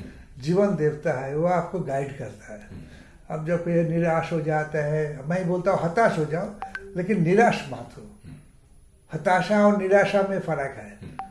[0.43, 2.85] जीवन देवता है वो आपको गाइड करता है।
[3.31, 6.51] अब जब कोई निराश हो जाता है मैं बोलता हूँ हताश हो जाओ
[6.97, 8.03] लेकिन निराश मत हो।
[9.13, 11.26] हताशा और निराशा में फ़र्क है।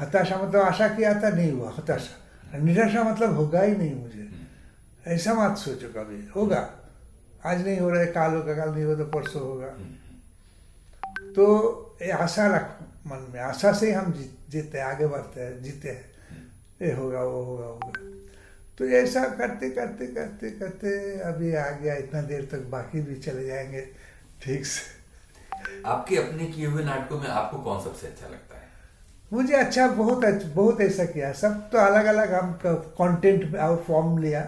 [0.00, 4.30] हताशा मतलब आशा किया था नहीं हुआ, हताशा। निराशा मतलब होगा ही नहीं मुझे।
[5.06, 6.72] ऐसा मत सोचो कभी। होगा।
[7.46, 9.68] आज नहीं हो रहा है, काल होगा, काल नहीं हो तो परसों होगा।
[11.32, 15.88] तो ये आशा रखो मन में। आशा से ही हम जीते आगे बढ़ते हैं, जीते
[15.88, 16.04] हैं।
[16.82, 17.92] ये होगा, वो होगा होगा।
[18.78, 23.46] तो ऐसा करते करते करते करते अभी आ गया। इतना देर तक बाकी भी चले
[23.46, 23.80] जाएँगे।
[24.42, 25.04] ठीक से।
[25.86, 28.53] आपके अपने किए हुए नाटकों में आपको कौन सबसे अच्छा लगता है?
[29.32, 34.18] मुझे अच्छा बहुत अच्छा, बहुत ऐसा किया। सब तो अलग अलग हम कंटेंट और फॉर्म
[34.18, 34.40] लिया।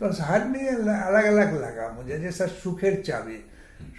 [0.00, 3.38] तो हर में अलग अलग लगा मुझे। जैसा सुखेर चाबी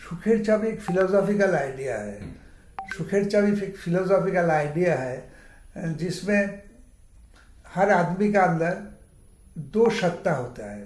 [0.04, 2.20] सुखेर चाबी एक फिलोसॉफिकल आइडिया है।
[2.98, 6.62] सुखेर चाबी एक फिलोसॉफिकल आइडिया है जिसमें
[7.76, 8.78] हर आदमी का अंदर
[9.74, 10.86] दो सत्ता होता है।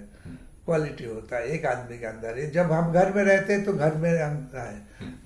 [0.64, 3.94] क्वालिटी होता है एक आदमी के अंदर। जब हम घर में रहते हैं तो घर
[3.96, 4.36] में हम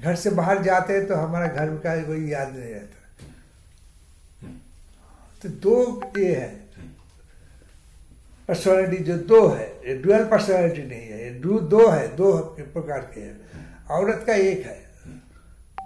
[0.02, 2.95] घर से बाहर जाते हैं तो हमारा घर का कोई याद नहीं रहता।
[5.42, 6.48] तो दो ये है।
[8.48, 13.10] पर्सनालिटी जो दो है ये डुअल पर्सनालिटी नहीं है ये दो दो है दो प्रकार
[13.14, 14.84] के हैं। औरत का एक है।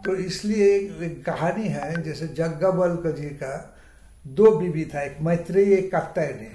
[0.04, 3.76] तो इसलिए एक, एक कहानी है जैसे जग्गा जी का
[4.24, 6.48] दो बीबी था एक मैत्रेयी एक कात्यायनी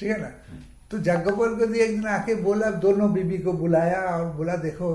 [0.00, 0.28] ठीक है ना?
[0.90, 4.90] तो जग्गबल जी एक दिन आके बोला दोनों बीबी को बुलाया और बोला देखो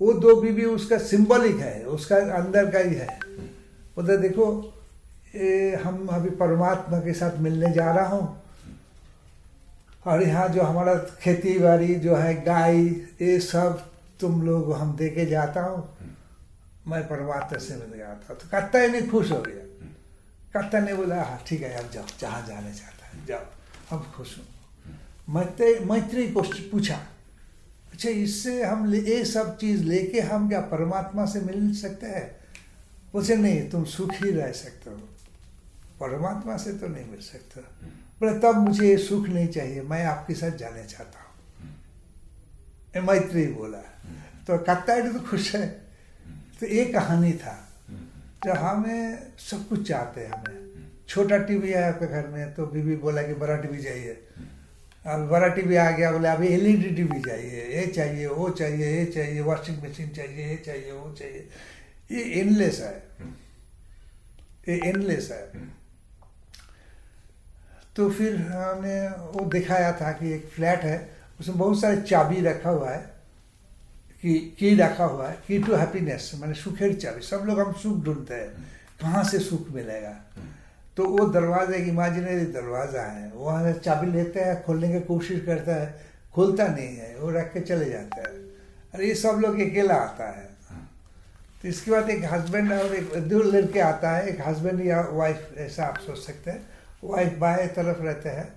[0.00, 3.18] वो दो बीबी उसका सिंबलिक है उसका अंदर का ही है।
[3.96, 4.46] बोलते देखो
[5.34, 8.42] ये हम अभी परमात्मा के साथ मिलने जा रहा हूँ।
[10.06, 12.76] और यहाँ जो हमारा खेती बाड़ी जो है, गाय,
[13.22, 13.90] ये सब
[14.20, 15.96] तुम लोग हम दे के जाता हूँ।
[16.88, 19.66] मैं परमात्मा से मिल गया था। तो कत्ता ही नहीं खुश हो गया।
[20.56, 24.38] कत्ता ने बोला हाँ ठीक है, अब जाओ, जहाँ जाने चाहता है, जाओ अब खुश
[24.38, 24.46] हूँ।
[25.34, 26.94] मैत्री मैत्री को पूछा
[27.92, 32.36] अच्छा इससे हम ये सब चीज़ लेके हम क्या परमात्मा से मिल सकते हैं?
[33.12, 34.96] बोले, नहीं, तुम सुख रह सकते हो।
[36.00, 37.60] परमात्मा से तो नहीं मिल सकता।
[38.20, 43.78] बोले, तब मुझे ये सुख नहीं चाहिए, मैं आपके साथ जाने चाहता हूँ। मैत्री बोला।
[44.46, 45.66] तो कत्ता तो खुश है।
[46.60, 47.66] तो ये कहानी था।
[48.44, 52.96] जब हमें सब कुछ चाहते हैं हमें। छोटा टीवी है आपके घर में तो बीबी
[52.96, 54.26] बोला कि बड़ा टीवी चाहिए।
[55.06, 59.04] अब बड़ा टीवी आ गया, बोले अभी एलईडी टीवी चाहिए, ये चाहिए, वो चाहिए, ये
[59.06, 61.48] चाहिए, वॉशिंग मशीन चाहिए, ये चाहिए, वो चाहिए।
[62.10, 63.02] ये एनलेस है।
[64.68, 65.79] ये एनलेस है।
[67.96, 70.98] तो फिर हमने वो दिखाया था कि एक फ्लैट है,
[71.40, 73.00] उसमें बहुत सारे चाबी रखा हुआ है,
[74.22, 78.04] की की रखा हुआ है, की टू हैप्पीनेस मैंने सुखेर चाबी। सब लोग हम सुख
[78.04, 78.48] ढूंढते हैं,
[79.00, 80.14] कहाँ से सुख मिलेगा?
[80.96, 85.44] तो वो दरवाज़ा एक इमेजिनरी दरवाज़ा है वहाँ से चाबी लेते हैं, खोलने की कोशिश
[85.44, 85.94] करता है,
[86.34, 88.34] खोलता नहीं है, वो रख के चले जाता है।
[88.94, 90.48] अरे, ये सब लोग अकेला आता है।
[91.62, 95.54] तो इसके बाद एक हस्बैंड और एक दो लड़के आता है, एक हस्बैंड या वाइफ
[95.58, 96.62] ऐसा आप सोच सकते हैं।
[97.02, 98.48] वाइफ बाएँ तरफ़ रहते हैं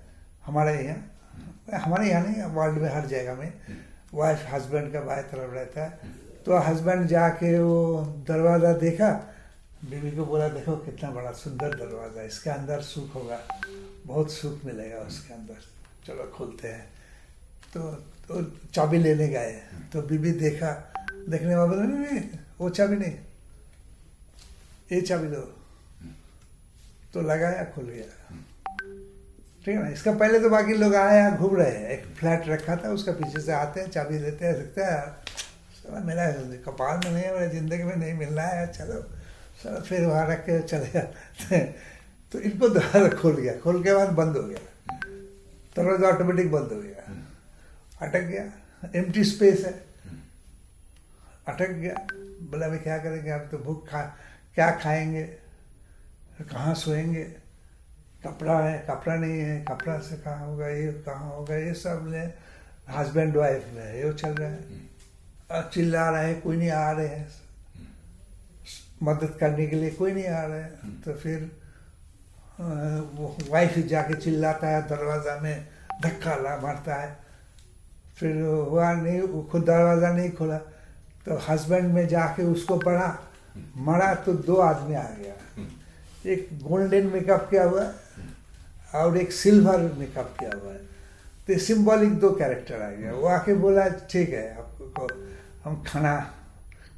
[0.44, 3.52] हमारे यहाँ। हमारे यहाँ नहीं वर्ल्ड में हर जगह में।
[4.14, 6.12] वाइफ हस्बैंड का बाएँ तरफ़ रहता है।
[6.46, 9.10] तो हस्बैंड जाके वो दरवाज़ा देखा
[9.84, 13.40] बीवी को बोला देखो कितना बड़ा सुंदर दरवाज़ा इसके अंदर सुख होगा
[14.06, 15.58] बहुत सुख मिलेगा उसके अंदर।
[16.06, 16.84] चलो खोलते हैं।
[17.74, 17.80] तो,
[18.28, 18.42] तो
[18.74, 19.52] चाबी लेने गए।
[19.92, 20.70] तो बीबी देखा
[21.28, 23.16] देखने में बोला नहीं नहीं वो चाबी नहीं
[24.92, 25.40] ये चाबी दो
[27.14, 28.36] तो लगाया खुल गया।
[29.64, 29.88] ठीक है ना?
[29.88, 33.12] इसका पहले तो बाकी लोग आए यहाँ घूम रहे हैं। एक फ्लैट रखा था, उसका
[33.12, 35.00] पीछे से आते हैं, चाबी देते हैं सकते हैं।
[35.74, 36.30] साला मेरा
[36.66, 39.00] कपाल में नहीं है, मेरे ज़िंदगी में नहीं मिल रहा है, चलो।
[39.62, 41.74] साला फिर वहाँ रख के चले जाते हैं।
[42.32, 44.58] तो इनको दोबारा खोल गया। खोल के बाद बंद हो गया।
[45.76, 47.14] दरवाज़ा ऑटोमेटिक बंद हो गया।
[48.06, 48.44] अटक गया।
[48.94, 49.84] एम्प्टी स्पेस है।
[51.48, 51.94] अटक गया।
[52.50, 53.30] बोला, अभी क्या करेंगे?
[53.30, 54.02] आप तो भूख खा,
[54.54, 55.43] क्या खाएँगे?
[56.42, 57.24] कहाँ सोएँगे?
[58.24, 62.18] कपड़ा है कपड़ा नहीं है कपड़ा से कहाँ होगा ये कहाँ होगा ये सब ले
[62.92, 64.82] हस्बैंड वाइफ में ये चल रहा है।
[65.50, 67.28] और चिल्ला रहे हैं कोई नहीं आ रहे हैं।
[69.02, 71.50] मदद करने के लिए कोई नहीं आ रहा है। तो फिर
[72.60, 75.66] वो वाइफ जाके चिल्लाता है दरवाज़ा में
[76.02, 77.16] धक्का ला मारता है।
[78.16, 80.58] फिर हुआ नहीं वो खुद दरवाज़ा नहीं खोला।
[81.26, 83.18] तो हस्बैंड में जाके उसको पढ़ा।
[83.76, 85.34] मरा तो दो आदमी आ गया।
[86.26, 87.92] एक गोल्डन मेकअप किया हुआ है
[88.94, 90.78] और एक सिल्वर मेकअप किया हुआ है।
[91.46, 95.08] तो सिंबॉलिक दो कैरेक्टर आ गया। वो आके बोला, ठीक है, आपको
[95.64, 96.16] हम खाना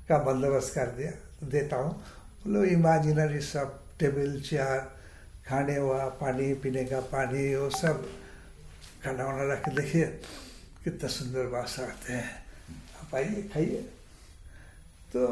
[0.08, 1.12] का बंदोबस्त कर दिया,
[1.46, 4.78] देता हूँ। बोलो इमेजिनरी सब टेबल चेयर
[5.48, 8.06] खाने हुआ, पानी, पीने का पानी, वो सब
[9.04, 10.04] खाना वाना रख देखिए,
[10.84, 12.30] कितना सुंदर बास आते हैं।
[13.02, 13.84] आप आइए, खाइए।
[15.12, 15.26] तो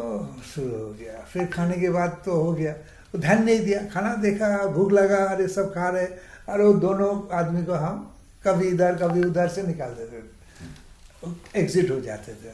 [0.54, 2.72] शुरू हो गया। फिर खाने के बाद तो हो गया।
[3.14, 6.06] तो ध्यान नहीं दिया। खाना देखा, भूख लगा, अरे सब खा रहे।
[6.48, 11.90] अरे वो दोनों आदमी को हम कभी इधर, कभी उधर से निकाल देते थे। एग्जिट
[11.90, 12.50] हो जाते थे।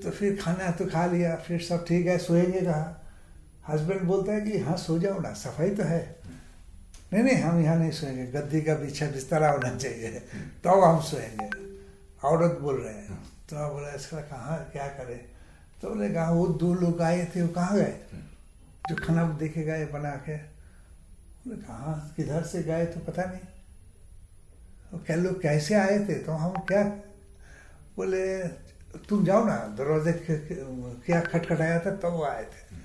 [0.00, 3.02] तो फिर खाना तो खा लिया, फिर सब ठीक है, सोएँगे कहा?
[3.68, 6.16] हस्बैंड बोलता है कि हाँ सो जाओ ना, सफ़ाई तो है।
[7.12, 10.10] नहीं नहीं, हम यहाँ नहीं सोएँगे, गद्दी का पीछे बिस्तरा होना चाहिए।
[10.64, 11.50] तो हम सोएँगे।
[12.24, 15.20] औरत बोल रहे हैं। तो बोला, इसका कहाँ, क्या करें?
[15.82, 17.94] तो बोले, कहा, वो दो लोग आए थे, वो कहाँ गए?
[18.84, 23.40] जो खाना देखे गए बना के बोले कहाँ किधर से गए तो पता नहीं।
[24.92, 26.14] वो क्या लोग कैसे आए थे?
[26.16, 26.82] तो हम क्या
[27.96, 28.22] बोले
[29.08, 32.78] तुम जाओ ना दरवाजे क्या खटखटाया था तब तो वो आए थे।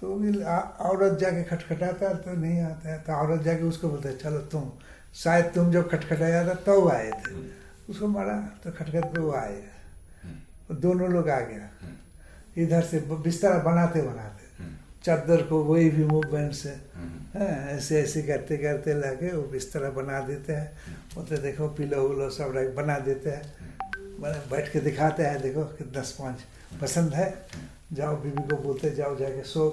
[0.00, 4.38] तो भी औरत जाके खटखटाता तो नहीं आता है। तो औरत जाके उसको बोलते चलो
[4.50, 4.70] तुम
[5.14, 7.34] शायद तुम जब खटखटाया था तब तो आए थे।
[7.90, 9.62] उसको मारा तो खटखट वो आए।
[10.68, 11.68] तो दोनों लोग आ गया।
[12.56, 14.43] इधर से बिस्तरा बनाते बनाते
[15.04, 16.68] चादर को वही भी मूवमेंट से
[17.34, 20.70] है ऐसे ऐसे करते करते लाके वो बिस्तरा बना देते हैं।
[21.14, 23.52] बोलते देखो पिलो उलो सब रख बना देते हैं।
[24.20, 26.38] मैंने बैठ के दिखाते हैं देखो कितना स्पॉन्ज
[26.80, 27.28] पसंद है।
[27.92, 29.68] जाओ बीबी को बोलते जाओ जाके सो।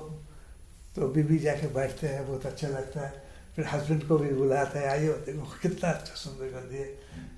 [0.96, 3.24] तो बीबी जाके बैठते हैं बहुत अच्छा लगता है।
[3.56, 6.84] फिर हस्बैंड को भी बुलाते हैं आइए देखो कितना अच्छा सुंदर कर दिए।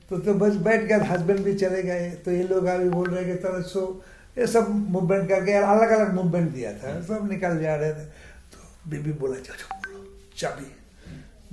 [0.10, 3.26] तो तो बस बैठ गया हस्बैंड भी चले गए। तो ये लोग अभी बोल रहे
[3.26, 4.04] कि तरह सो।
[4.38, 8.06] ये सब मूवमेंट करके अलग अलग मूवमेंट दिया था। सब निकल जा रहे थे।
[8.52, 10.06] तो बीबी बोला चलो बोलो
[10.38, 10.66] चाबी।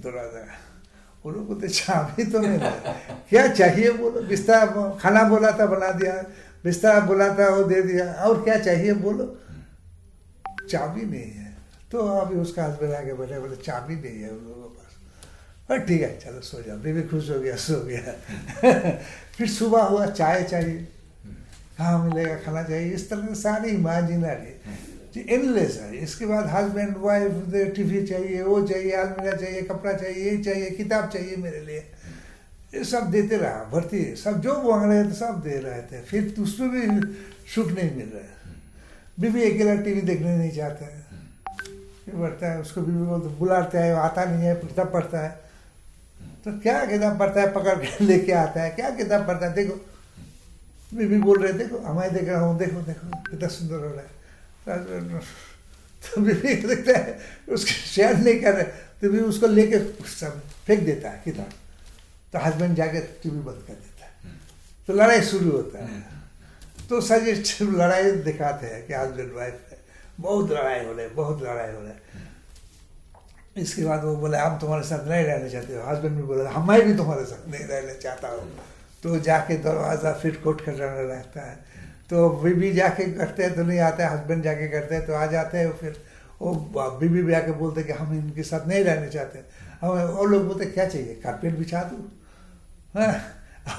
[0.02, 0.42] दरवाज़ा
[1.24, 3.90] वो लोग बोलते चाबी तो नहीं है क्या चाहिए?
[3.92, 6.14] बोलो बिस्तर खाना बोला था बना दिया।
[6.64, 8.92] बिस्तर बोला था वो दे दिया। और क्या चाहिए?
[8.94, 9.26] बोलो
[10.70, 11.52] चाबी नहीं है।
[11.92, 14.92] तो अभी उसका हस्बैंड आके बैठे बोले चाबी नहीं है उन लोगों के पास।
[15.70, 18.12] अरे ठीक है चलो सो जाओ। बीबी खुश हो गया सो गया।
[19.36, 20.86] फिर सुबह हुआ चाय चाहिए।
[21.80, 24.60] कहाँ मिलेगा खाना चाहिए, इस तरह से सारी इमेजिनरी
[25.14, 27.32] जी एनलेस है। इसके बाद हस्बैंड वाइफ
[27.76, 31.78] टीवी चाहिए, वो चाहिए अलमीरा चाहिए, कपड़ा चाहिए, ये चाहिए, किताब चाहिए मेरे लिए।
[32.74, 36.34] ये सब देते रहा, भर्ती। सब जो मांग रहे थे, सब दे रहे थे। फिर
[36.38, 37.14] उसमें भी
[37.54, 38.54] सुख नहीं मिल रहा है।
[39.20, 41.04] बीबी अकेला टीवी देखने नहीं चाहता है।
[42.04, 45.40] फिर बढ़ता है, उसको बीबी बोलते बुलाते हैं, आता नहीं है किताब पढ़ता है।
[46.44, 49.54] तो क्या किताब पढ़ता है, पकड़ के लेके आता है, क्या किताब पढ़ता है?
[49.54, 49.89] देखो
[50.92, 55.20] बीवी बोल रहे देखो हमारे देख रहा हूँ देखो देखो कितना सुंदर हो रहा है
[56.02, 57.18] तो बीवी देखता है
[57.48, 58.64] उसके शेयर नहीं कर रहे
[59.00, 59.78] तो बीवी उसको लेके
[60.10, 61.52] सब फेंक देता है किताब
[62.32, 64.38] तो हस्बैंड जाके टीवी बंद कर देता है
[64.88, 66.02] तो लड़ाई शुरू होता है
[66.88, 69.78] तो सजेस्ट लड़ाई दिखाते हैं कि हस्बैंड वाइफ है
[70.20, 72.28] बहुत लड़ाई हो रही है बहुत लड़ाई हो रहा है
[73.56, 76.68] इसके बाद वो बोले हम तुम्हारे साथ नहीं रहना चाहते हो हस्बैंड भी बोला हम
[76.68, 78.69] मैं भी तुम्हारे साथ नहीं रहना चाहता हूँ
[79.02, 81.56] तो जाके दरवाज़ा फिर कोट खटाना रहता है।
[82.10, 85.58] तो बीबी जाके करते हैं तो नहीं आते हस्बैंड जाके करते हैं तो आ जाते
[85.58, 85.96] हैं, फिर
[86.42, 86.52] वो
[87.00, 89.38] बीबी भी आके बोलते कि हम इनके साथ नहीं रहने चाहते।
[89.82, 91.14] हम, और लोग बोलते क्या चाहिए?
[91.14, 92.00] कारपेट बिछा दूँ?
[92.94, 93.14] हाँ?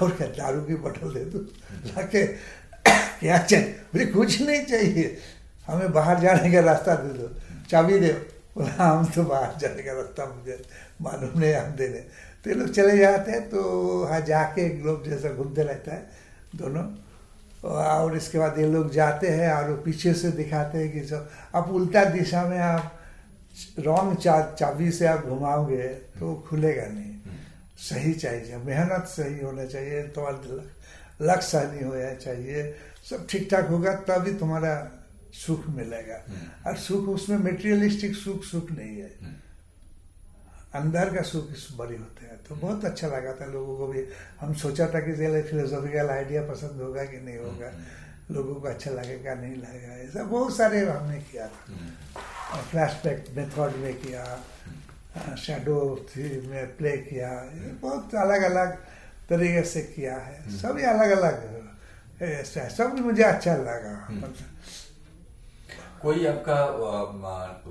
[0.02, 1.45] और क्या, दारू की बोतल दे दूँ?
[1.85, 3.76] जाके, क्या चाहिए?
[3.93, 5.18] मुझे कुछ नहीं चाहिए।
[5.68, 7.30] हमें बाहर जाने का रास्ता दे दो।
[7.69, 8.11] चाबी दे।
[8.57, 10.61] बोला, हम तो बाहर जाने का रास्ता मुझे
[11.02, 12.03] मालूम नहीं, हम देने।
[12.43, 13.61] तो ये लोग चले जाते हैं तो
[13.99, 16.09] वहाँ जाके एक लोग जैसा घूमते रहता है
[16.55, 16.85] दोनों।
[17.63, 21.30] और इसके बाद ये लोग जाते हैं और वो पीछे से दिखाते हैं कि सब
[21.55, 22.97] आप उल्टा दिशा में आप
[23.80, 25.88] रॉन्ग चा चाबी से आप घुमाओगे
[26.19, 27.09] तो खुलेगा नहीं।
[27.80, 30.63] सही चाहिए मेहनत सही होना चाहिए तुम्हारा
[31.22, 32.63] लक्ष्य सही होना चाहिए।
[33.09, 34.73] सब ठीक ठाक होगा तभी तुम्हारा
[35.35, 36.18] सुख मिलेगा।
[36.68, 39.11] और सुख उसमें मेटेरियलिस्टिक सुख सुख नहीं है।
[40.73, 44.06] अंदर का सुख बड़ी होते हैं। तो बहुत अच्छा लगा था लोगों को भी।
[44.39, 47.72] हम सोचा था कि चले फिलोसॉफिकल आइडिया पसंद होगा कि नहीं होगा।
[48.31, 53.93] लोगों को अच्छा लगेगा नहीं लगेगा। ऐसा बहुत सारे हमने किया था। फ्लैशबैक मेथड में
[53.93, 54.23] किया
[55.38, 55.80] शेडो
[56.10, 57.30] थी में प्ले किया।
[57.81, 58.77] बहुत अलग अलग
[59.30, 61.35] तरीके से किया है। सभी अलग अलग
[62.22, 63.95] है। सब मुझे अच्छा लगा।
[66.02, 66.64] कोई आपका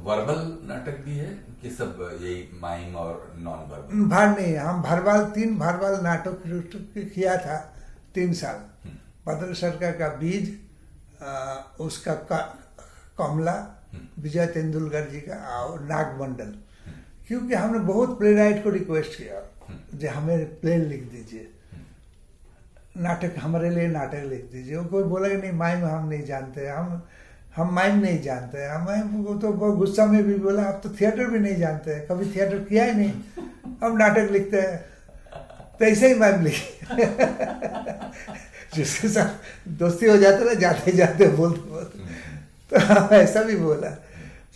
[0.00, 1.30] वर्बल नाटक भी है?
[1.62, 6.42] कि सब यही माइम और नॉन वर्बल भार नहीं हम भरवाल तीन भरवाल नाटक
[7.14, 7.56] किया था
[8.14, 8.58] तीन साल।
[9.26, 10.58] बदल सरकार का बीज
[11.22, 12.14] आ, उसका
[13.18, 13.54] कमला
[14.18, 16.54] विजय तेंदुलकर जी का और नागमंडल।
[17.28, 19.40] क्योंकि हमने बहुत प्ले राइट को रिक्वेस्ट किया
[19.94, 21.50] जो हमें प्ले लिख दीजिए।
[22.96, 27.06] नाटक हमारे लिए नाटक लिख दीजिए। कोई बोला कि नहीं माइम हम नहीं जानते हम
[27.60, 31.38] हम माइम नहीं जानते हैं। हम तो गुस्सा में भी बोला, आप तो थिएटर भी
[31.38, 33.12] नहीं जानते हैं। कभी थिएटर किया ही नहीं।
[33.84, 34.84] हम नाटक लिखते हैं।
[35.78, 37.04] तो ऐसे ही माइम लिखे
[38.74, 41.98] जिसके साथ दोस्ती हो जाते ना, जाते जाते बोलते बोलते।
[42.70, 43.90] तो ऐसा भी बोला।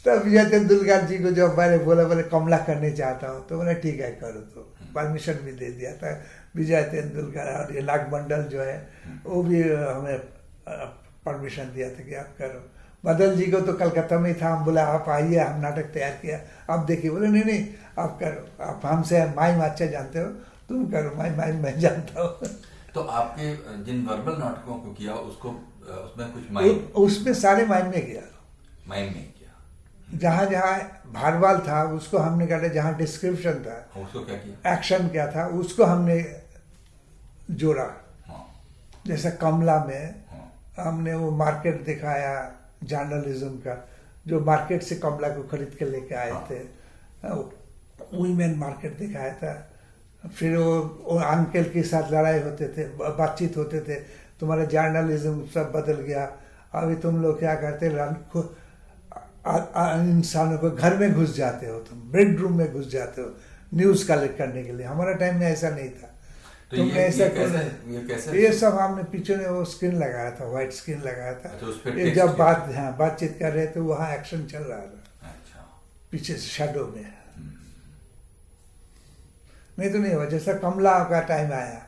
[0.06, 3.74] तब विजय तेंदुलकर जी को जब मैंने बोला, बोले, कमला करने चाहता हूँ। तो बोले,
[3.74, 6.22] ठीक है, करो तो। परमिशन भी दे दिया था।
[6.56, 8.88] विजय तेंदुलकर और ये लाख मंडल जो है,
[9.24, 10.18] वो भी हमें
[11.26, 12.73] परमिशन दिया था कि आप करो।
[13.04, 16.38] बदल जी को तो कलकत्ता में था हम बोला आप आइए हम नाटक तैयार किया।
[16.70, 17.66] आप देखिए बोले नहीं नहीं
[17.98, 20.26] आप करो आप हमसे माइम अच्छा जानते हो
[20.68, 22.48] तुम करो माइम माइम मैं जानता हूँ।
[22.94, 23.46] तो आपके
[23.84, 26.76] जिन वर्बल नाटकों को किया उसको उसमें कुछ माइम?
[26.96, 28.22] उसमें सारे माइम में किया।
[28.88, 34.36] माइम में किया। जहाँ जहाँ भारवाल था उसको हमने कहा जहाँ डिस्क्रिप्शन था उसको क्या
[34.36, 34.72] किया?
[34.72, 36.18] एक्शन क्या था उसको हमने
[37.52, 37.84] जोड़ा।
[38.26, 38.44] हाँ,
[39.06, 42.34] जैसे कमला में हाँ, हमने वो मार्केट दिखाया
[42.84, 43.88] जर्नलिज्म का
[44.26, 46.58] जो मार्केट से कमला को खरीद के लेके आए हाँ। थे।
[48.14, 49.70] वुमेन मार्केट दिखाया था।
[50.28, 53.94] फिर वो, वो अंकल के साथ लड़ाई होते थे बातचीत होते थे।
[54.40, 56.32] तुम्हारा जर्नलिज्म सब बदल गया।
[56.74, 57.86] अभी तुम लोग क्या करते
[60.10, 63.34] इंसानों को घर में घुस जाते हो तुम बेडरूम में घुस जाते हो
[63.74, 66.14] न्यूज़ कलेक्ट करने के लिए। हमारा टाइम में ऐसा नहीं था।
[66.74, 67.58] तो तुमने ये, ऐसा कैसे
[67.94, 68.42] ये कैसे?
[68.42, 72.10] ये सब हमने पीछे में वो स्क्रीन लगाया था व्हाइट स्क्रीन लगाया था। अच्छा, ये
[72.10, 75.60] जब बात हाँ बातचीत कर रहे थे वहाँ एक्शन चल रहा था। अच्छा।
[76.10, 77.12] पीछे से शेडो में।
[79.78, 81.86] नहीं तो नहीं हुआ जैसा कमला का टाइम आया।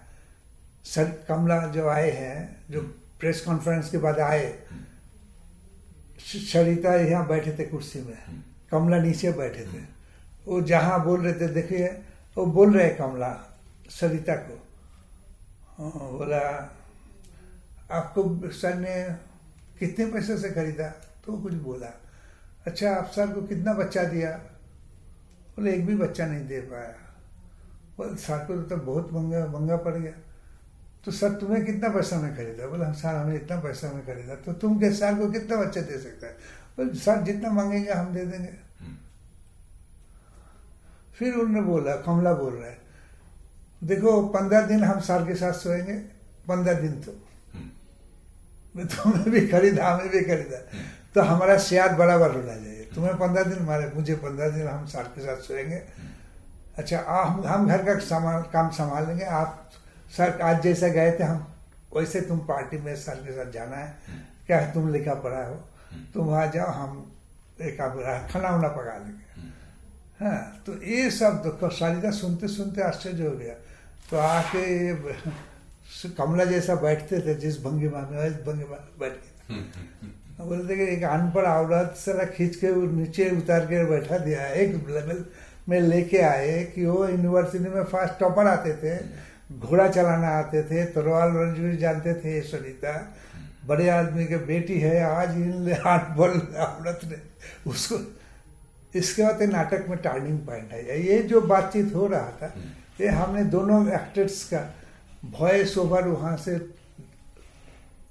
[0.85, 2.81] सर कमला जो आए हैं जो
[3.21, 4.59] प्रेस कॉन्फ्रेंस के बाद आए
[6.27, 9.81] सरिता यहाँ बैठे थे कुर्सी में। कमला नीचे बैठे थे।
[10.47, 11.87] वो जहाँ बोल रहे थे देखिए
[12.37, 13.33] वो बोल रहे हैं कमला
[13.91, 14.66] सरिता को।
[15.79, 16.41] बोला
[17.91, 18.95] आपको सर ने
[19.79, 20.89] कितने पैसे से खरीदा?
[21.25, 21.93] तो कुछ बोला
[22.67, 24.31] अच्छा आप सर को कितना बच्चा दिया?
[25.57, 26.95] बोले एक भी बच्चा नहीं दे पाया।
[27.99, 30.13] बोले सर को तो बहुत महँगा महँगा पड़ गया।
[31.05, 32.67] तो सर तुम्हें कितना पैसा में खरीदा?
[32.67, 35.99] बोले सर हमें इतना पैसा में खरीदा तो तुम के सर को कितना बच्चा दे
[35.99, 36.33] सकता है?
[36.77, 38.53] बोले सर जितना मांगेंगे हम दे देंगे।
[41.15, 42.86] फिर उन्होंने बोला कमला बोल रहा है
[43.83, 45.95] देखो पंद्रह दिन हम सर के साथ सोएँगे
[46.49, 47.13] पंद्रह दिन तो।
[48.77, 50.59] तुम्हें भी खरीदा हमें भी खरीदा।
[51.15, 55.05] तो हमारा सियाद बराबर होना चाहिए तुम्हें पंद्रह दिन मारे मुझे पंद्रह दिन हम साल
[55.05, 55.83] के साथ सोएँगे।
[56.79, 59.71] अच्छा आ, हम हम घर का सामान काम संभाल लेंगे आप
[60.17, 61.47] सर आज जैसा गए थे हम
[61.97, 63.95] वैसे तुम पार्टी में सर के साथ जाना है।
[64.47, 65.55] क्या है तुम लिखा पढ़ा हो?
[66.15, 67.13] तुम वहाँ जाओ हम
[67.63, 67.79] एक
[68.33, 69.45] खाना वाना पका लेंगे।
[70.21, 73.55] हाँ तो ये सब तो सारिका सुनते सुनते आश्चर्य हो गया।
[74.11, 74.93] तो आके
[76.19, 79.13] कमला जैसा बैठते थे जिस भंगिमा में इस भंगिमा बैठ
[79.51, 84.75] के बोलते कि एक अनपढ़ औरत सारा खींच के नीचे उतार के बैठा दिया एक
[84.89, 85.25] लेवल
[85.69, 88.97] में लेके आए कि वो यूनिवर्सिटी में फ़र्स्ट टॉपर आते थे
[89.59, 92.93] घोड़ा चलाना आते थे तलवार रंजूरी जानते थे सुनीता
[93.67, 97.19] बड़े आदमी के बेटी है आज इन अनपढ़ औरत ने
[97.71, 97.99] उसको
[98.99, 102.53] इसके बाद नाटक में टर्निंग पॉइंट है। ये जो बातचीत हो रहा था
[103.01, 104.61] ये हमने दोनों एक्टर्स का
[105.39, 106.59] वॉइस ओवर वहाँ से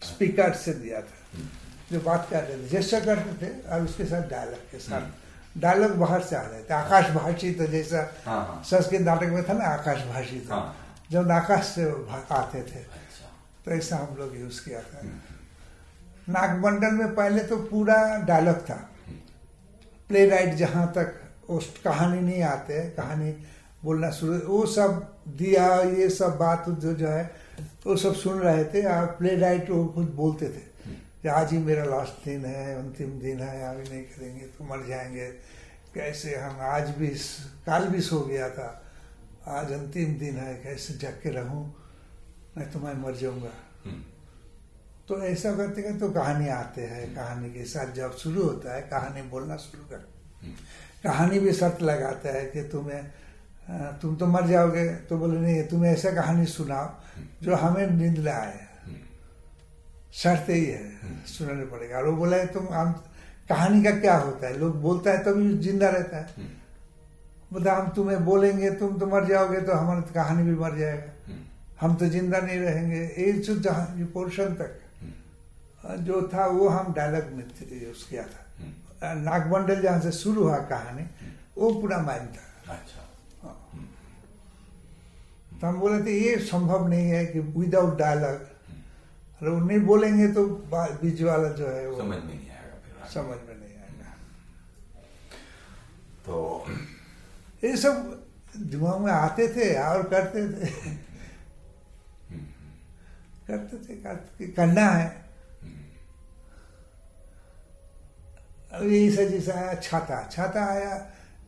[0.02, 1.44] स्पीकर से दिया था
[1.92, 5.92] जो बात कर रहे थे जैसा करते थे और उसके साथ डायलॉग के साथ डायलॉग
[5.92, 9.44] हम्म। बाहर से आ रहे थे आकाश भाषी तो जैसा हाँ, हाँ। संस्कृत नाटक में
[9.50, 10.76] था ना आकाश भाषी था हाँ।
[11.12, 11.84] जब आकाश से
[12.32, 13.30] आते थे अच्छा।
[13.66, 15.02] तो ऐसा हम लोग यूज़ किया था।
[16.30, 17.98] नागमंडल में पहले तो पूरा
[18.28, 18.76] डायलॉग था
[20.10, 23.32] प्ले हम्म। राइट जहाँ तक उस कहानी नहीं आते कहानी
[23.86, 25.02] बोलना शुरू वो सब
[25.38, 27.24] दिया ये सब बात जो जो है
[27.86, 28.82] वो सब सुन रहे थे।
[29.18, 30.64] प्ले राइट वो खुद बोलते थे
[31.22, 34.86] कि आज ही मेरा लास्ट दिन है अंतिम दिन है अभी नहीं करेंगे तो मर
[34.88, 35.28] जाएँगे।
[35.94, 37.08] कैसे हम आज भी
[37.66, 38.70] काल भी सो गया था।
[39.48, 41.64] आज अंतिम दिन है कैसे जग के रहूँ?
[42.58, 43.54] मैं तो मैं मर जाऊँगा।
[43.86, 44.04] हम्म।
[45.08, 48.82] तो ऐसा करते करते तो कहानी आते हैं कहानी के साथ जब शुरू होता है
[48.82, 50.08] कहानी बोलना शुरू कर।
[50.42, 50.54] हम्म।
[51.04, 53.04] कहानी भी शर्त लगाता है कि तुम्हें
[54.02, 56.90] तुम तो मर जाओगे। तो बोले, नहीं तुम्हें ऐसा कहानी सुनाओ
[57.44, 58.60] जो हमें नींद ले आए।
[60.14, 62.92] शर्त ही है, सुनाने पड़ेगा। और वो बोला है तुम, हम,
[63.50, 64.58] कहानी का क्या होता है?
[64.60, 66.54] लोग बोलता है तभी तो ज़िंदा रहता है।
[67.54, 71.34] बोलता हम तुम्हें बोलेंगे, तुम तो मर जाओगे तो हमारी तो कहानी भी मर जाएगा।
[71.82, 74.80] हम तो ज़िंदा नहीं रहेंगे। ये जो जहाँ पोर्शन तक,
[76.00, 77.44] जो था, वो हम डायलॉग में
[77.82, 81.04] यूज़ किया था। नागमंडल जहाँ से शुरू हुआ कहानी,
[81.58, 82.95] वो पूरा माइन था। अच्छा।
[85.66, 88.42] तो हम बोले थे ये संभव नहीं है कि विदाउट डायलॉग
[89.42, 93.08] अरे वो नहीं बोलेंगे तो बीच वाला जो है वो समझ में नहीं आएगा फिर
[93.14, 94.12] समझ में नहीं आएगा।
[96.26, 96.66] तो
[97.64, 98.28] ये सब
[98.58, 100.70] दिमाग में आते थे और करते थे।
[103.48, 105.08] करते थे करते करना है।
[108.72, 110.94] अब यही से जैसा आया छाता। छाता आया।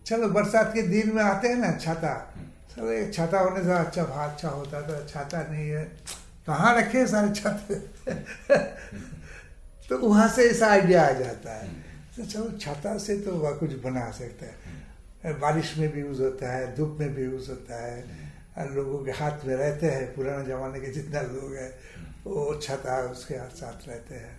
[0.05, 2.26] चलो बरसात के दिन में आते हैं ना छाता।
[2.77, 5.83] चलो एक छाता होने से अच्छा भाग अच्छा होता तो छाता नहीं है।
[6.47, 7.67] कहाँ रखे सारे छत?
[9.89, 11.67] तो वहाँ से ऐसा आइडिया आ जाता है।
[12.17, 16.51] तो चलो छाता से तो वह कुछ बना सकता है। बारिश में भी यूज़ होता
[16.51, 18.05] है, धूप में भी यूज़ होता है।
[18.75, 21.73] लोगों के हाथ में रहते हैं, पुराने जमाने के जितना लोग हैं,
[22.25, 24.36] वो छाता उसके हाथ साथ रहते हैं।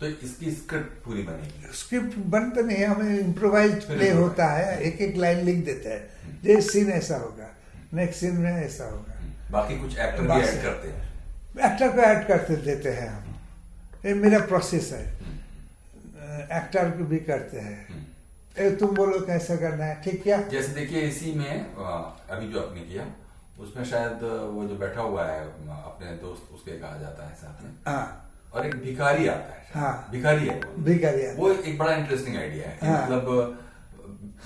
[0.00, 5.16] तो इसकी स्क्रिप्ट पूरी बनेगी। स्क्रिप्ट बनता नहीं हमें इम्प्रोवाइज प्ले होता है एक एक
[5.16, 7.48] लाइन लिख देते हैं। ये सीन ऐसा होगा
[7.94, 9.14] नेक्स्ट सीन में ऐसा होगा।
[9.52, 11.04] बाकी कुछ एक्टर भी ऐड करते हैं।
[11.64, 13.34] एक्टर को ऐड करते देते हैं हम।
[14.06, 15.04] ये मेरा प्रोसेस है।
[16.58, 18.04] एक्टर को भी करते हैं।
[18.56, 20.40] ए, तुम बोलो कैसे करना है ठीक क्या?
[20.48, 23.06] जैसे देखिए इसी में अभी जो आपने किया
[23.60, 27.70] उसमें शायद वो जो बैठा हुआ है अपने दोस्त उसके कहा जाता है साथ में।
[27.86, 28.25] हाँ।
[28.56, 32.68] और एक भिखारी आता है हाँ। भिखारी है भिखारी है। वो एक बड़ा इंटरेस्टिंग आइडिया
[32.68, 33.58] है हाँ, मतलब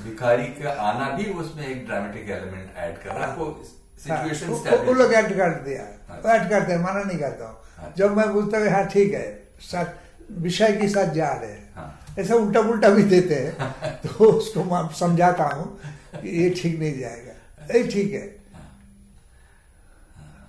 [0.04, 3.64] भिखारी का आना भी उसमें एक ड्रामेटिक एलिमेंट ऐड कर रहा है
[4.04, 7.56] सिचुएशन हाँ, वो लोग ऐड कर दिया। हाँ, ऐड करते हैं माना नहीं करता हूँ।
[7.76, 9.86] हाँ, जब मैं बोलता हूँ हाँ ठीक है साथ
[10.30, 13.70] विषय के साथ जा रहे हैं। हाँ, ऐसा उल्टा पुल्टा भी देते हैं।
[14.06, 15.80] तो उसको मैं समझाता हूँ
[16.16, 18.39] कि ये ठीक नहीं जाएगा। ये ठीक है।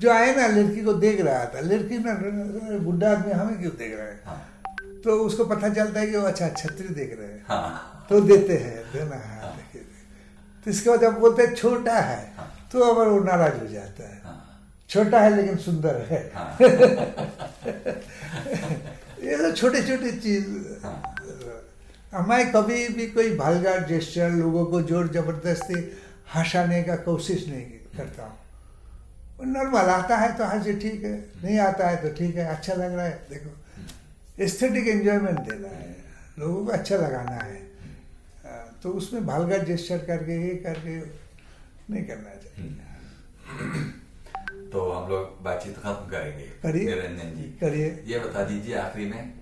[0.02, 2.14] जो आए ना लड़की को देख रहा था लड़की ना
[2.84, 4.38] बुढ़ा आदमी हमें क्यों देख रहे हैं हाँ।
[5.04, 8.58] तो उसको पता चलता है कि वो अच्छा छतरी देख रहे हैं हाँ। तो देते
[8.58, 9.82] हैं देना है हाँ। देखिए
[10.66, 14.10] तो इसके बाद जब बोलते हैं छोटा है हाँ। तो अब वो नाराज़ हो जाता
[14.10, 14.38] है हाँ।
[14.90, 16.22] छोटा है लेकिन सुंदर है।
[19.24, 20.46] ये तो छोटे छोटे चीज़
[22.28, 25.80] मैं कभी भी कोई भालगार जेस्टर लोगों को ज़ोर ज़बरदस्ती
[26.36, 27.66] हंसाने का कोशिश नहीं
[27.98, 28.41] करता हूँ
[29.46, 31.14] नॉर्मल आता है तो हँसी ठीक है
[31.44, 35.96] नहीं आता है तो ठीक है अच्छा लग रहा है देखो। एस्थेटिक एंजॉयमेंट देना है
[36.40, 37.60] लोगों को अच्छा लगाना है।
[38.84, 40.96] तो उसमें भालगार जेस्टर करके ये करके
[41.90, 42.70] नहीं करना चाहिए।
[44.72, 49.34] तो हम लोग बातचीत खत्म करेंगे करिए। निरंजन जी। करिए। ये बता दीजिए आखिरी में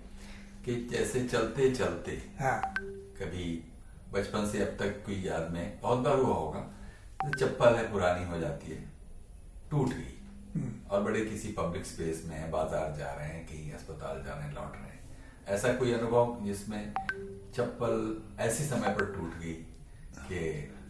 [0.65, 2.59] कि जैसे चलते चलते हाँ।
[3.21, 3.47] कभी
[4.13, 6.61] बचपन से अब तक कोई याद में बहुत बार हुआ होगा
[7.39, 8.88] चप्पल है पुरानी हो जाती है।
[9.71, 10.15] टूट गई।
[10.53, 14.43] हम्म। और बड़े किसी पब्लिक स्पेस में बाज़ार जा रहे हैं कहीं अस्पताल जा रहे
[14.43, 14.99] हैं लौट रहे हैं।
[15.55, 16.93] ऐसा कोई अनुभव जिसमें
[17.55, 17.95] चप्पल
[18.39, 19.53] ऐसे समय पर टूट गई
[20.21, 20.41] कि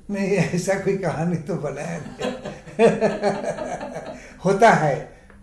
[0.10, 2.32] नहीं ऐसा कोई कहानी तो बनाया नहीं
[4.46, 4.96] होता है।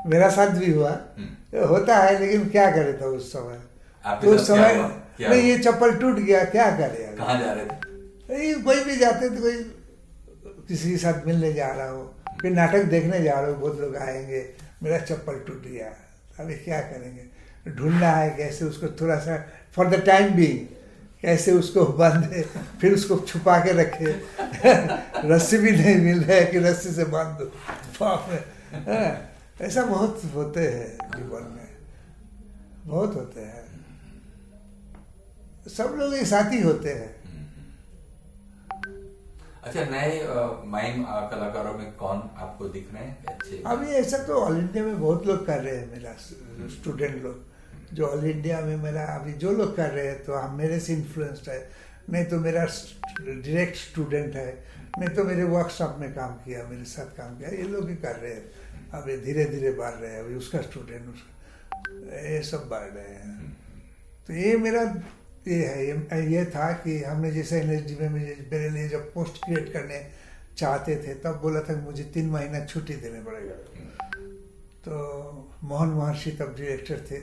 [0.07, 3.61] मेरा साथ भी हुआ। हम्म। होता है लेकिन क्या करे था उस समय?
[4.05, 4.75] तो उस समय
[5.21, 8.53] नहीं ये चप्पल टूट गया क्या करे कहाँ जा रहे थे?
[8.63, 9.63] कोई भी जाते थे कोई
[10.69, 13.97] किसी के साथ मिलने जा रहा हो। फिर नाटक देखने जा रहे हो बहुत लोग
[13.97, 15.93] आएँगे मेरा चप्पल टूट गया
[16.41, 17.37] अभी क्या करेंगे?
[17.71, 20.67] ढूंढना है कैसे उसको थोड़ा सा फॉर द टाइम बीइंग
[21.23, 22.43] कैसे उसको बांधे
[22.81, 24.23] फिर उसको छुपा के रखे।
[25.29, 27.53] रस्सी भी नहीं मिल रहा है कि रस्सी से बाँध। दो
[28.05, 29.31] हाँ,
[29.61, 31.69] ऐसा बहुत होते हैं जीवन में।
[32.87, 33.65] बहुत होते हैं।
[35.69, 37.16] सब लोग एक साथ ही होते हैं।
[39.67, 40.21] अच्छा नए
[40.67, 43.25] माइम कलाकारों में कौन आपको दिख रहे हैं?
[43.27, 46.13] अच्छे। अभी ऐसा तो ऑल इंडिया में बहुत लोग कर रहे हैं मेरा
[46.75, 50.57] स्टूडेंट लोग। जो ऑल इंडिया में मेरा अभी जो लोग कर रहे हैं तो हम
[50.59, 51.59] मेरे से इन्फ्लुएंस्ड है।
[52.11, 52.65] नहीं तो मेरा
[53.21, 54.51] डायरेक्ट स्टूडेंट है।
[54.99, 58.17] नहीं तो मेरे वर्कशॉप में काम किया मेरे साथ काम किया। ये लोग ही कर
[58.17, 62.89] रहे हैं। अभी धीरे धीरे बढ़ रहे हैं। अभी उसका स्टूडेंट उसका ये सब बढ़
[62.89, 63.57] रहे हैं।
[64.29, 64.85] तो ये मेरा
[65.49, 65.87] ये है।
[66.33, 70.01] ये, था कि हमने जैसे एन एस डी में मेरे लिए जब पोस्ट क्रिएट करने
[70.59, 73.55] चाहते थे तब बोला था मुझे तीन महीना छुट्टी देने पड़ेगा।
[74.85, 74.93] तो
[75.65, 77.19] मोहन महर्षि तब डायरेक्टर थे।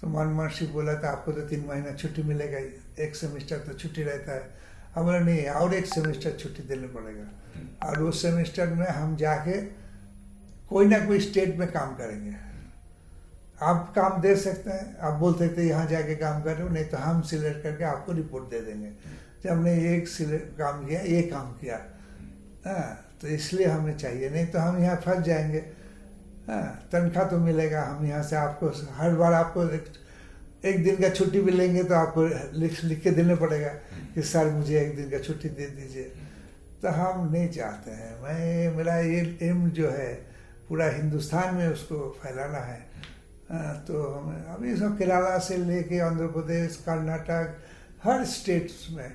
[0.00, 2.58] तो मोहन महर्षि बोला था आपको तो तीन महीना छुट्टी मिलेगा
[3.04, 4.50] एक सेमेस्टर तो छुट्टी रहता है।
[4.94, 9.60] हम बोला नहीं और एक सेमेस्टर छुट्टी देने पड़ेगा। और उस सेमेस्टर में हम जाके
[10.68, 12.34] कोई ना कोई स्टेट में काम करेंगे।
[13.62, 16.68] आप काम दे सकते हैं। आप बोल सकते हैं यहाँ जाके काम कर रहे हो
[16.68, 18.90] नहीं तो हम सिलेक्ट करके आपको रिपोर्ट दे देंगे।
[19.44, 20.08] जब हमने एक
[20.58, 21.76] काम किया ये काम किया
[22.66, 22.88] हाँ
[23.20, 25.58] तो इसलिए हमें चाहिए नहीं तो हम यहाँ फंस जाएँगे।
[26.48, 31.40] हाँ तनख्वाह तो मिलेगा हम यहाँ से आपको हर बार आपको एक, दिन का छुट्टी
[31.40, 32.26] भी लेंगे तो आपको
[32.58, 33.68] लिख लिख के देना पड़ेगा
[34.14, 36.04] कि सर मुझे एक दिन का छुट्टी दे दीजिए।
[36.82, 40.12] तो हम नहीं चाहते हैं। मैं मेरा ये एम जो है
[40.68, 42.78] पूरा हिंदुस्तान में उसको फैलाना हाँ,
[43.52, 47.56] तो हमें अभी सब केरला से लेके आंध्र प्रदेश कर्नाटक
[48.04, 49.10] हर स्टेट्स में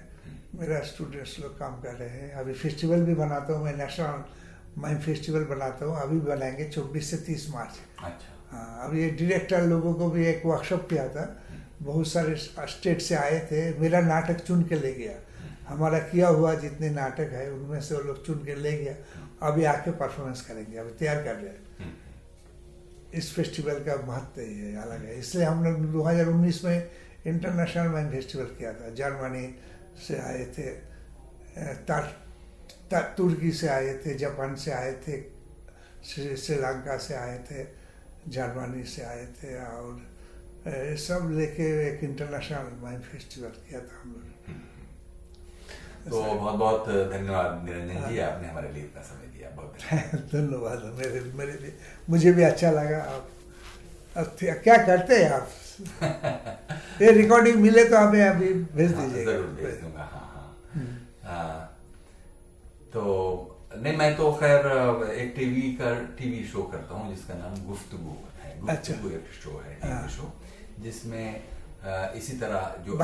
[0.56, 4.24] मेरा स्टूडेंट्स लोग काम कर रहे हैं। अभी फेस्टिवल भी बनाता हूँ मैं नेशनल
[4.82, 9.62] मैं फेस्टिवल बनाता हूँ। अभी बनाएँगे चौबीस से तीस मार्च। अच्छा। हाँ अभी ये डायरेक्टर
[9.64, 11.26] लोगों को भी एक वर्कशॉप किया था।
[11.82, 15.14] बहुत सारे स्टेट से आए थे। मेरा नाटक चुन के ले गया।
[15.68, 18.94] हमारा किया हुआ जितने नाटक है उनमें से वो लोग चुन के ले गया।
[19.48, 21.96] अभी आके परफॉर्मेंस करेंगे। अभी तैयार कर रहे हैं।
[23.14, 26.90] इस फेस्टिवल का महत्व ही है अलग है। इसलिए हम लोग दो हज़ार उन्नीस में
[27.28, 29.48] इंटरनेशनल मैन फेस्टिवल किया था। जर्मनी
[30.08, 30.68] से आए थे
[33.18, 35.16] तुर्की से आए थे जापान से आए थे
[36.06, 37.64] श्रीलंका से आए थे
[38.32, 39.94] जर्मनी से आए थे और
[40.98, 44.26] सब लेके एक इंटरनेशनल माइन फेस्टिवल किया था हम लोग।
[46.10, 49.78] तो बहुत बहुत धन्यवाद निरंजन जी आपने हमारे लिए इतना समय दिया बहुत
[50.34, 51.74] धन्यवाद मेरे मेरे लिए
[52.10, 55.50] मुझे भी अच्छा लगा आप क्या करते हैं आप
[57.02, 60.96] ये रिकॉर्डिंग मिले तो हमें अभी भेज हाँ, दीजिए ज़रूर भेज दूँगा हाँ हाँ, हम्म।
[61.24, 61.60] हाँ
[62.94, 63.04] तो
[63.78, 64.66] नहीं मैं तो खैर
[65.14, 69.76] एक टीवी का टीवी शो करता हूँ जिसका नाम गुफ्तगु है अच्छा। एक शो है
[69.76, 70.34] टीवी हाँ। शो
[70.80, 71.28] जिसमें
[72.18, 72.98] इसी तरह जो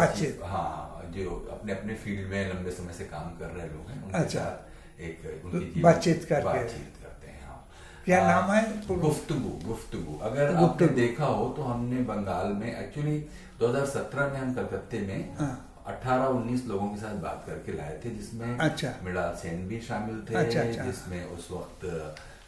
[0.46, 4.18] हाँ जो अपने अपने फ़ील्ड में लंबे समय से काम कर रहे लोग हैं उनके
[4.18, 7.68] अच्छा। साथ एक उनकी बातचीत करके। बातचीत करते हैं हाँ।
[8.06, 13.20] क्या नाम है गुफ्तगु गुफ्तगु। अगर आपने देखा हो तो हमने बंगाल में एक्चुअली
[13.60, 15.54] 2017 में हम कलकत्ते में हाँ।
[15.88, 20.24] अठारह उन्नीस लोगों के साथ बात करके लाए थे जिसमें अच्छा। मृणाल सेन भी शामिल
[20.30, 21.86] थे अच्छा, अच्छा। जिसमें उस वक्त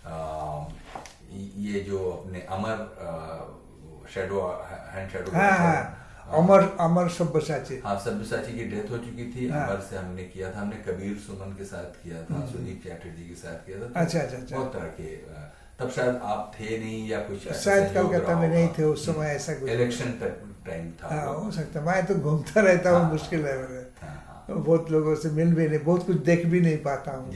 [0.06, 0.66] आ,
[1.58, 2.78] ये जो अपने अमर
[4.14, 4.42] शेडो
[4.94, 9.68] हैंड शेडो हाँ, हाँ, अमर अमर सब्यसाची हाँ सब्यसाची की डेथ हो चुकी थी हाँ,
[9.68, 13.28] अमर से हमने किया था हमने कबीर सुमन के साथ किया था हम्म। सुदीप चैटर्जी
[13.30, 15.14] के साथ किया था अच्छा अच्छा, अच्छा। बहुत तरह के
[15.80, 19.54] तब शायद आप थे नहीं या कुछ शायद कलकत्ता में नहीं थे उस समय ऐसा
[19.54, 20.12] कुछ। इलेक्शन
[20.66, 24.16] टाइम था। हाँ हो सकता मैं तो घूमता रहता हूँ हाँ। मुश्किल है मेरे। हाँ,
[24.28, 27.32] हाँ। बहुत लोगों से मिल भी नहीं बहुत कुछ देख भी नहीं पाता हूँ।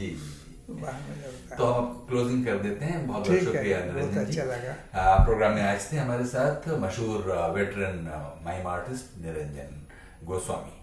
[1.51, 4.43] है। तो हम अब क्लोजिंग कर देते हैं। बहुत बहुत शुक्रिया बहुत निरंजन जी। अच्छा
[4.43, 7.99] लगा। प्रोग्राम में आज थे हमारे साथ मशहूर veteran
[8.45, 9.87] mime artist Niranjan
[10.25, 10.75] Goswami.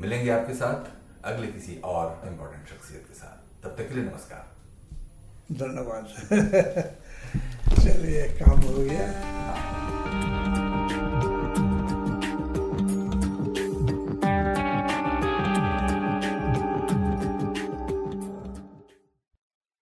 [0.00, 0.90] मिलेंगे आपके साथ
[1.24, 4.46] अगले किसी और इम्पोर्टेंट शख्सियत के साथ। तब तक के लिए नमस्कार।
[5.52, 6.04] धन्यवाद।
[7.84, 9.93] चलिए काम हो गया।